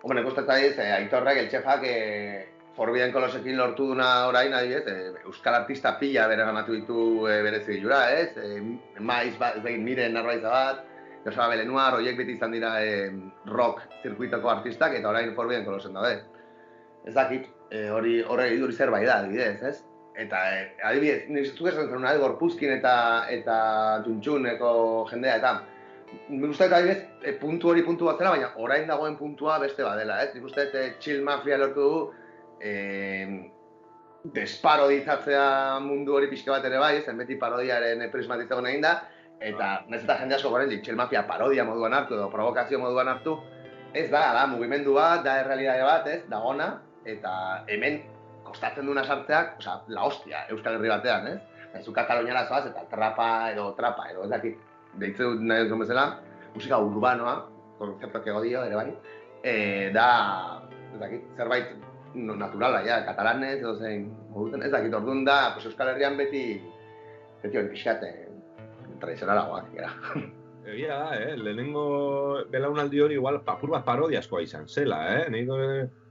Hombre, 0.04 0.26
uste 0.26 0.44
zaiz, 0.46 0.76
eh, 0.78 0.92
aitorrek, 1.00 1.40
el 1.44 1.50
txefak, 1.50 1.86
eh, 1.90 2.44
Forbidden 2.76 3.14
Colosekin 3.14 3.56
lortu 3.58 3.88
duna 3.94 4.28
orain, 4.28 4.54
adibidez, 4.54 4.84
eh, 4.92 5.24
euskal 5.26 5.56
artista 5.62 5.96
pila 6.00 6.28
bere 6.28 6.44
ganatu 6.44 6.76
ditu 6.76 7.28
eh, 7.30 7.40
bere 7.46 7.62
zigilura, 7.64 8.02
ez? 8.12 8.36
Eh, 8.38 8.60
maiz, 9.00 9.34
bat, 9.40 9.58
ez 9.58 9.80
miren 9.80 10.14
narbaiza 10.14 10.52
bat, 10.52 10.84
Joseba 11.26 11.48
Belenuar, 11.54 11.96
horiek 11.98 12.18
beti 12.20 12.36
izan 12.36 12.52
dira 12.54 12.76
eh, 12.84 13.10
rock 13.50 13.82
zirkuitoko 14.04 14.52
artistak, 14.52 14.98
eta 15.00 15.10
orain 15.10 15.34
Forbidden 15.38 15.66
Colosen 15.66 15.96
daude. 15.96 16.20
Ez 17.06 17.14
dakit, 17.16 17.48
eh, 17.72 17.90
hori 17.90 18.20
horre 18.22 18.52
iduri 18.54 18.76
zerbait 18.76 19.08
da, 19.08 19.22
adibidez, 19.24 19.62
ez? 19.64 19.78
Eta, 20.16 20.42
eh, 20.56 20.68
adibidez, 20.88 21.26
nire 21.28 21.50
zuk 21.52 21.68
esan 21.68 21.90
zen 21.92 22.04
nahi 22.06 22.20
gorpuzkin 22.20 22.72
eta, 22.78 22.96
eta 23.30 23.56
tuntxuneko 24.06 24.70
jendea, 25.10 25.40
eta 25.42 25.52
nik 26.30 26.46
uste 26.48 26.70
dut 26.70 26.78
adibidez, 26.78 27.02
e, 27.22 27.34
puntu 27.42 27.72
hori 27.72 27.84
puntu 27.84 28.08
bat 28.08 28.22
zela, 28.22 28.32
baina 28.38 28.52
orain 28.64 28.88
dagoen 28.88 29.18
puntua 29.20 29.58
beste 29.60 29.84
badela, 29.84 30.22
ez? 30.24 30.32
Nik 30.36 30.48
uste 30.48 30.70
e, 30.72 30.86
Chill 31.04 31.20
Mafia 31.26 31.60
lortu 31.60 31.90
du, 31.90 32.00
e, 32.62 32.72
desparodizatzea 34.36 35.44
mundu 35.84 36.16
hori 36.16 36.32
pixka 36.32 36.56
bat 36.56 36.70
ere 36.72 36.80
bai, 36.80 36.96
ez? 37.02 37.18
Beti 37.20 37.36
parodiaren 37.42 38.08
prismatizago 38.14 38.64
egin 38.72 38.88
da, 38.88 38.96
eta 39.44 39.84
nahiz 39.90 40.04
eta 40.06 40.20
jende 40.22 40.40
asko 40.40 40.54
goren 40.56 40.72
Chill 40.80 40.98
Mafia 40.98 41.28
parodia 41.28 41.68
moduan 41.68 41.94
hartu 41.94 42.16
edo 42.16 42.32
provokazio 42.32 42.80
moduan 42.80 43.12
hartu, 43.12 43.36
ez 43.94 44.10
da, 44.12 44.32
da, 44.40 44.48
mugimendu 44.48 44.96
bat, 44.96 45.24
da 45.28 45.42
errealitate 45.44 45.84
bat, 45.92 46.08
ez, 46.08 46.22
dagona, 46.32 46.72
eta 47.06 47.66
hemen 47.72 48.02
kostatzen 48.46 48.88
duna 48.88 49.04
sartzeak, 49.04 49.58
osea, 49.60 49.80
la 49.92 50.06
hostia, 50.08 50.46
Euskal 50.54 50.78
Herri 50.78 50.92
batean, 50.92 51.28
ez? 51.34 51.84
Zu 51.84 51.92
Kataloniara 51.96 52.46
zoaz, 52.48 52.70
eta 52.70 52.86
trapa 52.92 53.52
edo 53.52 53.72
trapa 53.76 54.08
edo 54.12 54.24
ez 54.24 54.32
dakit, 54.32 54.62
deitze 55.02 55.26
dut 55.26 55.42
nahi 55.44 55.66
duzun 55.66 55.84
bezala, 55.84 56.06
musika 56.54 56.80
urbanoa, 56.80 57.36
konzeptu 57.80 58.22
que 58.24 58.32
odio 58.32 58.64
ere 58.64 58.78
bai, 58.80 58.94
e, 59.44 59.56
da, 59.96 60.08
ez 60.94 61.02
dakit, 61.02 61.26
zerbait 61.36 61.74
naturala, 62.16 62.80
ja, 62.88 63.02
katalanez 63.08 63.58
edo 63.58 63.76
zein, 63.76 64.08
moduten, 64.32 64.64
ez 64.64 64.72
dakit, 64.72 64.96
orduan 64.96 65.26
da, 65.28 65.52
pues 65.54 65.68
Euskal 65.68 65.92
Herrian 65.92 66.16
beti, 66.18 66.46
beti 67.44 67.60
hori 67.60 67.74
pixkat, 67.74 68.08
eh, 68.08 68.96
tradizionalagoak, 69.02 69.70
gara. 69.76 69.92
Egia 70.72 70.96
da, 70.98 71.18
eh? 71.20 71.36
Lehenengo 71.38 71.86
belaunaldi 72.50 73.04
hori 73.04 73.20
igual 73.20 73.38
apur 73.44 73.76
bat 73.76 73.84
parodiaskoa 73.86 74.42
izan 74.42 74.66
zela, 74.72 75.04
eh? 75.14 75.28
Nik, 75.30 75.52
eh, 75.52 76.05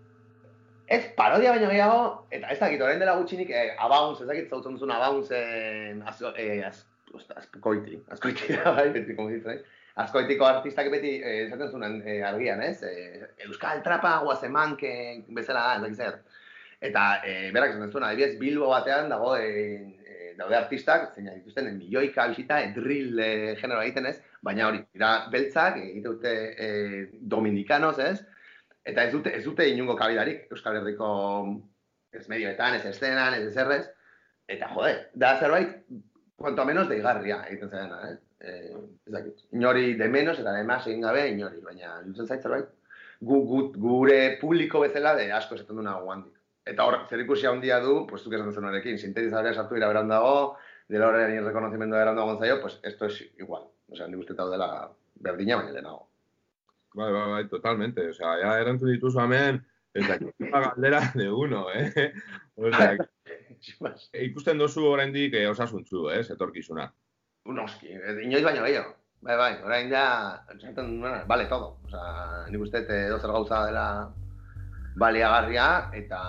Ez, 0.87 1.05
parodia 1.17 1.55
baino 1.55 1.69
gehiago, 1.71 2.01
eta 2.31 2.51
ez 2.53 2.59
dakit, 2.61 2.83
orain 2.85 2.99
dela 3.01 3.15
gutxinik, 3.17 3.49
eh, 3.51 3.71
Abounds, 3.81 4.21
ez 4.21 4.29
dakit 4.29 4.51
zautzen 4.53 4.75
duzun 4.77 4.93
Aboundsen, 4.93 6.03
az, 6.05 6.21
eh, 6.37 6.67
az, 6.67 6.85
osta, 7.15 7.39
azkoiti, 7.41 8.03
azkoiti 8.13 8.53
da, 8.53 8.73
bai, 8.77 8.91
beti, 8.93 9.17
como 9.17 9.33
ditzen, 9.33 9.63
askoitiko 10.05 10.45
artistak 10.45 10.91
beti 10.93 11.15
eh, 11.23 11.47
esaten 11.47 11.71
zuen 11.71 12.01
eh, 12.05 12.21
argian, 12.27 12.61
ez? 12.63 12.83
Eh, 12.83 13.23
Euskal 13.47 13.83
Trapa 13.83 14.19
guazeman, 14.25 14.77
que 14.77 15.25
bezala 15.29 15.77
ez 15.77 15.83
dakit 15.87 16.03
zer. 16.03 16.21
Eta 16.85 17.05
eh, 17.25 17.49
berak 17.55 17.73
esaten 17.73 17.93
zuen, 17.93 18.09
adibidez, 18.09 18.37
Bilbo 18.41 18.69
batean 18.75 19.09
dago 19.09 19.37
eh, 19.39 19.81
eh, 20.05 20.35
daude 20.37 20.59
artistak, 20.59 21.15
zein 21.15 21.31
dituzten 21.31 21.71
eh, 21.71 21.77
milioika 21.79 22.29
bisita, 22.29 22.61
eh, 22.61 22.75
drill 22.77 23.25
eh, 23.25 23.57
genero 23.61 23.81
egiten 23.87 24.11
ez, 24.11 24.19
baina 24.45 24.69
hori, 24.69 24.85
dira 24.93 25.15
beltzak, 25.33 25.81
egite 25.81 26.09
dute 26.11 26.37
eh, 26.59 27.03
dominikanoz, 27.35 27.97
ez? 28.05 28.19
Eta 28.85 29.05
ez 29.07 29.13
dute, 29.13 29.33
ez 29.37 29.45
dute 29.45 29.67
inungo 29.71 29.97
kabidarik 29.97 30.51
Euskal 30.53 30.77
Herriko 30.77 31.09
ez 32.13 32.27
medioetan, 32.29 32.77
ez 32.79 32.85
estenan, 32.91 33.35
ez 33.39 33.49
ezerrez. 33.49 33.85
Eta 34.51 34.69
jode, 34.75 34.95
da 35.15 35.35
zerbait, 35.41 35.79
cuanto 36.37 36.65
menos 36.69 36.89
deigarria 36.89 37.41
egiten 37.49 37.71
zaidana, 37.71 38.11
eh? 38.11 38.17
Eh, 38.45 38.77
ez 39.07 39.13
dakit, 39.13 39.39
inori 39.57 39.95
de 39.97 40.09
menos 40.13 40.39
eta 40.39 40.53
de 40.53 40.65
más 40.69 40.87
egin 40.87 41.07
gabe 41.07 41.23
inori, 41.31 41.63
baina 41.65 41.95
irutzen 42.03 42.29
zait 42.29 42.43
zerbait, 42.43 42.69
gu, 43.21 43.41
gu, 43.49 43.61
gure 43.81 44.19
publiko 44.41 44.83
bezala 44.85 45.15
de 45.17 45.31
asko 45.33 45.57
esaten 45.57 45.81
duna 45.81 45.97
guandik. 46.03 46.35
Eta 46.69 46.85
hor, 46.85 46.99
zer 47.09 47.23
ikusi 47.25 47.49
handia 47.49 47.81
du, 47.81 48.03
pues 48.11 48.23
zuk 48.23 48.37
esaten 48.37 48.53
zenuarekin, 48.53 48.99
sintetizadarea 49.01 49.57
sartu 49.57 49.79
dira 49.79 49.89
beran 49.89 50.13
dago, 50.13 50.59
dela 50.93 51.09
horren 51.09 51.39
irrekonozimendua 51.39 52.03
beran 52.05 52.21
dago 52.21 52.37
zaio, 52.39 52.61
pues 52.61 52.79
esto 52.83 53.07
es 53.07 53.23
igual. 53.39 53.65
Osea, 53.89 54.09
nik 54.09 54.21
uste 54.21 54.37
dela 54.37 54.91
berdina 55.25 55.57
baina 55.57 55.73
lehenago. 55.73 56.09
Bai, 56.95 57.13
bai, 57.13 57.29
bai, 57.31 57.49
totalmente. 57.49 58.09
O 58.09 58.15
sea, 58.15 58.39
ya 58.39 58.59
erantzun 58.63 58.93
dituzu 58.93 59.21
hemen, 59.21 59.61
eta 59.95 60.19
galdera 60.69 61.01
de 61.15 61.31
uno, 61.31 61.67
eh? 61.75 62.13
O 62.55 62.71
sea, 62.71 62.97
ikusten 64.29 64.59
dozu 64.59 64.87
oraindik 64.93 65.35
eh, 65.35 65.49
osasuntzu, 65.51 66.09
eh, 66.15 66.23
etorkizuna. 66.37 66.87
Noski, 67.51 67.91
eh, 67.93 68.21
inoiz 68.23 68.45
baino 68.45 68.63
gehiago. 68.63 68.95
Bai, 69.25 69.37
bai, 69.41 69.53
orain 69.65 69.91
ja, 69.91 70.05
esaten, 70.55 71.01
bueno, 71.01 71.17
vale 71.27 71.47
todo. 71.51 71.79
Osea, 71.89 72.45
nik 72.53 72.63
uste 72.63 72.83
dut 72.85 72.95
edo 72.95 73.19
zer 73.19 73.33
gauza 73.33 73.65
dela 73.67 73.87
baliagarria, 75.01 75.69
eta, 75.97 76.21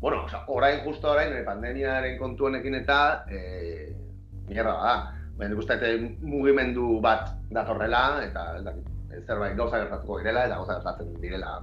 bueno, 0.00 0.24
osea, 0.24 0.42
orain, 0.48 0.80
justo 0.86 1.12
orain, 1.12 1.34
eh, 1.36 1.44
pandemiaren 1.46 2.16
kontu 2.18 2.48
honekin 2.48 2.80
eta, 2.80 2.98
eh, 3.30 3.92
mierda 4.48 4.74
da. 4.80 4.94
Baina 5.36 5.52
nik 5.52 5.62
uste 5.62 5.76
dut 5.82 6.24
mugimendu 6.24 6.96
bat 7.04 7.36
datorrela, 7.52 8.02
eta, 8.24 8.48
ez 8.58 8.64
dakit, 8.66 8.91
zerbait 9.26 9.56
gauza 9.56 9.82
gertatuko 9.82 10.18
direla, 10.20 10.46
eta 10.48 10.58
gauza 10.60 10.78
gertatzen 10.78 11.14
direla. 11.20 11.60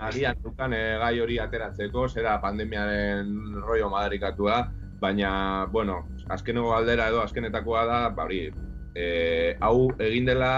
Agian 0.00 0.38
dukan 0.42 0.72
eh, 0.72 0.96
gai 1.00 1.14
hori 1.20 1.38
ateratzeko, 1.42 2.06
zera 2.08 2.38
pandemiaren 2.40 3.34
rollo 3.66 3.90
madarikatua, 3.92 4.62
baina, 5.00 5.32
bueno, 5.72 6.02
azkeneko 6.28 6.72
galdera 6.72 7.08
edo 7.12 7.20
azkenetakoa 7.22 7.84
da, 7.88 8.00
ba 8.16 8.24
hori, 8.28 8.46
eh, 8.94 9.56
hau 9.60 9.90
egin 9.98 10.28
dela 10.28 10.52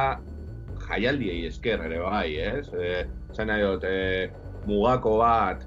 jaialdiei 0.86 1.46
esker 1.48 1.82
ere 1.88 2.00
bai, 2.02 2.28
ez? 2.38 2.68
Eh, 2.74 3.02
Zain 3.32 3.48
nahi 3.48 3.62
dut, 3.64 3.84
eh, 3.88 4.30
mugako 4.68 5.16
bat, 5.22 5.62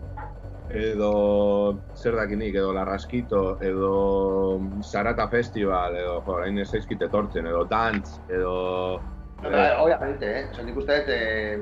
edo 0.69 1.79
zer 1.95 2.15
dakinik, 2.17 2.55
edo 2.55 2.73
Larraskito, 2.73 3.57
edo 3.61 4.61
Sarata 4.81 5.27
Festival, 5.29 5.95
edo 5.95 6.19
jo, 6.21 6.37
orain 6.37 6.57
ez 6.59 6.71
etortzen, 6.73 7.47
edo 7.47 7.65
Dantz, 7.65 8.19
edo... 8.29 9.01
Eta, 9.45 9.81
obviamente, 9.81 10.39
eh? 10.39 10.63
Nik 10.65 10.77
uste 10.77 10.99
dut, 10.99 11.09
eh, 11.13 11.59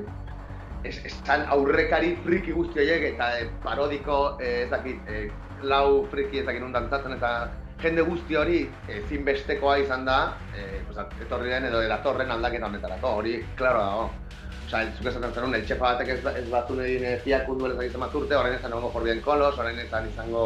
es, 0.84 1.00
estan 1.08 1.44
aurrekari 1.52 2.14
friki 2.24 2.52
guzti 2.52 2.80
horiek 2.80 3.10
eta 3.14 3.30
eh, 3.40 3.48
parodiko, 3.64 4.38
eh, 4.40 4.64
ez 4.64 4.70
dakit, 4.70 5.08
eh, 5.08 5.28
lau 5.62 6.06
friki 6.12 6.40
ez 6.40 6.46
dakit 6.46 6.64
nun 6.64 6.72
dantzatzen 6.72 7.16
eta 7.16 7.34
jende 7.82 8.04
guzti 8.06 8.36
hori 8.36 8.58
ezinbestekoa 8.88 9.78
izan 9.82 10.04
da, 10.08 10.18
eh, 10.56 10.80
pues, 10.88 11.06
etorri 11.26 11.52
den 11.52 11.68
edo 11.70 11.82
datorren 11.88 12.30
aldaketa 12.30 12.70
honetarako, 12.70 13.14
hori, 13.20 13.38
klaro 13.56 13.84
dago. 13.84 14.10
Osa, 14.64 14.80
zuk 14.96 15.06
esaten 15.10 15.34
zenun, 15.34 15.54
el 15.54 15.64
txefa 15.68 15.92
batek 15.92 16.14
ez, 16.14 16.20
ez 16.40 16.48
batu 16.50 16.76
nahi 16.78 16.96
dine 16.96 17.18
fiakundu 17.24 17.68
ez 17.68 17.76
dakit 17.76 18.18
urte, 18.20 18.36
orain 18.36 18.54
ezan 18.56 18.72
egongo 18.72 18.92
jorbien 18.94 19.20
kolos, 19.20 19.58
orain 19.58 19.78
ezan 19.78 20.08
izango 20.08 20.44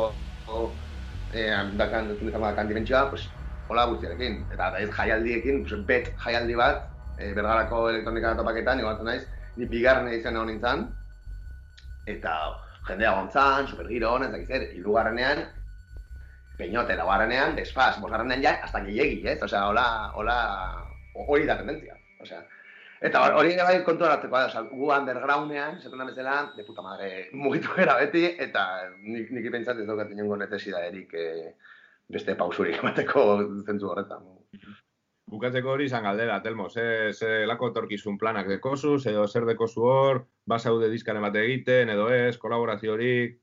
eh, 1.34 1.54
dakan, 1.78 2.14
izango 2.18 2.46
dakan 2.46 2.68
dimentsioa, 2.68 3.08
pues, 3.10 3.28
hola 3.68 3.86
guztiarekin. 3.86 4.40
Eta 4.52 4.72
ez 4.78 4.90
jaialdiekin, 4.90 5.62
pues, 5.64 5.86
bet 5.86 6.10
jaialdi 6.24 6.56
bat, 6.58 6.88
e, 7.18 7.32
bergarako 7.34 7.88
elektronika 7.90 8.34
topaketan, 8.38 8.80
igualtzen 8.80 9.10
naiz, 9.10 9.22
ni 9.58 9.66
bigarren 9.66 10.08
edizioan 10.08 10.38
egon 10.38 10.50
nintzen, 10.52 10.84
eta 12.08 12.34
jendea 12.88 13.14
gontzan, 13.16 13.66
supergiro 13.68 14.14
honez, 14.14 14.30
dakiz 14.32 14.48
zer, 14.48 14.68
hirugarrenean, 14.76 15.42
peñote, 16.58 16.96
laugarrenean, 16.98 17.56
desfaz, 17.56 17.96
bosgarrenean 18.02 18.42
ja, 18.42 18.54
hasta 18.62 18.82
gehiegi, 18.86 19.20
ez? 19.28 19.40
Osea, 19.42 19.66
hola, 19.70 19.88
hola, 20.14 20.38
hori 21.26 21.46
da 21.46 21.58
tendentzia. 21.58 21.98
Osea, 22.22 22.40
eta 23.04 23.22
hori 23.38 23.52
ere 23.54 23.66
bai 23.66 23.76
kontu 23.86 24.08
hartzeko, 24.08 24.40
osea, 24.50 24.64
gu 24.70 24.90
undergroundean, 24.94 25.78
esaten 25.78 26.02
da 26.02 26.08
bezala, 26.08 26.38
de 26.56 26.66
puta 26.66 26.86
madre, 26.86 27.12
mugitu 27.32 27.74
gara 27.76 27.98
beti, 28.00 28.24
eta 28.46 28.64
nik, 29.02 29.30
nik 29.34 29.52
pentsat 29.54 29.82
ez 29.82 29.86
daukat 29.90 30.14
inongo 30.14 30.38
netesida 30.40 30.82
erik 30.86 31.14
eh, 31.14 31.52
beste 32.08 32.34
pausurik 32.38 32.80
emateko 32.82 33.28
zentzu 33.66 33.92
horretan. 33.92 34.37
Bukatzeko 35.28 35.74
hori 35.74 35.88
izan 35.88 36.06
galdera, 36.08 36.38
Telmo, 36.42 36.70
ze, 36.70 37.12
ze 37.12 37.44
lako 37.46 37.68
etorkizun 37.72 38.16
planak 38.18 38.48
dekozuz, 38.48 39.02
edo 39.06 39.26
zer 39.28 39.44
dekozu 39.44 39.84
hor, 39.84 40.22
basaude 40.48 40.88
diskaren 40.88 41.22
bat 41.22 41.36
egiten, 41.36 41.92
edo 41.92 42.08
ez, 42.14 42.38
kolaboraziorik, 42.38 43.38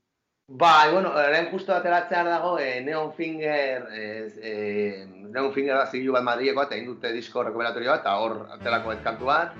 Bai, 0.47 0.91
bueno, 0.91 1.09
orain 1.09 1.47
justo 1.49 1.73
ateratzear 1.73 2.27
dago 2.29 2.59
eh, 2.61 2.81
Neon 2.85 3.07
Finger, 3.17 3.87
eh, 3.91 4.27
eh, 4.43 5.07
Neon 5.07 5.49
Finger 5.55 5.79
da 5.79 5.87
zigilu 5.87 6.13
bat 6.13 6.21
Madrileko 6.27 6.67
eta 6.67 6.75
egin 6.75 6.91
dute 6.91 7.09
disko 7.15 7.41
rekuperatorio 7.47 7.89
bat, 7.89 8.03
eta 8.05 8.13
hor 8.21 8.35
aterako 8.53 8.93
ez 8.93 8.99
kantu 9.07 9.31
bat. 9.31 9.57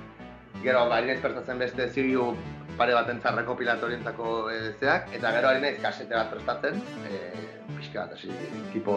Gero, 0.62 0.86
ba, 0.92 1.02
prestatzen 1.24 1.58
beste 1.58 1.90
zigilu 1.90 2.36
pare 2.78 2.94
bat 2.96 3.10
entzar 3.12 3.36
rekopilatorientako 3.40 4.32
eh, 4.52 4.74
zeak, 4.80 5.10
eta 5.16 5.32
gero 5.36 5.50
ari 5.50 5.64
naiz 5.64 5.78
kasete 5.82 6.16
bat 6.16 6.32
prestatzen, 6.34 6.82
eh, 7.10 7.46
pixka 7.76 8.06
bat, 8.06 8.26
tipo 8.74 8.96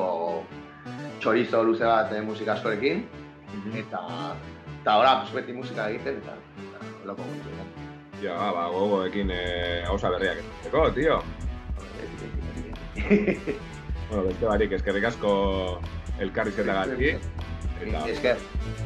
txorizo 1.21 1.63
luze 1.65 1.85
bat 1.85 2.13
eh, 2.13 2.23
musika 2.23 2.55
askorekin, 2.55 3.05
eta, 3.77 4.05
eta 4.81 4.97
ora, 5.01 5.19
pues, 5.23 5.35
beti 5.41 5.57
musika 5.57 5.89
egiten, 5.91 6.23
eta, 6.23 6.37
eta 6.69 6.79
loko 7.11 7.27
guntu 7.27 7.53
egiten. 7.55 7.89
Ja, 8.23 8.39
ba, 8.55 8.67
gogoekin 8.75 9.31
eh, 9.31 9.85
gauza 9.87 10.11
berriak 10.11 10.41
egiteko, 10.43 10.91
tio. 10.97 11.21
bueno, 14.09 14.25
beste 14.25 14.47
barik, 14.47 14.73
eskerrik 14.79 15.05
asko 15.13 15.33
elkarrizketagatik. 16.19 17.29
Eta 17.79 18.01
Esker. 18.11 18.41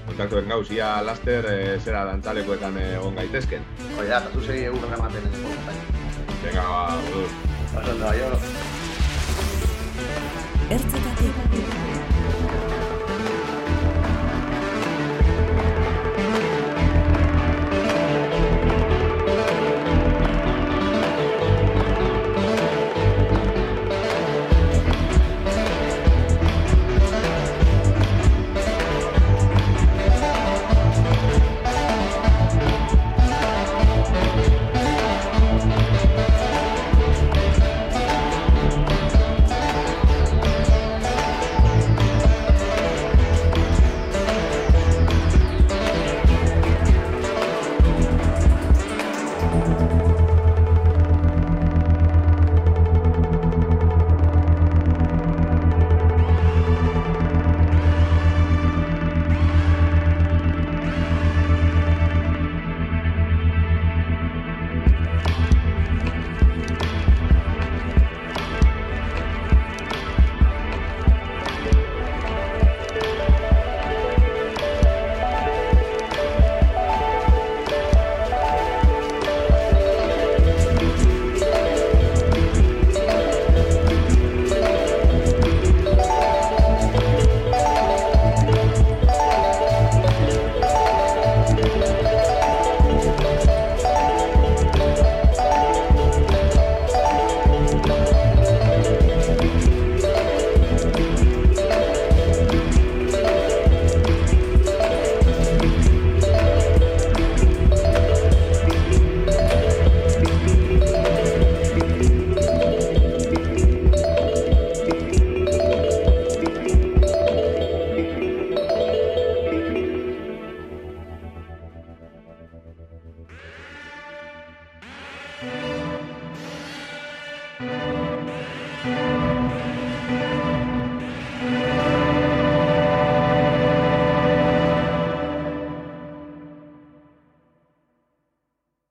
kontaktuen 0.07 0.50
gauz, 0.53 0.66
ia 0.70 0.88
laster 1.07 1.46
eh, 1.48 1.78
zera 1.80 2.05
dantzalekoetan 2.11 2.76
eh, 2.76 2.88
egon 2.98 3.16
gaitezken. 3.16 3.64
Hoi 3.96 4.09
da, 4.11 4.18
eta 4.20 4.32
zuzei 4.34 4.64
egun 4.68 4.84
ematen 4.98 5.30
ez 5.30 5.40
Venga, 6.42 6.66
ba, 6.68 6.98
budur. 7.07 7.30
Pasando, 7.72 8.09
aio. 8.11 8.28
Ertzetatik 10.76 11.82